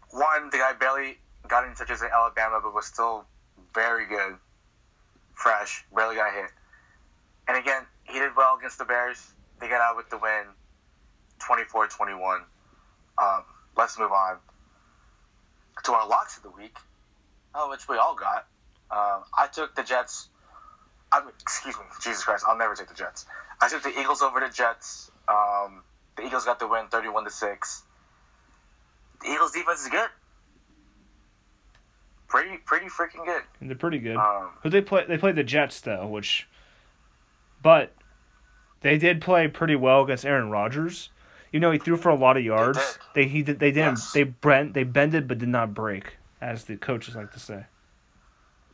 one, 0.09 0.49
the 0.51 0.57
guy 0.57 0.73
barely 0.73 1.17
got 1.47 1.65
any 1.65 1.75
touches 1.75 2.01
at 2.01 2.11
Alabama, 2.11 2.59
but 2.63 2.73
was 2.73 2.85
still 2.85 3.25
very 3.75 4.07
good, 4.07 4.37
fresh, 5.33 5.83
barely 5.93 6.15
got 6.15 6.33
hit. 6.33 6.49
And 7.47 7.57
again, 7.57 7.83
he 8.05 8.17
did 8.17 8.31
well 8.35 8.57
against 8.57 8.77
the 8.79 8.85
Bears. 8.85 9.33
They 9.59 9.67
got 9.67 9.81
out 9.81 9.97
with 9.97 10.09
the 10.09 10.17
win, 10.17 10.45
24-21. 11.39 12.41
Um, 13.17 13.43
let's 13.77 13.97
move 13.97 14.11
on 14.11 14.37
to 15.83 15.91
our 15.93 16.07
locks 16.07 16.37
of 16.37 16.43
the 16.43 16.49
week, 16.49 16.77
oh, 17.55 17.69
which 17.69 17.87
we 17.87 17.97
all 17.97 18.15
got. 18.15 18.47
Um, 18.91 19.23
I 19.37 19.47
took 19.51 19.75
the 19.75 19.83
Jets. 19.83 20.27
I 21.11 21.21
mean, 21.21 21.29
excuse 21.41 21.75
me, 21.77 21.83
Jesus 22.01 22.23
Christ, 22.23 22.45
I'll 22.47 22.57
never 22.57 22.75
take 22.75 22.87
the 22.87 22.93
Jets. 22.93 23.25
I 23.61 23.69
took 23.69 23.83
the 23.83 23.97
Eagles 23.99 24.21
over 24.21 24.39
the 24.39 24.49
Jets. 24.53 25.11
Um, 25.27 25.83
the 26.17 26.25
Eagles 26.25 26.45
got 26.45 26.59
the 26.59 26.67
win, 26.67 26.87
thirty-one 26.87 27.23
to 27.23 27.31
six. 27.31 27.83
The 29.21 29.29
Eagles 29.31 29.51
defense 29.51 29.81
is 29.81 29.89
good, 29.89 30.09
pretty, 32.27 32.57
pretty 32.57 32.87
freaking 32.87 33.25
good. 33.25 33.43
They're 33.61 33.75
pretty 33.75 33.99
good. 33.99 34.17
Um, 34.17 34.49
Who 34.63 34.69
they 34.69 34.81
play? 34.81 35.05
They 35.07 35.17
played 35.17 35.35
the 35.35 35.43
Jets 35.43 35.79
though, 35.81 36.07
which, 36.07 36.47
but 37.61 37.93
they 38.81 38.97
did 38.97 39.21
play 39.21 39.47
pretty 39.47 39.75
well 39.75 40.03
against 40.03 40.25
Aaron 40.25 40.49
Rodgers. 40.49 41.09
You 41.51 41.59
know, 41.59 41.71
he 41.71 41.77
threw 41.79 41.97
for 41.97 42.09
a 42.09 42.15
lot 42.15 42.37
of 42.37 42.43
yards. 42.43 42.77
did. 42.77 42.97
They 43.13 43.25
he 43.27 43.43
did, 43.43 43.59
they 43.59 43.71
didn't 43.71 43.97
Yes. 43.99 44.11
they 44.13 44.23
bent 44.23 44.73
they 44.73 44.83
bended 44.83 45.27
but 45.27 45.37
did 45.39 45.49
not 45.49 45.73
break, 45.73 46.17
as 46.39 46.63
the 46.65 46.77
coaches 46.77 47.15
like 47.15 47.31
to 47.33 47.39
say. 47.39 47.65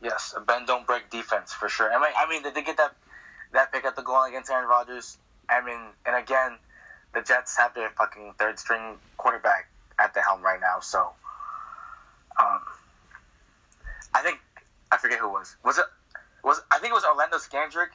yes, 0.02 0.32
a 0.36 0.40
bend 0.40 0.66
don't 0.68 0.86
break 0.86 1.10
defense 1.10 1.52
for 1.52 1.68
sure. 1.68 1.92
I 1.92 1.98
mean, 2.00 2.12
I 2.16 2.28
mean, 2.28 2.42
they 2.44 2.52
did 2.52 2.64
get 2.66 2.76
that 2.76 2.94
that 3.52 3.72
pick 3.72 3.84
at 3.84 3.96
the 3.96 4.02
goal 4.02 4.22
against 4.24 4.50
Aaron 4.50 4.68
Rodgers. 4.68 5.18
I 5.48 5.60
mean, 5.64 5.80
and 6.06 6.14
again, 6.14 6.56
the 7.14 7.22
Jets 7.22 7.56
have 7.56 7.74
their 7.74 7.90
fucking 7.90 8.34
third 8.38 8.58
string 8.58 8.98
quarterback 9.16 9.68
at 9.98 10.14
the 10.14 10.20
helm 10.22 10.42
right 10.42 10.60
now. 10.60 10.78
So, 10.80 11.00
um, 12.38 12.60
I 14.14 14.22
think 14.22 14.38
I 14.92 14.98
forget 14.98 15.18
who 15.18 15.26
it 15.26 15.32
was. 15.32 15.56
Was 15.64 15.78
it 15.78 15.84
was 16.44 16.60
I 16.70 16.78
think 16.78 16.92
it 16.92 16.94
was 16.94 17.04
Orlando 17.04 17.38
Scandrick. 17.38 17.88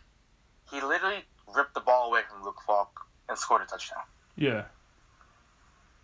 He 0.70 0.82
literally 0.82 1.24
ripped 1.56 1.74
the 1.74 1.80
ball 1.80 2.10
away 2.10 2.22
from 2.30 2.44
Luke 2.44 2.60
Falk 2.66 3.06
and 3.30 3.38
scored 3.38 3.62
a 3.62 3.66
touchdown. 3.66 4.04
Yeah. 4.36 4.64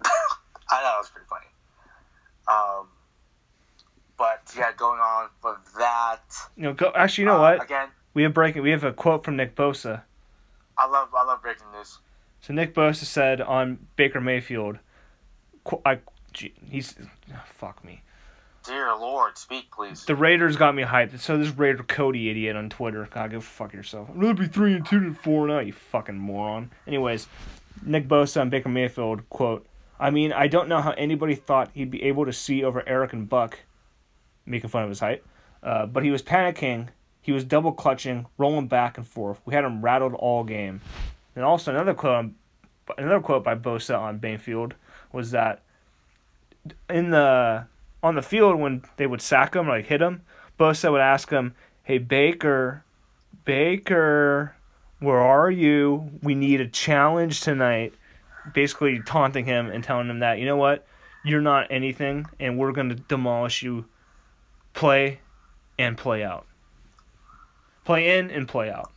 I 0.05 0.81
thought 0.81 0.95
it 0.95 0.99
was 0.99 1.09
pretty 1.09 1.27
funny. 1.29 1.45
Um, 2.47 2.87
but 4.17 4.53
yeah, 4.57 4.71
going 4.75 4.99
on 4.99 5.29
for 5.41 5.59
that. 5.77 6.21
You 6.55 6.63
know, 6.63 6.73
go. 6.73 6.91
Actually, 6.95 7.23
you 7.23 7.29
know 7.29 7.37
uh, 7.37 7.55
what? 7.57 7.63
Again, 7.63 7.89
We 8.13 8.23
have 8.23 8.33
breaking. 8.33 8.61
We 8.61 8.71
have 8.71 8.83
a 8.83 8.93
quote 8.93 9.23
from 9.23 9.35
Nick 9.37 9.55
Bosa. 9.55 10.01
I 10.77 10.87
love 10.87 11.09
I 11.15 11.23
love 11.23 11.41
breaking 11.41 11.67
news. 11.73 11.99
So 12.41 12.53
Nick 12.53 12.73
Bosa 12.73 13.03
said 13.03 13.41
on 13.41 13.87
Baker 13.95 14.21
Mayfield, 14.21 14.77
I, 15.85 15.99
he's, 16.33 16.95
oh, 17.33 17.41
fuck 17.57 17.83
me. 17.83 18.01
Dear 18.65 18.95
Lord, 18.95 19.37
speak 19.37 19.71
please. 19.71 20.05
The 20.05 20.15
Raiders 20.15 20.55
got 20.55 20.75
me 20.75 20.83
hyped. 20.83 21.19
So 21.19 21.37
this 21.37 21.49
Raider 21.49 21.83
Cody 21.83 22.29
idiot 22.29 22.55
on 22.55 22.69
Twitter. 22.69 23.07
God, 23.11 23.31
go 23.31 23.39
fuck 23.39 23.73
yourself. 23.73 24.09
I'm 24.09 24.19
gonna 24.19 24.33
be 24.33 24.47
three 24.47 24.73
and 24.73 24.85
two 24.85 24.97
and 24.97 25.17
four 25.17 25.43
and 25.43 25.51
out. 25.51 25.65
You 25.65 25.73
fucking 25.73 26.17
moron. 26.17 26.71
Anyways, 26.85 27.27
Nick 27.83 28.07
Bosa 28.07 28.41
on 28.41 28.49
Baker 28.49 28.69
Mayfield 28.69 29.27
quote. 29.29 29.65
I 29.99 30.11
mean, 30.11 30.31
I 30.31 30.47
don't 30.47 30.69
know 30.69 30.81
how 30.81 30.91
anybody 30.91 31.35
thought 31.35 31.71
he'd 31.73 31.91
be 31.91 32.03
able 32.03 32.25
to 32.25 32.33
see 32.33 32.63
over 32.63 32.81
Arik 32.81 33.11
and 33.11 33.27
Buck, 33.27 33.59
making 34.45 34.69
fun 34.69 34.83
of 34.83 34.89
his 34.89 35.01
height. 35.01 35.23
Uh, 35.61 35.85
but 35.85 36.03
he 36.03 36.11
was 36.11 36.23
panicking. 36.23 36.87
He 37.21 37.33
was 37.33 37.43
double 37.43 37.73
clutching, 37.73 38.27
rolling 38.37 38.67
back 38.67 38.97
and 38.97 39.05
forth. 39.05 39.41
We 39.45 39.53
had 39.53 39.65
him 39.65 39.81
rattled 39.81 40.13
all 40.13 40.43
game. 40.43 40.79
And 41.35 41.43
also 41.43 41.71
another 41.71 41.93
quote, 41.93 42.31
another 42.97 43.19
quote 43.19 43.43
by 43.43 43.55
Bosa 43.55 43.99
on 43.99 44.19
Bainfield 44.19 44.73
was 45.11 45.31
that 45.31 45.61
in 46.89 47.11
the 47.11 47.65
on 48.01 48.15
the 48.15 48.21
field 48.21 48.59
when 48.59 48.83
they 48.97 49.07
would 49.07 49.21
sack 49.21 49.55
him 49.55 49.67
like 49.67 49.85
hit 49.85 50.01
him, 50.01 50.21
Bosa 50.57 50.91
would 50.91 51.01
ask 51.01 51.29
him, 51.29 51.55
"Hey 51.83 51.97
Baker, 51.97 52.83
Baker, 53.45 54.55
where 54.99 55.19
are 55.19 55.51
you? 55.51 56.11
We 56.23 56.35
need 56.35 56.61
a 56.61 56.67
challenge 56.67 57.41
tonight." 57.41 57.93
Basically 58.53 59.01
taunting 59.05 59.45
him 59.45 59.67
and 59.67 59.83
telling 59.83 60.09
him 60.09 60.19
that 60.19 60.39
you 60.39 60.45
know 60.45 60.57
what, 60.57 60.85
you're 61.23 61.41
not 61.41 61.67
anything, 61.69 62.25
and 62.39 62.57
we're 62.57 62.71
gonna 62.71 62.95
demolish 62.95 63.63
you. 63.63 63.85
Play, 64.73 65.19
and 65.77 65.97
play 65.97 66.23
out. 66.23 66.45
Play 67.85 68.17
in 68.17 68.29
and 68.29 68.47
play 68.47 68.69
out. 68.69 68.91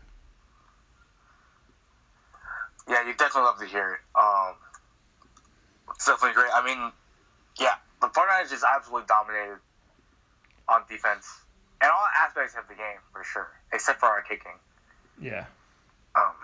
Yeah, 2.88 3.06
you 3.06 3.14
definitely 3.14 3.42
love 3.42 3.58
to 3.58 3.66
hear 3.66 3.94
it. 3.94 4.20
Um, 4.20 4.54
it's 5.94 6.04
definitely 6.04 6.34
great. 6.34 6.50
I 6.52 6.64
mean, 6.64 6.92
yeah, 7.58 7.74
the 8.00 8.08
49ers 8.08 8.50
just 8.50 8.64
absolutely 8.64 9.06
dominated 9.08 9.58
on 10.68 10.82
defense 10.88 11.26
and 11.80 11.90
all 11.90 12.06
aspects 12.24 12.54
of 12.56 12.66
the 12.68 12.74
game 12.74 12.98
for 13.12 13.24
sure, 13.24 13.50
except 13.72 14.00
for 14.00 14.06
our 14.06 14.22
kicking. 14.22 14.58
Yeah. 15.20 15.46
Um, 16.14 16.34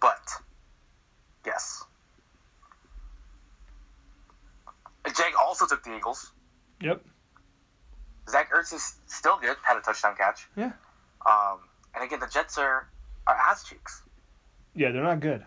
but 0.00 0.28
yes, 1.44 1.84
Jake 5.06 5.38
also 5.40 5.66
took 5.66 5.82
the 5.82 5.96
Eagles. 5.96 6.32
Yep. 6.80 7.02
Zach 8.28 8.50
Ertz 8.52 8.72
is 8.72 8.94
still 9.06 9.38
good. 9.38 9.56
Had 9.62 9.76
a 9.76 9.80
touchdown 9.80 10.16
catch. 10.16 10.48
Yeah. 10.56 10.72
Um, 11.26 11.58
and 11.94 12.04
again, 12.04 12.20
the 12.20 12.26
Jets 12.26 12.58
are 12.58 12.88
are 13.26 13.36
ass 13.36 13.64
cheeks. 13.64 14.02
Yeah, 14.74 14.90
they're 14.90 15.02
not 15.02 15.20
good. 15.20 15.44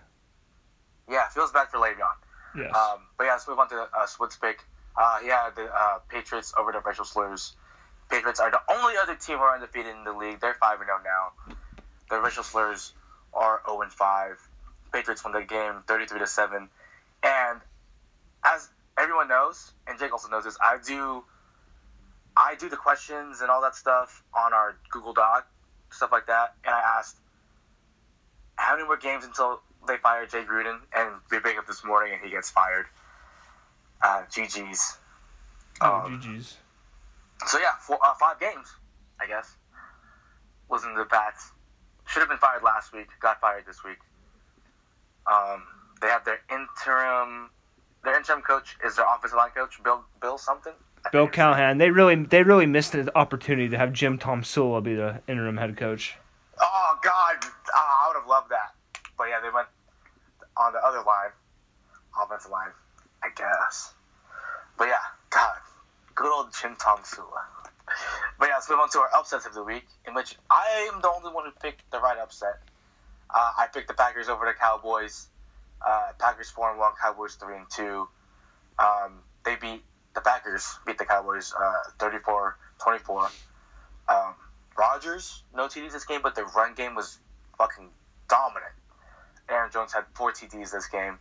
Yeah, 1.10 1.28
feels 1.30 1.52
bad 1.52 1.70
for 1.70 1.78
Le'Veon. 1.78 2.18
Yes. 2.58 2.76
Um, 2.76 3.00
but 3.18 3.26
yeah, 3.26 3.34
let's 3.34 3.48
move 3.48 3.60
on 3.60 3.70
to 3.70 3.82
uh, 3.82 4.06
Switz 4.06 4.40
pick. 4.40 4.60
Uh, 4.96 5.20
yeah, 5.24 5.50
the 5.56 5.64
uh, 5.64 6.00
Patriots 6.10 6.54
over 6.58 6.72
the 6.72 6.80
racial 6.80 7.06
slurs. 7.06 7.56
Patriots 8.10 8.40
are 8.40 8.50
the 8.50 8.62
only 8.72 8.96
other 9.02 9.16
team 9.16 9.38
who 9.38 9.44
are 9.44 9.54
undefeated 9.54 9.96
in 9.96 10.04
the 10.04 10.14
league. 10.14 10.40
They're 10.40 10.56
five 10.56 10.80
and 10.80 10.88
zero 10.88 11.00
now. 11.04 11.56
The 12.10 12.22
racial 12.22 12.44
slurs 12.44 12.94
are 13.34 13.62
zero 13.68 13.82
and 13.82 13.92
five. 13.92 14.40
Patriots 14.98 15.24
won 15.24 15.32
the 15.34 15.44
game 15.44 15.84
thirty 15.86 16.08
three 16.08 16.18
to 16.20 16.26
seven. 16.26 16.70
And 17.22 17.62
as 18.44 18.68
everyone 18.98 19.28
knows, 19.28 19.72
and 19.88 20.00
Jake 20.00 20.12
also 20.12 20.28
knows 20.28 20.44
this, 20.44 20.58
I 20.60 20.78
do, 20.86 21.24
I 22.36 22.56
do 22.56 22.68
the 22.68 22.78
questions 22.78 23.42
and 23.42 23.52
all 23.52 23.62
that 23.62 23.76
stuff 23.76 24.24
on 24.36 24.54
our 24.54 24.76
Google 24.90 25.14
Doc, 25.14 25.48
stuff 25.92 26.12
like 26.12 26.26
that. 26.28 26.56
And 26.66 26.74
I 26.74 26.80
asked, 26.98 27.16
how 28.56 28.76
many 28.76 28.88
more 28.88 28.98
games 28.98 29.24
until 29.24 29.62
they 29.88 29.98
fire 29.98 30.26
Jay 30.26 30.44
Gruden? 30.44 30.80
And 30.96 31.12
we 31.30 31.38
wake 31.40 31.58
up 31.60 31.68
this 31.68 31.84
morning 31.84 32.14
and 32.14 32.22
he 32.24 32.32
gets 32.32 32.50
fired. 32.50 32.88
Uh, 34.02 34.24
GG's. 34.32 34.98
oh, 35.82 36.02
Um, 36.06 36.20
GG's. 36.22 36.58
so 37.46 37.60
yeah, 37.60 37.74
four, 37.82 38.00
uh, 38.04 38.16
five 38.20 38.40
games, 38.40 38.68
I 39.22 39.28
guess. 39.28 39.56
Was 40.70 40.84
in 40.86 40.96
the 40.96 41.06
Pats. 41.06 41.52
Should 42.08 42.22
have 42.22 42.30
been 42.30 42.38
fired 42.40 42.64
last 42.64 42.94
week. 42.94 43.08
Got 43.20 43.40
fired 43.42 43.66
this 43.68 43.84
week. 43.84 43.98
Um, 45.32 45.64
they 46.02 46.08
have 46.08 46.26
their 46.26 46.40
interim. 46.50 47.50
Their 48.04 48.16
interim 48.16 48.42
coach 48.42 48.78
is 48.86 48.96
their 48.96 49.06
offensive 49.06 49.38
line 49.38 49.52
coach, 49.52 49.82
Bill 49.84 50.04
Bill 50.22 50.38
something. 50.38 50.74
I 51.06 51.10
Bill 51.10 51.28
Callahan. 51.28 51.78
They 51.78 51.90
really 51.90 52.16
they 52.16 52.44
really 52.44 52.66
missed 52.66 52.94
the 52.94 53.16
opportunity 53.18 53.70
to 53.70 53.78
have 53.78 53.94
Jim 53.94 54.18
Tomsula 54.18 54.84
be 54.84 54.96
the 54.96 55.22
interim 55.28 55.58
head 55.58 55.76
coach. 55.78 56.16
Oh 56.60 57.00
God, 57.04 57.36
Ah, 57.76 58.06
I 58.06 58.08
would 58.10 58.20
have 58.20 58.28
loved 58.28 58.50
that. 58.50 58.74
But 59.18 59.26
yeah, 59.30 59.42
they 59.42 59.50
went 59.50 59.68
on 60.56 60.74
the 60.74 60.80
other 60.80 61.00
line, 61.00 61.32
offensive 62.22 62.52
line, 62.52 62.72
I 63.24 63.30
guess. 63.36 63.94
But 64.78 64.88
yeah, 64.88 65.04
God, 65.30 65.58
good 66.16 66.32
old 66.32 66.54
Jim 66.60 66.76
Tomsula. 66.76 67.42
But 68.40 68.50
yeah, 68.50 68.56
let's 68.56 68.70
move 68.70 68.80
on 68.80 68.90
to 68.92 69.00
our 69.00 69.10
upsets 69.16 69.46
of 69.46 69.54
the 69.54 69.64
week, 69.64 69.86
in 70.08 70.14
which 70.14 70.36
I 70.50 70.90
am 70.94 71.02
the 71.02 71.10
only 71.10 71.34
one 71.34 71.46
who 71.46 71.52
picked 71.62 71.90
the 71.92 72.00
right 72.00 72.18
upset. 72.18 72.60
Uh, 73.30 73.52
I 73.58 73.68
picked 73.68 73.88
the 73.88 73.94
Packers 73.94 74.30
over 74.30 74.46
the 74.46 74.54
Cowboys. 74.54 75.28
Uh, 75.86 76.12
Packers 76.18 76.50
four 76.50 76.70
and 76.70 76.80
one, 76.80 76.94
Cowboys 77.02 77.36
three 77.36 77.56
and 77.58 77.70
two. 77.70 78.08
Um, 78.80 79.20
they 79.46 79.56
beat 79.56 79.84
the 80.18 80.22
Packers 80.22 80.80
beat 80.86 80.98
the 80.98 81.06
Cowboys 81.06 81.54
uh, 81.54 81.92
34-24. 82.00 83.30
Um, 84.10 84.34
Rodgers, 84.78 85.44
no 85.54 85.68
TDs 85.68 85.92
this 85.92 86.06
game, 86.06 86.22
but 86.24 86.34
the 86.34 86.44
run 86.44 86.74
game 86.74 86.96
was 86.96 87.20
fucking 87.58 87.90
dominant. 88.28 88.72
Aaron 89.50 89.72
Jones 89.72 89.94
had 89.94 90.06
four 90.16 90.32
TDs 90.32 90.72
this 90.72 90.88
game. 90.88 91.20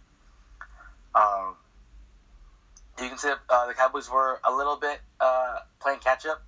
Um, 1.15 1.57
you 3.01 3.09
can 3.09 3.19
see 3.19 3.29
uh, 3.29 3.67
the 3.67 3.75
Cowboys 3.75 4.11
were 4.11 4.41
a 4.45 4.53
little 4.53 4.77
bit 4.77 4.99
uh, 5.21 5.59
playing 5.81 6.01
catch 6.01 6.25
up. 6.27 6.43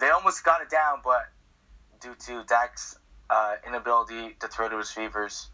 They 0.00 0.08
almost 0.10 0.44
got 0.44 0.62
it 0.62 0.70
down, 0.70 0.98
but 1.04 1.28
due 2.00 2.14
to 2.26 2.44
Dak's 2.44 2.96
uh, 3.32 3.54
inability 3.66 4.36
to 4.40 4.48
throw 4.48 4.68
to 4.68 4.76
his 4.76 4.90
fevers, 4.90 5.48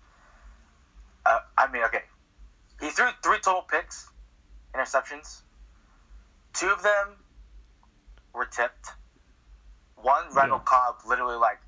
uh, 1.24 1.38
I 1.56 1.70
mean, 1.70 1.84
okay, 1.84 2.02
he 2.80 2.90
threw 2.90 3.06
three 3.22 3.38
total 3.38 3.62
picks, 3.62 4.08
interceptions. 4.74 5.42
Two 6.52 6.70
of 6.70 6.82
them 6.82 7.16
were 8.34 8.46
tipped. 8.46 8.88
One, 9.96 10.24
Randall 10.34 10.58
Cobb 10.58 10.96
literally 11.06 11.36
like 11.36 11.58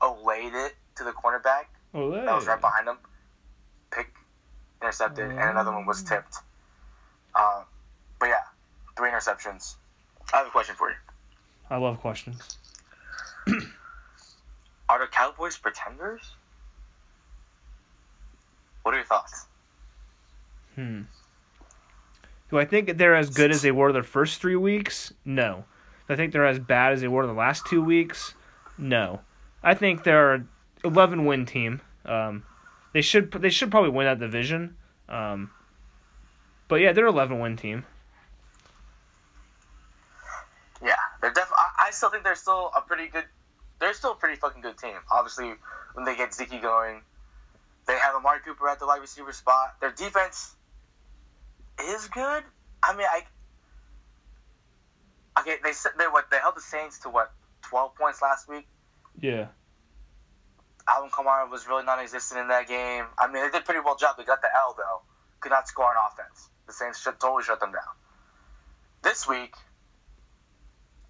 olayed 0.00 0.54
it 0.54 0.74
to 0.96 1.04
the 1.04 1.12
cornerback 1.12 1.66
Oh, 1.92 2.10
that 2.10 2.34
was 2.34 2.46
right 2.46 2.60
behind 2.60 2.86
him. 2.88 2.98
Pick 3.90 4.08
intercepted, 4.80 5.30
and 5.30 5.50
another 5.50 5.72
one 5.72 5.86
was 5.86 6.02
tipped. 6.02 6.36
Um, 7.34 7.64
but 8.18 8.28
yeah, 8.28 8.42
three 8.96 9.10
interceptions. 9.10 9.74
I 10.32 10.38
have 10.38 10.46
a 10.46 10.50
question 10.50 10.76
for 10.76 10.90
you. 10.90 10.96
I 11.68 11.76
love 11.76 12.00
questions. 12.00 12.58
Are 14.90 14.98
the 14.98 15.06
Cowboys 15.06 15.56
pretenders? 15.56 16.34
What 18.82 18.92
are 18.92 18.98
your 18.98 19.06
thoughts? 19.06 19.46
Hmm. 20.74 21.02
Do 22.50 22.58
I 22.58 22.64
think 22.64 22.98
they're 22.98 23.14
as 23.14 23.30
good 23.30 23.52
as 23.52 23.62
they 23.62 23.70
were 23.70 23.92
the 23.92 24.02
first 24.02 24.40
three 24.40 24.56
weeks? 24.56 25.12
No. 25.24 25.64
Do 26.08 26.14
I 26.14 26.16
think 26.16 26.32
they're 26.32 26.44
as 26.44 26.58
bad 26.58 26.92
as 26.92 27.00
they 27.00 27.06
were 27.06 27.24
the 27.24 27.32
last 27.32 27.66
two 27.66 27.80
weeks? 27.80 28.34
No. 28.76 29.20
I 29.62 29.74
think 29.74 30.02
they're 30.02 30.34
an 30.34 30.48
11 30.82 31.24
win 31.24 31.46
team. 31.46 31.80
Um, 32.04 32.42
they 32.92 33.02
should 33.02 33.30
they 33.30 33.50
should 33.50 33.70
probably 33.70 33.90
win 33.90 34.06
that 34.06 34.18
division. 34.18 34.76
Um, 35.08 35.52
but 36.66 36.76
yeah, 36.80 36.92
they're 36.92 37.06
an 37.06 37.14
11 37.14 37.38
win 37.38 37.56
team. 37.56 37.84
Yeah, 40.82 40.96
they're 41.20 41.32
def- 41.32 41.52
I, 41.56 41.86
I 41.86 41.90
still 41.92 42.10
think 42.10 42.24
they're 42.24 42.34
still 42.34 42.72
a 42.76 42.80
pretty 42.80 43.06
good. 43.06 43.24
They're 43.80 43.94
still 43.94 44.12
a 44.12 44.16
pretty 44.16 44.36
fucking 44.36 44.62
good 44.62 44.78
team. 44.78 44.94
Obviously, 45.10 45.54
when 45.94 46.04
they 46.04 46.14
get 46.14 46.30
Ziki 46.30 46.60
going, 46.60 47.00
they 47.86 47.98
have 47.98 48.14
Amari 48.14 48.40
Cooper 48.44 48.68
at 48.68 48.78
the 48.78 48.86
wide 48.86 49.00
receiver 49.00 49.32
spot. 49.32 49.80
Their 49.80 49.90
defense 49.90 50.54
is 51.82 52.06
good. 52.08 52.44
I 52.82 52.96
mean, 52.96 53.06
I 53.10 53.22
okay. 55.40 55.56
They 55.64 55.72
said 55.72 55.92
they 55.98 56.04
what 56.04 56.30
they 56.30 56.38
held 56.38 56.56
the 56.56 56.60
Saints 56.60 57.00
to 57.00 57.10
what 57.10 57.32
twelve 57.62 57.94
points 57.94 58.22
last 58.22 58.48
week. 58.48 58.66
Yeah. 59.18 59.46
Alvin 60.88 61.10
Kamara 61.10 61.50
was 61.50 61.66
really 61.68 61.84
non-existent 61.84 62.40
in 62.40 62.48
that 62.48 62.66
game. 62.68 63.04
I 63.18 63.26
mean, 63.26 63.42
they 63.42 63.50
did 63.50 63.62
a 63.62 63.64
pretty 63.64 63.80
well 63.84 63.96
job. 63.96 64.16
They 64.16 64.24
got 64.24 64.42
the 64.42 64.48
L 64.54 64.74
though. 64.76 65.02
Could 65.40 65.50
not 65.50 65.68
score 65.68 65.86
on 65.86 65.94
offense. 66.10 66.48
The 66.66 66.72
Saints 66.72 67.00
shut, 67.00 67.18
totally 67.18 67.42
shut 67.44 67.60
them 67.60 67.72
down. 67.72 67.82
This 69.02 69.26
week, 69.26 69.54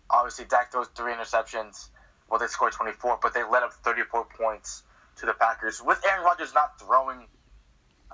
obviously, 0.08 0.44
Dak 0.44 0.70
throws 0.72 0.88
three 0.94 1.12
interceptions. 1.12 1.89
Well, 2.30 2.38
they 2.38 2.46
scored 2.46 2.72
24, 2.72 3.18
but 3.22 3.34
they 3.34 3.42
led 3.44 3.62
up 3.62 3.72
34 3.72 4.26
points 4.38 4.84
to 5.16 5.26
the 5.26 5.34
Packers 5.34 5.82
with 5.82 6.00
Aaron 6.08 6.24
Rodgers 6.24 6.54
not 6.54 6.78
throwing 6.80 7.26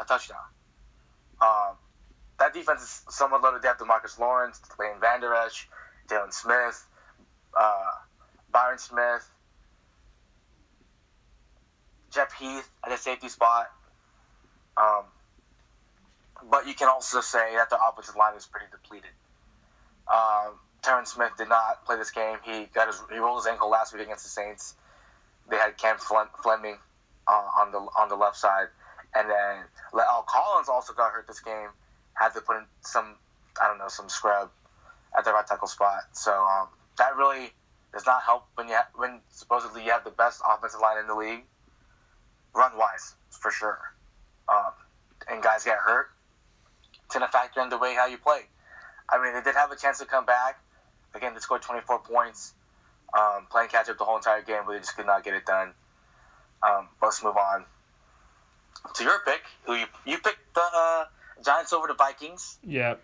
a 0.01 0.05
touchdown. 0.05 0.39
Um, 1.41 1.77
that 2.39 2.55
defense 2.55 2.83
is 2.83 3.03
somewhat 3.15 3.43
loaded. 3.43 3.63
They 3.63 3.69
have 3.69 3.79
DeMarcus 3.79 4.19
Lawrence, 4.19 4.61
Lane 4.79 5.01
Vander 5.01 5.35
Esch, 5.35 5.69
Jaylon 6.09 6.33
Smith, 6.33 6.87
uh, 7.59 7.91
Byron 8.51 8.79
Smith, 8.79 9.31
Jeff 12.11 12.33
Heath 12.33 12.69
at 12.85 12.91
the 12.91 12.97
safety 12.97 13.29
spot. 13.29 13.67
Um, 14.77 15.05
but 16.51 16.67
you 16.67 16.75
can 16.75 16.89
also 16.89 17.21
say 17.21 17.57
that 17.57 17.71
the 17.71 17.79
offensive 17.83 18.17
line 18.17 18.35
is 18.37 18.47
pretty 18.47 18.67
depleted. 18.71 19.11
Um, 20.13 20.59
Terrence 20.87 21.13
Smith 21.13 21.33
did 21.37 21.49
not 21.49 21.85
play 21.85 21.97
this 21.97 22.13
game. 22.13 22.39
He 22.45 22.67
got 22.73 22.87
his 22.87 23.03
he 23.11 23.19
rolled 23.19 23.39
his 23.39 23.49
ankle 23.49 23.69
last 23.69 23.93
week 23.93 24.05
against 24.05 24.23
the 24.23 24.31
Saints. 24.31 24.77
They 25.51 25.57
had 25.57 25.77
Cam 25.77 25.97
Fleming 25.99 26.79
uh, 27.27 27.49
on 27.59 27.73
the 27.73 27.79
on 27.79 28.09
the 28.09 28.15
left 28.15 28.37
side, 28.37 28.69
and 29.13 29.29
then 29.29 29.65
Al 29.99 30.23
Collins 30.23 30.69
also 30.69 30.93
got 30.93 31.11
hurt 31.11 31.27
this 31.27 31.41
game. 31.41 31.71
Had 32.15 32.35
to 32.35 32.41
put 32.41 32.59
in 32.59 32.63
some 32.83 33.17
I 33.61 33.67
don't 33.67 33.79
know 33.79 33.89
some 33.89 34.09
scrub 34.09 34.51
at 35.19 35.25
the 35.25 35.33
right 35.33 35.45
tackle 35.45 35.67
spot. 35.67 36.03
So 36.13 36.31
um, 36.33 36.69
that 36.99 37.17
really 37.17 37.51
does 37.93 38.07
not 38.07 38.23
help 38.23 38.47
when 38.55 38.69
you 38.69 38.75
ha- 38.75 38.89
when 38.95 39.21
supposedly 39.31 39.85
you 39.85 39.91
have 39.91 40.05
the 40.05 40.11
best 40.11 40.41
offensive 40.49 40.81
line 40.81 40.99
in 40.99 41.09
the 41.09 41.17
league, 41.17 41.43
run 42.55 42.79
wise 42.79 43.15
for 43.31 43.51
sure. 43.51 43.81
Um, 44.49 44.71
and 45.29 45.43
guys 45.43 45.65
get 45.65 45.79
hurt. 45.79 46.07
It's 47.07 47.15
gonna 47.15 47.27
factor 47.27 47.61
in 47.61 47.71
the 47.71 47.79
way 47.79 47.97
how 47.97 48.07
you 48.07 48.19
play. 48.19 48.43
I 49.09 49.21
mean, 49.21 49.35
they 49.35 49.43
did 49.43 49.57
have 49.57 49.73
a 49.73 49.77
chance 49.77 49.99
to 49.99 50.05
come 50.05 50.25
back. 50.25 50.61
Again, 51.17 51.35
they 51.35 51.41
scored 51.41 51.63
24 51.63 52.01
points, 52.01 52.55
um, 53.17 53.47
playing 53.51 53.69
catch 53.71 53.89
up 53.89 53.99
the 53.99 54.05
whole 54.05 54.17
entire 54.17 54.43
game, 54.43 54.63
but 54.67 54.73
they 54.75 54.79
just 54.79 54.97
could 54.97 55.07
not 55.07 55.25
get 55.25 55.35
it 55.35 55.47
done. 55.47 55.73
Um, 56.63 56.89
let's 57.03 57.23
move 57.25 57.37
on 57.37 57.65
to 58.95 59.05
your 59.05 59.19
pick. 59.25 59.43
Who 59.65 59.75
you 59.75 59.87
you 60.05 60.19
picked 60.19 60.55
the 60.55 60.63
uh, 60.75 61.05
Giants 61.45 61.73
over 61.73 61.87
the 61.87 61.95
Vikings. 61.95 62.59
Yeah. 62.63 62.95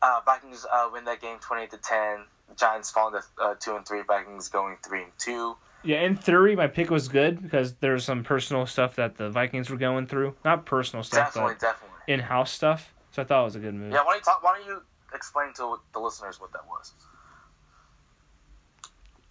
Uh, 0.00 0.20
Vikings 0.26 0.66
uh, 0.70 0.88
win 0.92 1.04
that 1.04 1.20
game 1.20 1.38
28 1.40 1.70
to 1.70 1.76
10. 1.76 2.18
Giants 2.58 2.90
falling 2.90 3.20
to 3.20 3.42
uh, 3.42 3.54
two 3.58 3.76
and 3.76 3.86
three. 3.86 4.02
Vikings 4.02 4.48
going 4.48 4.76
three 4.84 5.04
and 5.04 5.12
two. 5.18 5.56
Yeah, 5.84 6.02
in 6.02 6.16
theory, 6.16 6.54
my 6.54 6.66
pick 6.68 6.90
was 6.90 7.08
good 7.08 7.42
because 7.42 7.74
there 7.74 7.92
was 7.92 8.04
some 8.04 8.22
personal 8.22 8.66
stuff 8.66 8.96
that 8.96 9.16
the 9.16 9.30
Vikings 9.30 9.68
were 9.70 9.76
going 9.76 10.06
through. 10.06 10.34
Not 10.44 10.64
personal 10.64 11.02
stuff, 11.02 11.34
Definitely, 11.34 11.54
but 11.54 11.60
definitely. 11.60 11.98
in-house 12.14 12.52
stuff. 12.52 12.92
So 13.10 13.22
I 13.22 13.24
thought 13.24 13.40
it 13.42 13.44
was 13.44 13.56
a 13.56 13.58
good 13.58 13.74
move. 13.74 13.92
Yeah, 13.92 13.98
why 14.04 14.12
don't 14.12 14.16
you 14.16 14.20
talk? 14.22 14.42
Why 14.42 14.58
don't 14.58 14.66
you 14.66 14.82
explain 15.14 15.52
to 15.54 15.76
the 15.92 16.00
listeners 16.00 16.40
what 16.40 16.52
that 16.52 16.66
was? 16.68 16.92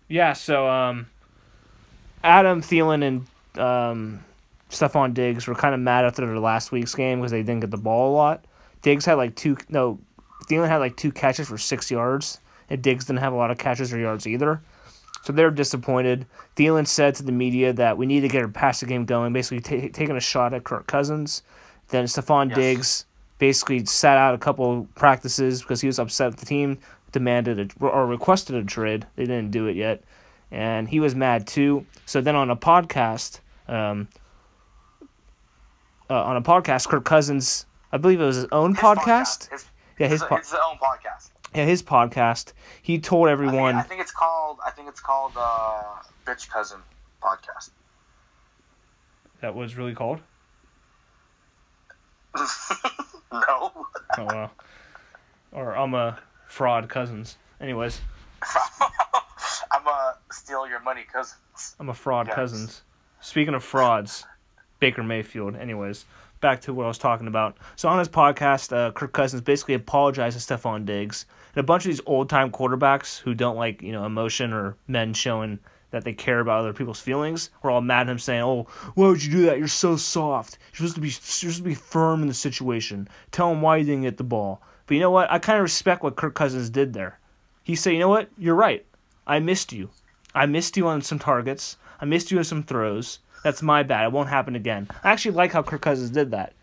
Yeah, 0.07 0.33
so 0.33 0.67
um, 0.67 1.07
Adam 2.23 2.61
Thielen 2.61 3.03
and 3.03 3.61
um, 3.61 4.23
Stefon 4.69 5.13
Diggs 5.13 5.47
were 5.47 5.55
kind 5.55 5.73
of 5.73 5.79
mad 5.79 6.05
after 6.05 6.25
their 6.25 6.39
last 6.39 6.71
week's 6.71 6.93
game 6.95 7.19
because 7.19 7.31
they 7.31 7.43
didn't 7.43 7.61
get 7.61 7.71
the 7.71 7.77
ball 7.77 8.13
a 8.13 8.15
lot. 8.15 8.45
Diggs 8.81 9.05
had 9.05 9.13
like 9.13 9.35
two, 9.35 9.57
no, 9.69 9.99
Thielen 10.49 10.67
had 10.67 10.77
like 10.77 10.97
two 10.97 11.11
catches 11.11 11.47
for 11.47 11.57
six 11.57 11.89
yards, 11.89 12.39
and 12.69 12.81
Diggs 12.81 13.05
didn't 13.05 13.19
have 13.19 13.33
a 13.33 13.37
lot 13.37 13.51
of 13.51 13.57
catches 13.57 13.93
or 13.93 13.99
yards 13.99 14.27
either. 14.27 14.61
So 15.23 15.31
they're 15.33 15.51
disappointed. 15.51 16.25
Thielen 16.55 16.87
said 16.87 17.15
to 17.15 17.23
the 17.23 17.31
media 17.31 17.73
that 17.73 17.97
we 17.97 18.05
need 18.05 18.21
to 18.21 18.27
get 18.27 18.41
our 18.41 18.47
passing 18.47 18.89
game 18.89 19.05
going, 19.05 19.33
basically 19.33 19.59
ta 19.61 19.87
taking 19.93 20.17
a 20.17 20.21
shot 20.21 20.53
at 20.53 20.63
Kirk 20.63 20.87
Cousins. 20.87 21.43
Then 21.89 22.05
Stefon 22.05 22.49
Yes. 22.49 22.55
Diggs 22.55 23.05
basically 23.41 23.83
sat 23.85 24.19
out 24.19 24.35
a 24.35 24.37
couple 24.37 24.87
practices 24.93 25.61
because 25.63 25.81
he 25.81 25.87
was 25.87 25.97
upset 25.97 26.29
with 26.29 26.39
the 26.39 26.45
team, 26.45 26.77
demanded 27.11 27.73
a, 27.81 27.85
or 27.85 28.05
requested 28.05 28.55
a 28.55 28.63
trade. 28.63 29.07
They 29.15 29.23
didn't 29.25 29.49
do 29.49 29.65
it 29.65 29.75
yet, 29.75 30.03
and 30.51 30.87
he 30.87 30.99
was 30.99 31.15
mad 31.15 31.47
too. 31.47 31.87
So 32.05 32.21
then 32.21 32.35
on 32.35 32.51
a 32.51 32.55
podcast, 32.55 33.39
um, 33.67 34.07
uh, 36.07 36.23
on 36.23 36.37
a 36.37 36.41
podcast, 36.43 36.87
Kirk 36.87 37.03
Cousins, 37.03 37.65
I 37.91 37.97
believe 37.97 38.21
it 38.21 38.25
was 38.25 38.35
his 38.35 38.45
own 38.51 38.75
His 38.75 38.83
podcast. 38.83 39.49
His, 39.49 39.65
Yeah, 39.97 40.07
his 40.07 40.21
it's, 40.21 40.29
po- 40.29 40.35
his 40.37 40.53
own 40.53 40.77
podcast. 40.77 41.31
yeah, 41.55 41.65
his 41.65 41.81
podcast. 41.81 42.53
He 42.83 42.99
told 42.99 43.27
I 43.27 43.31
think, 43.31 43.41
everyone. 43.47 43.75
I 43.75 43.81
think 43.81 44.01
it's 44.01 44.11
called. 44.11 44.59
I 44.63 44.69
think 44.69 44.87
it's 44.87 44.99
called 45.01 45.31
uh, 45.35 45.81
Bitch 46.27 46.47
Cousin 46.47 46.79
Podcast. 47.23 47.71
that 49.41 49.55
was 49.55 49.75
really 49.75 49.95
called. 49.95 50.19
no. 53.31 53.71
Oh 54.17 54.25
wow. 54.25 54.51
Or 55.51 55.75
I'm 55.75 55.93
a 55.93 56.19
fraud 56.47 56.89
cousins. 56.89 57.37
Anyways, 57.59 58.01
I'm 59.71 59.83
gonna 59.83 60.13
steal 60.31 60.67
your 60.67 60.79
money, 60.81 61.03
cousins. 61.11 61.75
I'm 61.79 61.89
a 61.89 61.93
fraud 61.93 62.27
Yes. 62.27 62.35
cousins. 62.35 62.81
Speaking 63.19 63.53
of 63.53 63.63
frauds, 63.63 64.25
Baker 64.79 65.03
Mayfield. 65.03 65.55
Anyways, 65.55 66.05
back 66.39 66.61
to 66.61 66.73
what 66.73 66.85
I 66.85 66.87
was 66.87 66.97
talking 66.97 67.27
about. 67.27 67.57
So 67.75 67.87
on 67.89 67.99
his 67.99 68.09
podcast, 68.09 68.75
uh, 68.75 68.91
Kirk 68.91 69.13
Cousins 69.13 69.41
basically 69.41 69.75
apologized 69.75 70.39
to 70.39 70.53
Stefon 70.53 70.85
Diggs 70.85 71.25
and 71.55 71.59
a 71.59 71.63
bunch 71.63 71.85
of 71.85 71.91
these 71.91 72.01
old 72.05 72.29
time 72.29 72.51
quarterbacks 72.51 73.19
who 73.19 73.33
don't 73.33 73.55
like 73.57 73.81
you 73.81 73.91
know 73.91 74.05
emotion 74.05 74.53
or 74.53 74.75
men 74.87 75.13
showing 75.13 75.59
that 75.91 76.03
they 76.03 76.13
care 76.13 76.39
about 76.39 76.59
other 76.59 76.73
people's 76.73 76.99
feelings. 76.99 77.49
We're 77.61 77.71
all 77.71 77.81
mad 77.81 78.07
at 78.07 78.11
him 78.11 78.19
saying, 78.19 78.41
"Oh, 78.41 78.67
why 78.95 79.07
would 79.07 79.23
you 79.23 79.31
do 79.31 79.45
that? 79.45 79.59
You're 79.59 79.67
so 79.67 79.95
soft. 79.95 80.57
You're 80.71 80.87
supposed 80.87 80.95
to 80.95 81.01
be 81.01 81.07
you're 81.07 81.13
supposed 81.13 81.57
to 81.57 81.63
be 81.63 81.75
firm 81.75 82.21
in 82.21 82.27
the 82.27 82.33
situation. 82.33 83.07
Tell 83.31 83.51
him 83.51 83.61
why 83.61 83.77
you 83.77 83.85
didn't 83.85 84.03
get 84.03 84.17
the 84.17 84.23
ball." 84.23 84.61
But 84.87 84.95
you 84.95 84.99
know 84.99 85.11
what? 85.11 85.31
I 85.31 85.39
kind 85.39 85.57
of 85.57 85.63
respect 85.63 86.03
what 86.03 86.15
Kirk 86.15 86.33
Cousins 86.33 86.69
did 86.69 86.93
there. 86.93 87.19
He 87.63 87.75
said, 87.75 87.93
"You 87.93 87.99
know 87.99 88.09
what? 88.09 88.29
You're 88.37 88.55
right. 88.55 88.85
I 89.27 89.39
missed 89.39 89.71
you. 89.71 89.89
I 90.33 90.45
missed 90.45 90.75
you 90.77 90.87
on 90.87 91.01
some 91.01 91.19
targets. 91.19 91.77
I 91.99 92.05
missed 92.05 92.31
you 92.31 92.39
on 92.39 92.43
some 92.43 92.63
throws. 92.63 93.19
That's 93.43 93.61
my 93.61 93.83
bad. 93.83 94.05
It 94.05 94.11
won't 94.11 94.29
happen 94.29 94.55
again." 94.55 94.87
I 95.03 95.11
actually 95.11 95.35
like 95.35 95.51
how 95.51 95.61
Kirk 95.61 95.81
Cousins 95.81 96.09
did 96.09 96.31
that, 96.31 96.53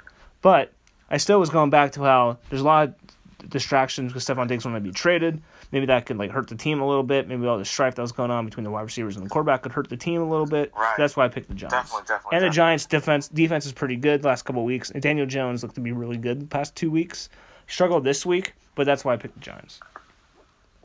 but 0.43 0.73
I 1.11 1.19
still 1.19 1.39
was 1.39 1.51
going 1.51 1.71
back 1.71 1.93
to 1.93 2.03
how 2.03 2.39
there's 2.49 2.63
a 2.63 2.65
lot 2.65 2.89
of 2.89 3.51
distractions 3.51 4.13
because 4.13 4.27
Stefon 4.27 4.49
Diggs 4.49 4.65
wanted 4.65 4.81
to 4.81 4.85
be 4.85 4.93
traded. 4.93 5.43
Maybe 5.71 5.87
that 5.87 6.07
could 6.07 6.17
like 6.17 6.31
hurt 6.31 6.49
the 6.49 6.57
team 6.57 6.81
a 6.81 6.87
little 6.87 7.03
bit. 7.03 7.29
Maybe 7.29 7.47
all 7.47 7.59
the 7.59 7.65
strife 7.65 7.95
that 7.97 8.03
was 8.03 8.13
going 8.13 8.31
on 8.31 8.47
between 8.47 8.65
the 8.65 8.71
wide 8.71 8.83
receivers 8.83 9.17
and 9.17 9.25
the 9.25 9.29
quarterback 9.29 9.63
could 9.63 9.73
hurt 9.73 9.89
the 9.89 9.97
team 9.97 10.23
a 10.23 10.29
little 10.29 10.47
bit. 10.47 10.73
Right. 10.75 10.95
That's 10.97 11.17
why 11.17 11.27
I 11.27 11.29
picked 11.29 11.49
the 11.49 11.55
Giants. 11.55 11.75
Definitely, 11.75 12.07
definitely. 12.09 12.37
And 12.37 12.43
the 12.43 12.49
definitely. 12.49 12.57
Giants' 12.57 12.87
defense 12.87 13.29
defense 13.29 13.67
is 13.67 13.73
pretty 13.73 13.97
good 13.97 14.23
the 14.23 14.29
last 14.29 14.45
couple 14.45 14.63
of 14.63 14.67
weeks. 14.67 14.91
And 14.91 15.03
Daniel 15.03 15.27
Jones 15.27 15.63
looked 15.63 15.75
to 15.75 15.81
be 15.81 15.93
really 15.93 16.17
good 16.17 16.41
the 16.41 16.47
past 16.47 16.75
two 16.75 16.91
weeks. 16.91 17.29
Struggled 17.67 18.05
this 18.05 18.25
week, 18.25 18.55
but 18.75 18.87
that's 18.87 19.05
why 19.05 19.13
I 19.13 19.17
picked 19.19 19.35
the 19.35 19.41
Giants. 19.41 19.81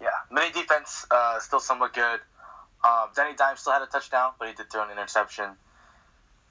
Yeah, 0.01 0.09
mini 0.29 0.51
defense 0.51 1.05
uh, 1.09 1.39
still 1.39 1.61
somewhat 1.61 1.93
good. 1.93 2.19
Um, 2.83 3.07
Danny 3.15 3.33
Dimes 3.35 3.61
still 3.61 3.71
had 3.71 3.81
a 3.81 3.85
touchdown, 3.85 4.33
but 4.37 4.49
he 4.49 4.53
did 4.53 4.69
throw 4.69 4.83
an 4.83 4.91
interception. 4.91 5.45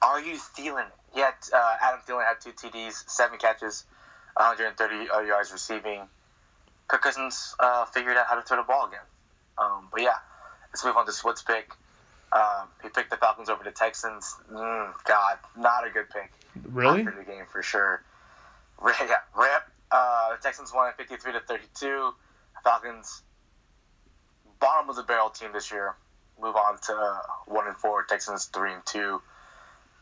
Are 0.00 0.20
you 0.20 0.36
Thielen? 0.36 0.86
He 1.12 1.20
had 1.20 1.34
uh, 1.54 1.74
Adam 1.82 2.00
Thielen 2.06 2.26
had 2.26 2.40
two 2.40 2.52
TDs, 2.52 3.08
seven 3.08 3.38
catches, 3.38 3.84
130 4.36 5.10
uh, 5.10 5.20
yards 5.20 5.52
receiving. 5.52 6.00
Kirk 6.92 7.00
Cousins 7.00 7.54
uh, 7.58 7.86
figured 7.86 8.18
out 8.18 8.26
how 8.26 8.34
to 8.34 8.42
throw 8.42 8.58
the 8.58 8.64
ball 8.64 8.86
again. 8.86 9.00
Um, 9.56 9.88
but 9.90 10.02
yeah, 10.02 10.16
let's 10.70 10.84
move 10.84 10.94
on 10.94 11.06
to 11.06 11.12
Swift's 11.12 11.40
pick. 11.42 11.72
Um, 12.32 12.68
he 12.82 12.90
picked 12.90 13.08
the 13.08 13.16
Falcons 13.16 13.48
over 13.48 13.64
the 13.64 13.70
Texans. 13.70 14.36
Mm, 14.52 14.92
God, 15.04 15.38
not 15.56 15.86
a 15.86 15.90
good 15.90 16.10
pick. 16.10 16.30
Really? 16.70 17.00
After 17.00 17.14
the 17.18 17.24
game 17.24 17.44
for 17.50 17.62
sure. 17.62 18.02
Rip, 18.82 18.96
yeah, 19.00 19.14
rip. 19.34 19.62
Uh, 19.90 20.36
the 20.36 20.42
Texans 20.42 20.70
won 20.74 20.92
53 20.98 21.32
to 21.32 21.40
32. 21.40 22.12
Falcons, 22.62 23.22
bottom 24.60 24.90
of 24.90 24.96
the 24.96 25.02
barrel 25.02 25.30
team 25.30 25.50
this 25.54 25.70
year, 25.72 25.94
move 26.40 26.56
on 26.56 26.78
to 26.88 26.92
uh, 26.94 27.18
one 27.46 27.66
and 27.68 27.76
four. 27.76 28.02
Texans 28.04 28.46
three 28.46 28.72
and 28.74 28.84
two. 28.84 29.20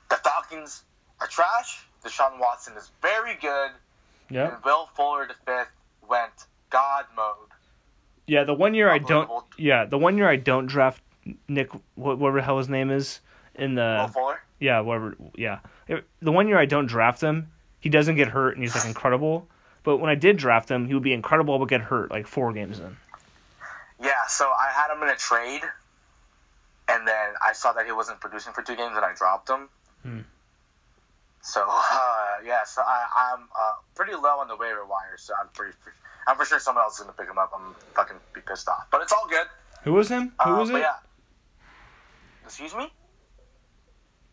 The 0.09 0.17
Falcons 0.17 0.83
are 1.21 1.27
trash. 1.29 1.85
Deshaun 2.05 2.41
Watson 2.41 2.77
is 2.77 2.91
very 3.03 3.35
good, 3.41 3.71
Yeah. 4.29 4.55
and 4.55 4.65
Will 4.65 4.89
Fuller 4.97 5.29
the 5.29 5.35
fifth 5.47 5.71
went 6.09 6.33
God 6.71 7.05
mode. 7.17 7.35
Yeah, 8.27 8.45
the 8.45 8.55
one 8.55 8.75
year 8.75 8.89
I 8.89 8.99
don't. 8.99 9.29
Yeah, 9.59 9.85
the 9.85 9.99
one 9.99 10.17
year 10.17 10.29
I 10.29 10.37
don't 10.37 10.67
draft 10.67 11.03
Nick, 11.49 11.71
whatever 11.97 12.39
the 12.39 12.43
hell 12.43 12.59
his 12.59 12.69
name 12.69 12.91
is, 12.91 13.21
in 13.55 13.75
the 13.75 14.09
Fuller. 14.13 14.41
yeah, 14.59 14.81
whatever. 14.81 15.17
Yeah, 15.35 15.59
the 16.23 16.33
one 16.33 16.49
year 16.49 16.59
I 16.59 16.67
don't 16.67 16.87
draft 16.87 17.21
him, 17.21 17.51
he 17.81 17.89
doesn't 17.89 18.17
get 18.17 18.29
hurt 18.29 18.55
and 18.55 18.63
he's 18.63 18.75
like 18.75 18.85
incredible. 18.85 19.49
But 19.83 19.97
when 19.97 20.11
I 20.11 20.15
did 20.15 20.37
draft 20.37 20.71
him, 20.71 20.87
he 20.87 20.95
would 20.95 21.03
be 21.03 21.15
incredible 21.15 21.59
but 21.59 21.67
get 21.67 21.81
hurt 21.81 22.11
like 22.11 22.27
four 22.27 22.53
games 22.53 22.79
in. 22.79 22.97
Yeah, 24.03 24.27
so 24.29 24.45
I 24.45 24.71
had 24.73 24.95
him 24.95 25.03
in 25.03 25.09
a 25.09 25.17
trade, 25.17 25.63
and 26.89 27.07
then 27.07 27.35
I 27.45 27.53
saw 27.53 27.73
that 27.73 27.87
he 27.87 27.93
wasn't 27.93 28.21
producing 28.21 28.53
for 28.53 28.63
two 28.63 28.77
games, 28.77 28.93
and 28.97 29.05
I 29.05 29.15
dropped 29.15 29.49
him. 29.49 29.69
Hmm. 30.03 30.21
So 31.43 31.65
uh, 31.69 32.27
yeah, 32.45 32.65
so 32.65 32.83
I, 32.83 33.35
I'm 33.35 33.49
uh, 33.59 33.73
pretty 33.95 34.13
low 34.13 34.41
on 34.41 34.49
the 34.49 34.57
waiver 34.57 34.85
wire, 34.85 35.17
so 35.17 35.35
I'm 35.41 35.49
pretty. 35.49 35.77
I'm 36.27 36.37
for 36.37 36.45
sure 36.45 36.59
someone 36.59 36.85
else 36.85 36.95
is 36.95 37.01
gonna 37.01 37.13
pick 37.17 37.29
him 37.29 37.39
up. 37.39 37.51
I'm 37.55 37.75
fucking 37.95 38.17
be 38.35 38.41
pissed 38.41 38.69
off, 38.69 38.87
but 38.91 39.03
it's 39.03 39.13
all 39.13 39.27
good. 39.29 39.47
Who 39.83 39.93
was 39.95 40.09
him? 40.09 40.33
Who 40.45 40.51
Uh, 40.51 40.59
was 40.59 40.71
it? 40.71 40.79
Yeah. 40.79 40.95
Excuse 42.45 42.75
me. 42.75 42.93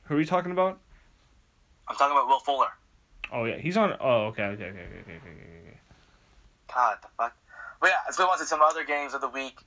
Who 0.03 0.15
are 0.15 0.19
you 0.19 0.25
talking 0.25 0.51
about? 0.51 0.79
I'm 1.87 1.95
talking 1.95 2.15
about 2.17 2.27
Will 2.27 2.39
Fuller. 2.39 2.69
Oh 3.31 3.45
yeah, 3.45 3.57
he's 3.57 3.77
on. 3.77 3.95
Oh 3.99 4.25
okay, 4.27 4.43
okay, 4.43 4.65
okay, 4.65 4.79
okay, 4.79 4.99
okay, 5.01 5.15
okay, 5.17 5.29
okay. 5.29 5.79
God, 6.73 6.97
the 7.01 7.07
fuck. 7.17 7.35
But 7.79 7.87
yeah, 7.89 7.95
let's 8.05 8.17
move 8.19 8.27
on 8.29 8.37
to 8.39 8.45
some 8.45 8.61
other 8.61 8.83
games 8.83 9.13
of 9.13 9.21
the 9.21 9.29
week. 9.29 9.59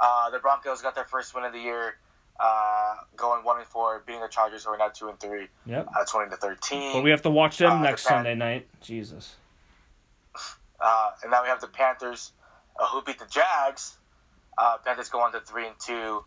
Uh, 0.00 0.30
the 0.30 0.38
Broncos 0.38 0.82
got 0.82 0.94
their 0.94 1.04
first 1.04 1.34
win 1.34 1.44
of 1.44 1.52
the 1.52 1.58
year, 1.58 1.96
uh, 2.40 2.94
going 3.16 3.44
one 3.44 3.58
and 3.58 3.66
four, 3.66 4.02
beating 4.06 4.20
the 4.22 4.28
Chargers, 4.28 4.64
who 4.64 4.70
are 4.70 4.78
now 4.78 4.88
two 4.88 5.08
and 5.08 5.18
three, 5.18 5.48
Yep. 5.66 5.88
uh, 5.96 6.04
twenty 6.04 6.30
to 6.30 6.36
thirteen. 6.36 6.92
But 6.92 7.02
we 7.02 7.10
have 7.10 7.22
to 7.22 7.30
watch 7.30 7.58
them 7.58 7.72
Uh, 7.72 7.82
next 7.82 8.02
Sunday 8.02 8.34
night. 8.34 8.68
Jesus. 8.80 9.36
Uh, 10.88 11.10
and 11.22 11.30
now 11.30 11.42
we 11.42 11.48
have 11.48 11.60
the 11.60 11.66
Panthers, 11.66 12.32
uh, 12.80 12.86
who 12.86 13.02
beat 13.02 13.18
the 13.18 13.26
Jags. 13.26 13.98
Uh, 14.56 14.78
Panthers 14.84 15.10
go 15.10 15.20
on 15.20 15.32
to 15.32 15.40
three 15.40 15.66
and 15.66 15.76
two. 15.78 16.24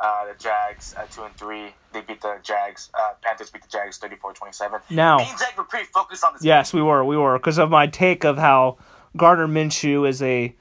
Uh, 0.00 0.32
the 0.32 0.38
Jags 0.38 0.94
at 0.94 1.10
two 1.10 1.24
and 1.24 1.36
three. 1.36 1.74
They 1.92 2.00
beat 2.00 2.22
the 2.22 2.38
Jags. 2.42 2.88
Uh, 2.94 3.14
Panthers 3.20 3.50
beat 3.50 3.62
the 3.62 3.68
Jags 3.68 3.98
34-27. 3.98 4.80
Now. 4.90 5.18
Me 5.18 5.26
and 5.28 5.38
Zach 5.38 5.58
were 5.58 5.64
pretty 5.64 5.86
focused 5.86 6.24
on 6.24 6.32
this. 6.32 6.42
Yes, 6.42 6.72
we 6.72 6.80
were. 6.80 7.04
We 7.04 7.16
were 7.16 7.36
because 7.38 7.58
of 7.58 7.68
my 7.68 7.86
take 7.86 8.24
of 8.24 8.38
how 8.38 8.78
Gardner 9.16 9.48
Minshew 9.48 10.08
is 10.08 10.22
a 10.22 10.54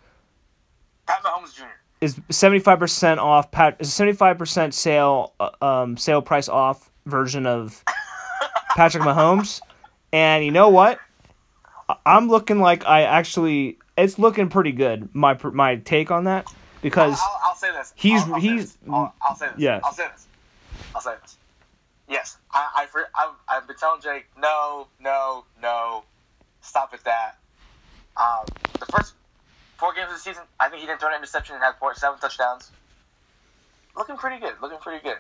Pat 1.06 1.24
Mahomes 1.24 1.56
Jr. 1.56 1.64
is 2.02 2.20
seventy 2.30 2.60
five 2.60 2.80
percent 2.80 3.20
off. 3.20 3.52
Pat 3.52 3.78
is 3.80 3.94
seventy 3.94 4.16
five 4.16 4.38
percent 4.38 4.74
sale 4.74 5.34
uh, 5.40 5.52
um 5.62 5.98
sale 5.98 6.22
price 6.22 6.50
off 6.50 6.90
version 7.06 7.46
of 7.46 7.84
Patrick 8.76 9.04
Mahomes, 9.04 9.62
and 10.12 10.44
you 10.44 10.52
know 10.52 10.70
what? 10.70 11.00
I- 11.90 11.98
I'm 12.06 12.28
looking 12.30 12.60
like 12.60 12.86
I 12.86 13.04
actually. 13.04 13.78
It's 13.98 14.20
looking 14.20 14.50
pretty 14.50 14.72
good. 14.74 15.14
My 15.16 15.38
my 15.54 15.78
take 15.78 16.12
on 16.12 16.26
that 16.26 16.48
because 16.82 17.20
I'll, 17.20 17.40
I'll, 17.44 17.50
I'll 17.50 17.56
say 17.56 17.72
this. 17.72 17.94
he's- 17.96 18.24
I'll, 18.28 18.34
I'll 18.36 18.42
say 18.42 18.48
he's- 18.48 18.64
this. 18.64 18.78
I'll, 18.90 19.14
I'll 19.22 19.36
say 19.36 19.48
this. 19.48 19.56
yes. 19.58 19.82
I'll 19.84 19.94
say 19.94 20.08
this. 20.12 20.28
I'll 20.96 21.02
say 21.02 21.14
this. 21.22 21.38
Yes, 22.10 22.38
I, 22.54 22.70
I, 22.78 22.86
for- 22.86 23.10
I've, 23.20 23.34
I've 23.50 23.68
been 23.68 23.76
telling 23.76 24.00
Jake, 24.02 24.28
no, 24.40 24.88
no, 25.02 25.44
no, 25.62 26.04
stop 26.62 26.92
at 26.94 27.04
that. 27.04 27.38
Um, 28.16 28.46
the 28.80 28.86
first 28.86 29.14
four 29.78 29.94
games 29.94 30.08
of 30.08 30.14
the 30.16 30.20
season, 30.22 30.44
I 30.58 30.70
think 30.70 30.80
he 30.82 30.88
didn't 30.88 31.02
throw 31.02 31.10
an 31.10 31.16
interception 31.16 31.56
and 31.56 31.64
had 31.64 31.76
four, 31.80 31.94
seven 31.96 32.18
touchdowns. 32.20 32.72
Looking 33.98 34.16
pretty 34.16 34.40
good. 34.40 34.54
Looking 34.62 34.78
pretty 34.78 35.04
good. 35.04 35.18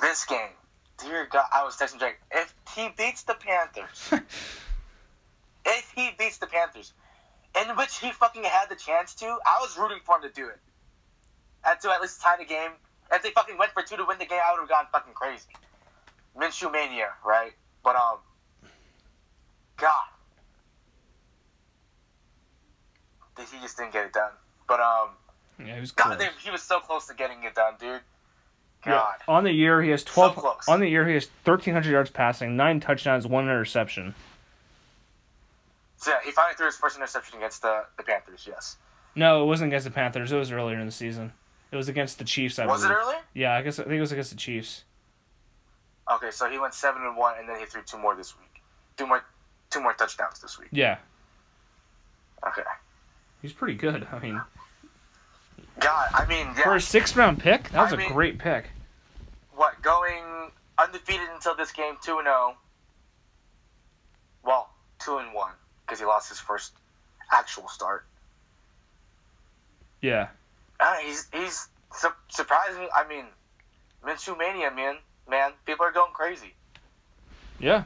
This 0.00 0.24
game, 0.24 0.48
dear 1.00 1.28
God, 1.30 1.44
I 1.52 1.62
was 1.62 1.76
texting 1.76 2.00
Jake. 2.00 2.16
If 2.32 2.52
he 2.74 2.88
beats 2.98 3.22
the 3.22 3.34
Panthers, 3.34 4.10
if 5.70 5.90
he 5.94 6.10
beats 6.18 6.38
the 6.38 6.46
Panthers, 6.46 6.92
in 7.60 7.76
which 7.76 7.98
he 7.98 8.12
fucking 8.12 8.44
had 8.44 8.68
the 8.68 8.76
chance 8.76 9.14
to, 9.16 9.26
I 9.26 9.58
was 9.60 9.76
rooting 9.78 9.98
for 10.04 10.16
him 10.16 10.22
to 10.22 10.30
do 10.30 10.48
it. 10.48 10.58
had 11.62 11.80
to 11.82 11.90
at 11.90 12.00
least 12.00 12.20
tie 12.20 12.36
the 12.36 12.44
game. 12.44 12.70
If 13.12 13.22
they 13.22 13.30
fucking 13.30 13.58
went 13.58 13.72
for 13.72 13.82
two 13.82 13.96
to 13.96 14.04
win 14.04 14.18
the 14.18 14.26
game, 14.26 14.38
I 14.44 14.52
would 14.52 14.60
have 14.60 14.68
gone 14.68 14.84
fucking 14.92 15.14
crazy. 15.14 15.48
Minshew 16.38 16.70
mania, 16.70 17.08
right? 17.24 17.52
But 17.82 17.96
um, 17.96 18.18
God, 19.76 19.90
he 23.36 23.58
just 23.60 23.76
didn't 23.76 23.92
get 23.92 24.06
it 24.06 24.12
done. 24.12 24.30
But 24.68 24.80
um, 24.80 25.08
Yeah, 25.58 25.74
he 25.74 25.80
was 25.80 25.90
God, 25.90 26.18
they, 26.18 26.28
he 26.42 26.50
was 26.50 26.62
so 26.62 26.78
close 26.78 27.06
to 27.08 27.14
getting 27.14 27.42
it 27.44 27.54
done, 27.54 27.74
dude. 27.80 28.00
Yeah. 28.86 28.92
God, 28.92 29.14
On 29.28 29.44
the 29.44 29.52
year, 29.52 29.82
he 29.82 29.90
has 29.90 30.02
twelve. 30.04 30.36
close. 30.36 30.66
on 30.68 30.80
the 30.80 30.88
year, 30.88 31.06
he 31.06 31.14
has 31.14 31.26
thirteen 31.44 31.74
hundred 31.74 31.90
yards 31.90 32.10
passing, 32.10 32.56
nine 32.56 32.80
touchdowns, 32.80 33.26
one 33.26 33.44
interception. 33.44 34.14
So 36.00 36.10
yeah, 36.10 36.16
he 36.24 36.30
finally 36.32 36.54
threw 36.56 36.66
his 36.66 36.76
first 36.76 36.96
interception 36.96 37.38
against 37.38 37.62
the 37.62 37.84
the 37.96 38.02
Panthers. 38.02 38.44
Yes, 38.48 38.76
No, 39.14 39.42
it 39.42 39.46
wasn't 39.46 39.68
against 39.68 39.84
the 39.84 39.90
Panthers. 39.92 40.32
It 40.32 40.36
was 40.36 40.50
earlier 40.50 40.78
in 40.80 40.86
the 40.86 40.92
season. 40.92 41.32
It 41.70 41.76
was 41.76 41.88
against 41.88 42.18
the 42.18 42.24
Chiefs. 42.24 42.58
I 42.58 42.66
was 42.66 42.82
it 42.82 42.88
believe. 42.88 42.98
early? 43.00 43.14
Yeah, 43.34 43.54
I 43.54 43.62
guess 43.62 43.78
I 43.78 43.84
think 43.84 43.94
it 43.94 44.00
was 44.00 44.10
against 44.10 44.30
the 44.30 44.36
Chiefs. 44.36 44.82
Okay, 46.10 46.30
so 46.32 46.50
he 46.50 46.58
went 46.58 46.74
seven 46.74 47.02
and 47.02 47.16
one, 47.16 47.38
and 47.38 47.48
then 47.48 47.60
he 47.60 47.66
threw 47.66 47.82
two 47.82 47.96
more 47.98 48.16
this 48.16 48.36
week. 48.36 48.60
Two 48.96 49.06
more, 49.06 49.22
two 49.70 49.80
more 49.80 49.92
touchdowns 49.92 50.40
this 50.40 50.58
week. 50.58 50.68
Yeah, 50.72 50.98
Okay. 52.44 52.62
he's 53.40 53.52
pretty 53.52 53.74
good. 53.74 54.08
I 54.10 54.18
mean, 54.18 54.40
God, 55.78 56.08
I 56.12 56.26
mean, 56.26 56.46
yeah. 56.56 56.62
for 56.64 56.74
a 56.74 56.80
six 56.80 57.14
round 57.14 57.38
pick, 57.38 57.68
that 57.70 57.80
was 57.82 57.92
I 57.92 57.94
a 57.94 57.98
mean- 57.98 58.12
great 58.12 58.38
pick. 58.40 58.70
what 59.54 59.80
going 59.82 60.50
undefeated 60.78 61.28
until 61.34 61.54
this 61.54 61.70
game, 61.70 61.94
two 62.02 62.18
and 62.18 62.26
zero. 62.26 62.56
Well, 64.42 64.70
two 64.98 65.18
and 65.18 65.32
one 65.32 65.52
because 65.90 65.98
he 65.98 66.06
lost 66.06 66.28
his 66.28 66.38
first 66.38 66.72
actual 67.32 67.66
start. 67.68 68.04
Yeah, 70.00 70.28
Uh, 70.78 70.94
he's 71.04 71.26
he's 71.32 71.66
su- 71.92 72.08
surprising. 72.28 72.88
I 72.94 73.06
mean, 73.08 73.24
Minshew 74.06 74.38
mania, 74.38 74.70
man, 74.70 74.96
man. 75.28 75.50
People 75.66 75.84
are 75.84 75.90
going 75.92 76.12
crazy. 76.12 76.54
yeah, 77.58 77.82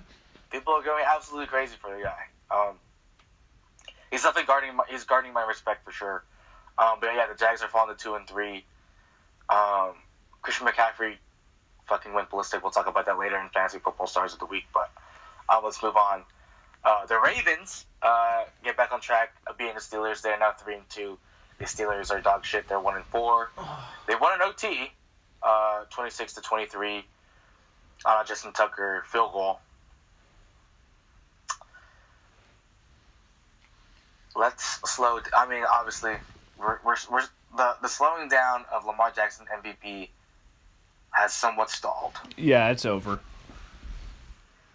People 0.53 0.75
are 0.75 0.83
going 0.83 1.03
absolutely 1.09 1.47
crazy 1.47 1.77
for 1.81 1.97
the 1.97 2.03
guy. 2.05 2.23
Um, 2.55 2.77
he's 4.11 4.23
definitely 4.23 4.47
guarding. 4.47 4.77
My, 4.77 4.85
he's 4.89 5.05
guarding 5.05 5.33
my 5.33 5.45
respect 5.47 5.83
for 5.85 5.91
sure. 5.93 6.23
Um, 6.77 6.99
but 7.01 7.11
yeah, 7.15 7.27
the 7.27 7.35
Jags 7.39 7.63
are 7.63 7.69
falling 7.69 7.97
to 7.97 8.01
two 8.01 8.15
and 8.17 8.29
three. 8.29 8.65
Um, 9.49 9.95
Christian 10.43 10.67
McCaffrey 10.67 11.15
fucking 11.89 12.13
went 12.13 12.29
ballistic. 12.31 12.63
We'll 12.63 12.71
talk 12.71 12.87
about 12.87 13.07
that 13.07 13.19
later 13.19 13.39
in 13.41 13.49
fantasy 13.49 13.79
football 13.79 14.07
stars 14.07 14.35
of 14.35 14.39
the 14.41 14.47
week. 14.47 14.65
But 14.75 14.91
uh, 15.49 15.61
let's 15.65 15.83
move 15.83 15.97
on. 15.97 16.23
Uh, 16.85 17.07
the 17.07 17.19
Ravens 17.19 17.87
uh, 18.03 18.45
get 18.63 18.77
back 18.77 18.93
on 18.93 19.01
track 19.01 19.35
of 19.47 19.57
being 19.57 19.75
the 19.75 19.81
Steelers. 19.81 20.21
They're 20.21 20.39
now 20.39 20.53
three 20.53 20.75
and 20.75 20.89
two. 20.91 21.19
The 21.59 21.65
Steelers 21.65 22.11
are 22.11 22.21
dog 22.21 22.45
shit. 22.45 22.69
They're 22.69 22.81
one 22.81 22.97
and 22.97 23.05
four. 23.07 23.51
They 24.07 24.15
won 24.15 24.35
an 24.35 24.43
OT, 24.43 24.93
uh, 25.43 25.85
twenty 25.89 26.11
six 26.11 26.35
to 26.35 26.43
twenty 26.43 26.67
three. 26.67 27.07
Uh, 28.05 28.23
Justin 28.25 28.53
Tucker 28.53 29.03
field 29.11 29.33
goal. 29.33 29.61
Let's 34.37 34.81
slow. 34.91 35.17
It 35.17 35.25
I 35.35 35.49
mean, 35.49 35.63
obviously, 35.65 36.13
we're, 36.59 36.79
we're, 36.85 36.97
we're 37.11 37.23
the 37.57 37.77
the 37.81 37.89
slowing 37.89 38.29
down 38.29 38.67
of 38.71 38.85
Lamar 38.85 39.11
Jackson 39.11 39.47
MVP 39.47 40.11
has 41.13 41.33
somewhat 41.33 41.71
stalled. 41.71 42.13
yeah. 42.37 42.69
It's 42.71 42.85
over. 42.85 43.21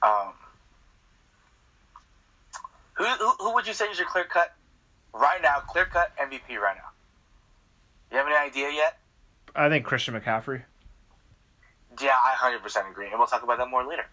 Um, 0.01 0.34
who, 3.00 3.06
who 3.06 3.32
who 3.39 3.54
would 3.56 3.66
you 3.66 3.74
say 3.74 3.86
is 3.86 3.97
your 3.97 4.08
clear 4.08 4.26
cut 4.26 4.54
right 5.14 5.41
now? 5.41 5.60
Clear 5.68 5.86
cut 5.86 6.12
MVP 6.18 6.58
right 6.60 6.76
now. 6.78 6.89
You 8.12 8.18
have 8.18 8.28
any 8.28 8.36
idea 8.36 8.70
yet? 8.72 9.00
I 9.56 9.70
think 9.70 9.86
Christian 9.86 10.14
McCaffrey. 10.14 10.62
Yeah, 12.00 12.10
I 12.12 12.34
hundred 12.36 12.62
percent 12.62 12.88
agree, 12.91 13.08
and 13.08 13.18
we'll 13.18 13.28
talk 13.28 13.41
about 13.43 13.58
that 13.58 13.70
more 13.70 13.84
later. 13.88 14.06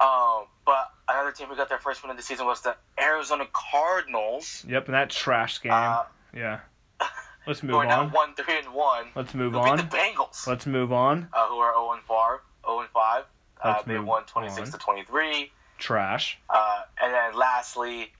Um, 0.00 0.46
but 0.66 0.90
another 1.08 1.30
team 1.32 1.46
who 1.48 1.56
got 1.56 1.68
their 1.68 1.78
first 1.78 2.02
win 2.02 2.10
of 2.10 2.16
the 2.16 2.22
season 2.22 2.46
was 2.46 2.62
the 2.62 2.74
Arizona 3.00 3.46
Cardinals. 3.52 4.64
Yep, 4.68 4.86
and 4.86 4.94
that 4.94 5.10
trash 5.10 5.62
game. 5.62 5.72
Uh, 5.72 6.02
yeah. 6.34 6.60
Let's 7.46 7.60
who 7.60 7.68
move 7.68 7.76
are 7.76 7.86
now 7.86 8.00
on. 8.02 8.10
one 8.10 8.34
three 8.34 8.58
and 8.58 8.74
one. 8.74 9.06
Let's 9.14 9.34
move 9.34 9.54
on. 9.54 9.76
the 9.76 9.82
Bengals? 9.84 10.46
Let's 10.46 10.66
move 10.66 10.92
on. 10.92 11.28
uh, 11.32 11.46
who 11.48 11.58
are 11.58 11.72
0 11.74 11.92
and 11.92 12.02
5. 12.02 12.38
0 12.66 12.80
and 12.80 12.88
5. 12.90 13.24
Uh, 13.62 13.82
they 13.86 13.98
won 13.98 14.24
26 14.24 14.60
on. 14.68 14.72
to 14.72 14.78
23. 14.78 15.52
Trash. 15.84 16.38
Uh, 16.48 16.80
and 16.98 17.12
then 17.12 17.38
lastly, 17.38 18.10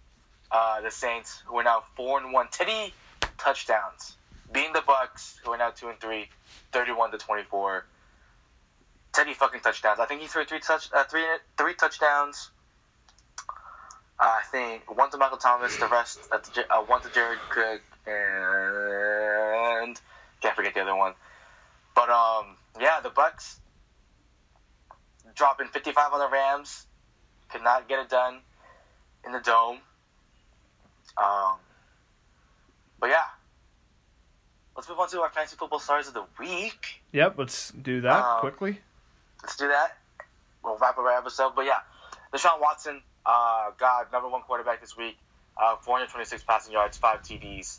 uh, 0.51 0.83
the 0.83 0.91
Saints, 0.91 1.43
who 1.47 1.57
are 1.57 1.65
now 1.65 1.83
4 1.97 2.21
and 2.21 2.31
1. 2.31 2.49
Teddy 2.53 2.93
touchdowns. 3.39 4.19
Being 4.53 4.75
the 4.75 4.83
Bucks, 4.87 5.41
who 5.43 5.51
are 5.53 5.57
now 5.57 5.71
2 5.71 5.89
and 5.89 5.99
3, 5.99 6.29
31 6.73 7.13
to 7.13 7.17
24. 7.17 7.87
Teddy 9.15 9.33
fucking 9.33 9.61
touchdowns. 9.61 9.99
I 9.99 10.05
think 10.05 10.21
he 10.21 10.27
threw 10.27 10.45
three 10.45 10.61
touch, 10.61 10.91
uh, 10.93 11.05
three, 11.05 11.25
three 11.57 11.73
touchdowns. 11.73 12.51
I 14.21 14.43
think 14.53 14.95
one 14.95 15.11
to 15.13 15.17
Michael 15.17 15.39
Thomas, 15.39 15.75
the 15.79 15.87
rest, 15.87 16.21
uh, 16.31 16.41
uh, 16.69 16.83
one 16.83 17.01
to 17.01 17.09
Jared 17.15 17.39
Cook, 17.49 17.81
and 18.07 19.99
can't 20.43 20.55
forget 20.55 20.75
the 20.75 20.83
other 20.83 20.97
one. 20.97 21.15
But 21.95 22.11
um, 22.11 22.57
yeah, 22.79 23.01
the 23.03 23.09
Bucks 23.09 23.59
dropping 25.35 25.69
55 25.69 26.13
on 26.13 26.19
the 26.19 26.29
Rams, 26.29 26.87
could 27.51 27.63
not 27.63 27.89
get 27.89 27.99
it 28.01 28.09
done 28.09 28.39
in 29.25 29.33
the 29.33 29.41
dome. 29.41 29.79
Um, 31.17 31.57
but 33.01 33.11
yeah, 33.11 33.23
let's 34.77 34.89
move 34.89 34.99
on 34.99 35.09
to 35.11 35.21
our 35.21 35.31
fantasy 35.31 35.57
football 35.57 35.79
stars 35.79 36.09
of 36.09 36.15
the 36.15 36.25
week. 36.39 37.01
Yep. 37.13 37.35
Let's 37.39 37.71
do 37.71 38.01
that 38.03 38.25
Um, 38.25 38.41
quickly. 38.41 38.81
Let's 39.43 39.57
do 39.57 39.69
that. 39.69 39.99
We'll 40.63 40.77
wrap 40.79 40.99
up 40.99 41.05
our 41.05 41.11
episode. 41.19 41.55
But 41.55 41.67
yeah, 41.67 41.81
Deshaun 42.33 42.61
Watson, 42.61 43.03
uh, 43.27 43.71
God, 43.79 44.07
number 44.13 44.29
one 44.29 44.43
quarterback 44.43 44.81
this 44.81 44.97
week. 44.97 45.19
Uh, 45.57 45.77
426 45.77 46.43
passing 46.43 46.73
yards, 46.73 46.99
five 46.99 47.23
TDs, 47.23 47.79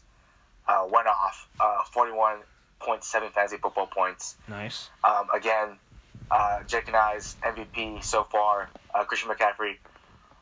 uh, 0.68 0.86
went 0.89 1.07
off, 1.07 1.49
uh, 1.59 1.82
41.7 1.93 3.32
fantasy 3.34 3.57
football 3.57 3.88
points. 3.88 4.36
Nice. 4.47 4.89
Um, 5.03 5.28
again, 5.34 5.78
uh, 6.32 6.59
Jake 6.67 6.88
and 6.88 6.95
I's 6.95 7.36
MVP 7.43 8.03
so 8.03 8.23
far, 8.23 8.69
uh, 8.93 9.03
Christian 9.03 9.30
McCaffrey, 9.30 9.76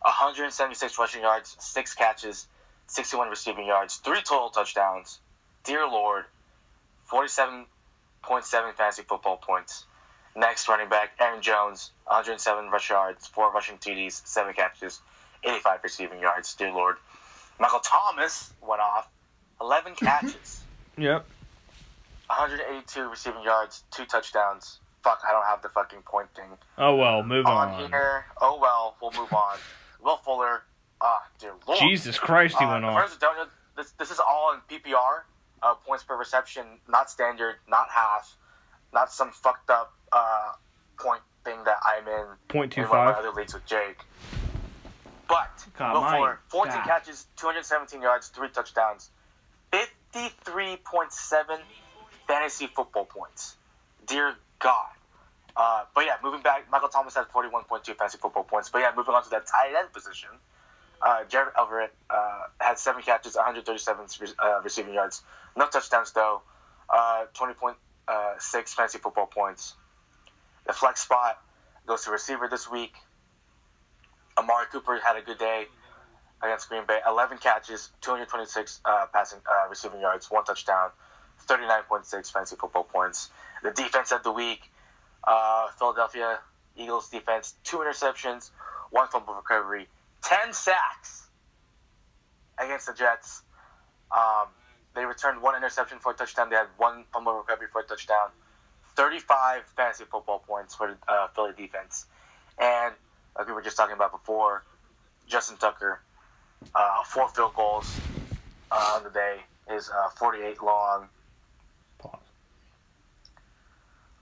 176 0.01 0.99
rushing 0.99 1.21
yards, 1.21 1.55
six 1.59 1.93
catches, 1.93 2.47
61 2.87 3.29
receiving 3.29 3.65
yards, 3.65 3.95
three 3.97 4.21
total 4.21 4.49
touchdowns. 4.49 5.19
Dear 5.63 5.87
Lord, 5.87 6.25
47.7 7.11 7.65
fantasy 8.75 9.03
football 9.03 9.37
points. 9.37 9.85
Next 10.35 10.67
running 10.67 10.89
back, 10.89 11.11
Aaron 11.19 11.41
Jones, 11.41 11.91
107 12.05 12.69
rush 12.69 12.89
yards, 12.89 13.27
four 13.27 13.51
rushing 13.51 13.77
TDs, 13.77 14.25
seven 14.25 14.53
catches, 14.53 14.99
85 15.43 15.79
receiving 15.83 16.19
yards. 16.19 16.55
Dear 16.55 16.71
Lord. 16.71 16.95
Michael 17.59 17.79
Thomas 17.79 18.51
went 18.61 18.81
off, 18.81 19.07
11 19.61 19.93
catches. 19.95 20.61
Yep. 20.97 21.25
182 22.27 23.09
receiving 23.09 23.43
yards, 23.43 23.83
two 23.91 24.05
touchdowns. 24.05 24.79
Fuck, 25.03 25.21
I 25.27 25.31
don't 25.31 25.45
have 25.45 25.61
the 25.61 25.69
fucking 25.69 26.01
point 26.03 26.29
thing 26.35 26.45
Oh 26.77 26.95
well. 26.95 27.23
Move 27.23 27.45
on, 27.45 27.69
on. 27.69 27.89
here. 27.89 28.25
Oh 28.41 28.57
well, 28.61 28.95
we'll 29.01 29.11
move 29.11 29.33
on. 29.33 29.57
Will 30.01 30.17
Fuller, 30.17 30.63
ah, 31.01 31.21
dear 31.39 31.53
lord. 31.67 31.79
Jesus 31.79 32.17
Christ, 32.17 32.57
he 32.57 32.65
Uh, 32.65 32.71
went 32.71 32.85
for 32.85 32.91
off. 32.91 33.09
those 33.09 33.17
don't 33.17 33.35
know, 33.37 33.45
this, 33.75 33.91
this 33.99 34.11
is 34.11 34.19
all 34.19 34.53
in 34.53 34.59
PPR, 34.69 35.23
uh, 35.61 35.75
points 35.75 36.03
per 36.03 36.15
reception, 36.17 36.79
not 36.87 37.09
standard, 37.09 37.55
not 37.67 37.89
half, 37.89 38.35
not 38.93 39.11
some 39.11 39.31
fucked 39.31 39.69
up 39.69 39.93
uh, 40.11 40.51
point 40.99 41.21
thing 41.43 41.61
that 41.65 41.77
I'm 41.85 42.07
in 42.07 42.25
Point 42.47 42.71
two 42.71 42.81
in 42.83 42.89
one 42.89 42.99
of 42.99 43.05
my 43.05 43.19
other 43.19 43.31
leagues 43.31 43.53
with 43.53 43.65
Jake. 43.65 43.97
But 45.27 45.65
God, 45.77 45.93
Will 45.95 46.01
Fuller, 46.09 46.39
14 46.49 46.73
God. 46.75 46.85
catches, 46.85 47.25
217 47.37 48.01
yards, 48.01 48.27
three 48.29 48.49
touchdowns, 48.49 49.09
53.7 49.73 51.59
fantasy 52.27 52.67
football 52.67 53.05
points. 53.05 53.55
Dear 54.05 54.35
God. 54.63 54.89
Uh, 55.55 55.83
but 55.93 56.05
yeah, 56.05 56.15
moving 56.23 56.41
back, 56.41 56.65
Michael 56.71 56.89
Thomas 56.89 57.13
had 57.13 57.27
41.2 57.27 57.95
fantasy 57.95 58.17
football 58.17 58.43
points. 58.43 58.69
But 58.69 58.79
yeah, 58.79 58.91
moving 58.95 59.13
on 59.13 59.23
to 59.23 59.29
that 59.31 59.45
tight 59.45 59.73
end 59.77 59.93
position, 59.93 60.29
uh, 61.01 61.25
Gerald 61.25 61.53
Everett 61.59 61.93
uh, 62.09 62.43
had 62.59 62.79
seven 62.79 63.03
catches, 63.03 63.35
137 63.35 64.05
uh, 64.39 64.61
receiving 64.63 64.93
yards, 64.93 65.21
no 65.55 65.67
touchdowns 65.67 66.11
though, 66.13 66.41
uh, 66.89 67.25
20.6 67.35 67.75
fantasy 68.69 68.97
football 68.97 69.27
points. 69.27 69.75
The 70.65 70.73
flex 70.73 71.01
spot 71.01 71.39
goes 71.85 72.05
to 72.05 72.11
receiver 72.11 72.47
this 72.49 72.71
week. 72.71 72.93
Amari 74.37 74.65
Cooper 74.71 74.99
had 75.03 75.17
a 75.17 75.21
good 75.21 75.37
day 75.37 75.67
against 76.41 76.69
Green 76.69 76.83
Bay. 76.87 76.99
11 77.07 77.37
catches, 77.37 77.89
226 78.01 78.79
uh, 78.85 79.05
passing 79.13 79.39
uh, 79.45 79.69
receiving 79.69 79.99
yards, 79.99 80.31
one 80.31 80.45
touchdown, 80.45 80.89
39.6 81.47 82.31
fantasy 82.31 82.55
football 82.55 82.83
points. 82.83 83.29
The 83.63 83.71
defense 83.71 84.11
of 84.11 84.23
the 84.23 84.31
week, 84.31 84.61
uh, 85.23 85.69
Philadelphia 85.79 86.39
Eagles 86.75 87.09
defense, 87.09 87.55
two 87.63 87.77
interceptions, 87.77 88.51
one 88.91 89.07
fumble 89.07 89.33
recovery, 89.33 89.87
10 90.23 90.53
sacks 90.53 91.27
against 92.59 92.87
the 92.87 92.93
Jets. 92.93 93.41
Um, 94.11 94.47
They 94.95 95.05
returned 95.05 95.41
one 95.41 95.55
interception 95.55 95.97
for 95.99 96.11
a 96.11 96.15
touchdown. 96.15 96.49
They 96.49 96.55
had 96.55 96.67
one 96.77 97.05
fumble 97.11 97.33
recovery 97.33 97.67
for 97.71 97.81
a 97.81 97.83
touchdown. 97.83 98.29
35 98.95 99.63
fantasy 99.75 100.03
football 100.05 100.39
points 100.39 100.75
for 100.75 100.87
the 100.87 101.11
uh, 101.11 101.27
Philly 101.29 101.53
defense. 101.57 102.05
And 102.59 102.93
like 103.35 103.47
we 103.47 103.53
were 103.53 103.63
just 103.63 103.75
talking 103.75 103.95
about 103.95 104.11
before, 104.11 104.63
Justin 105.27 105.57
Tucker, 105.57 105.99
uh, 106.75 107.03
four 107.05 107.27
field 107.29 107.55
goals 107.55 107.89
uh, 108.71 108.93
on 108.97 109.03
the 109.03 109.09
day, 109.09 109.37
is 109.71 109.89
uh, 109.89 110.09
48 110.09 110.61
long, 110.61 111.07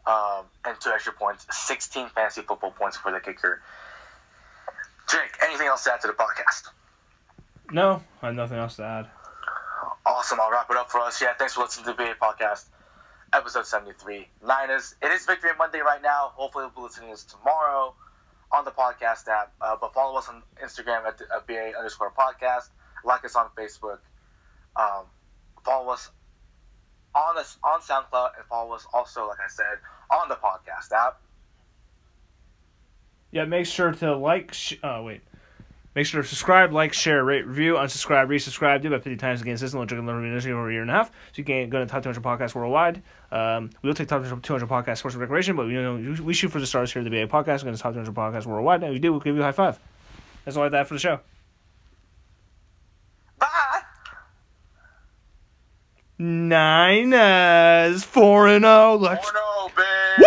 um, 0.05 0.45
and 0.65 0.79
two 0.79 0.89
extra 0.89 1.13
points, 1.13 1.45
16 1.51 2.09
fantasy 2.09 2.41
football 2.41 2.71
points 2.71 2.97
for 2.97 3.11
the 3.11 3.19
kicker. 3.19 3.61
Jake, 5.09 5.31
anything 5.43 5.67
else 5.67 5.83
to 5.83 5.93
add 5.93 6.01
to 6.01 6.07
the 6.07 6.13
podcast? 6.13 6.69
No, 7.71 8.01
I 8.21 8.27
have 8.27 8.35
nothing 8.35 8.57
else 8.57 8.75
to 8.77 8.83
add. 8.83 9.07
Awesome. 10.05 10.39
I'll 10.41 10.51
wrap 10.51 10.69
it 10.69 10.77
up 10.77 10.91
for 10.91 10.99
us. 10.99 11.21
Yeah, 11.21 11.33
thanks 11.37 11.53
for 11.53 11.61
listening 11.61 11.85
to 11.85 11.91
the 11.91 11.97
BA 11.97 12.15
podcast, 12.21 12.65
episode 13.33 13.65
73. 13.65 14.27
Niners. 14.45 14.95
It 15.01 15.11
is 15.11 15.25
Victory 15.25 15.51
Monday 15.57 15.79
right 15.79 16.01
now. 16.01 16.31
Hopefully, 16.35 16.65
we'll 16.65 16.83
be 16.85 16.87
listening 16.89 17.09
to 17.09 17.13
this 17.13 17.23
tomorrow 17.23 17.93
on 18.51 18.65
the 18.65 18.71
podcast 18.71 19.27
app. 19.27 19.53
Uh, 19.61 19.75
but 19.79 19.93
follow 19.93 20.17
us 20.17 20.27
on 20.27 20.41
Instagram 20.63 21.05
at, 21.05 21.17
the, 21.17 21.25
at 21.33 21.47
BA 21.47 21.73
underscore 21.77 22.11
podcast. 22.11 22.69
Like 23.05 23.23
us 23.25 23.35
on 23.35 23.47
Facebook. 23.57 23.99
Um, 24.75 25.05
follow 25.63 25.91
us 25.91 26.09
on 27.15 27.37
us 27.37 27.57
on 27.63 27.79
SoundCloud 27.81 28.31
and 28.37 28.45
follow 28.45 28.73
us 28.73 28.85
also, 28.93 29.27
like 29.27 29.39
I 29.43 29.49
said, 29.49 29.77
on 30.09 30.29
the 30.29 30.35
podcast 30.35 30.91
app. 30.91 31.19
Yeah, 33.31 33.45
make 33.45 33.65
sure 33.65 33.91
to 33.91 34.15
like. 34.15 34.53
Sh- 34.53 34.75
oh 34.83 35.03
wait, 35.03 35.21
make 35.95 36.05
sure 36.05 36.21
to 36.21 36.27
subscribe, 36.27 36.73
like, 36.73 36.91
share, 36.93 37.23
rate, 37.23 37.45
review, 37.47 37.75
unsubscribe, 37.75 38.27
resubscribe. 38.27 38.81
Do 38.81 38.89
about 38.89 39.03
fifty 39.03 39.15
times 39.15 39.41
again. 39.41 39.57
System 39.57 39.79
will 39.79 39.87
learn 39.87 40.25
initiative 40.25 40.57
over 40.57 40.69
a 40.69 40.73
year 40.73 40.81
and 40.81 40.91
a 40.91 40.93
half. 40.93 41.09
So 41.09 41.35
you 41.35 41.43
can 41.45 41.69
go 41.69 41.79
to 41.79 41.85
top 41.85 42.03
two 42.03 42.09
hundred 42.09 42.23
podcasts 42.23 42.55
worldwide. 42.55 43.01
Um, 43.31 43.69
we'll 43.81 43.93
take 43.93 44.09
top 44.09 44.23
two 44.23 44.53
hundred 44.53 44.67
podcasts 44.69 44.97
sports 44.97 45.15
and 45.15 45.21
recreation, 45.21 45.55
but 45.55 45.67
we 45.67 45.73
you 45.73 45.81
know 45.81 46.23
we 46.23 46.33
shoot 46.33 46.49
for 46.51 46.59
the 46.59 46.67
stars 46.67 46.91
here 46.91 47.01
at 47.01 47.05
the 47.05 47.09
BA 47.09 47.27
podcast. 47.31 47.59
We're 47.59 47.65
going 47.65 47.75
to 47.75 47.81
top 47.81 47.93
two 47.93 47.99
hundred 47.99 48.15
podcasts 48.15 48.45
worldwide, 48.45 48.83
and 48.83 48.91
we 48.91 48.99
do, 48.99 49.11
we'll 49.11 49.21
give 49.21 49.35
you 49.35 49.41
a 49.41 49.45
high 49.45 49.51
five. 49.53 49.79
That's 50.43 50.57
all 50.57 50.63
I 50.63 50.75
have 50.75 50.87
for 50.87 50.95
the 50.95 50.99
show. 50.99 51.19
Bye. 53.39 53.47
Niners 56.21 58.03
four 58.03 58.47
and 58.47 58.63
zero. 58.63 58.95
Let's 58.95 59.25
Porno, 59.25 59.39
oh, 59.43 59.71
bitch. 59.75 60.19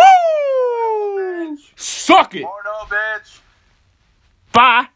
woo. 1.53 1.57
Suck 1.77 2.35
it. 2.35 2.43
Porno, 2.43 2.57
oh, 2.65 2.85
bitch. 2.89 3.39
Bye. 4.51 4.87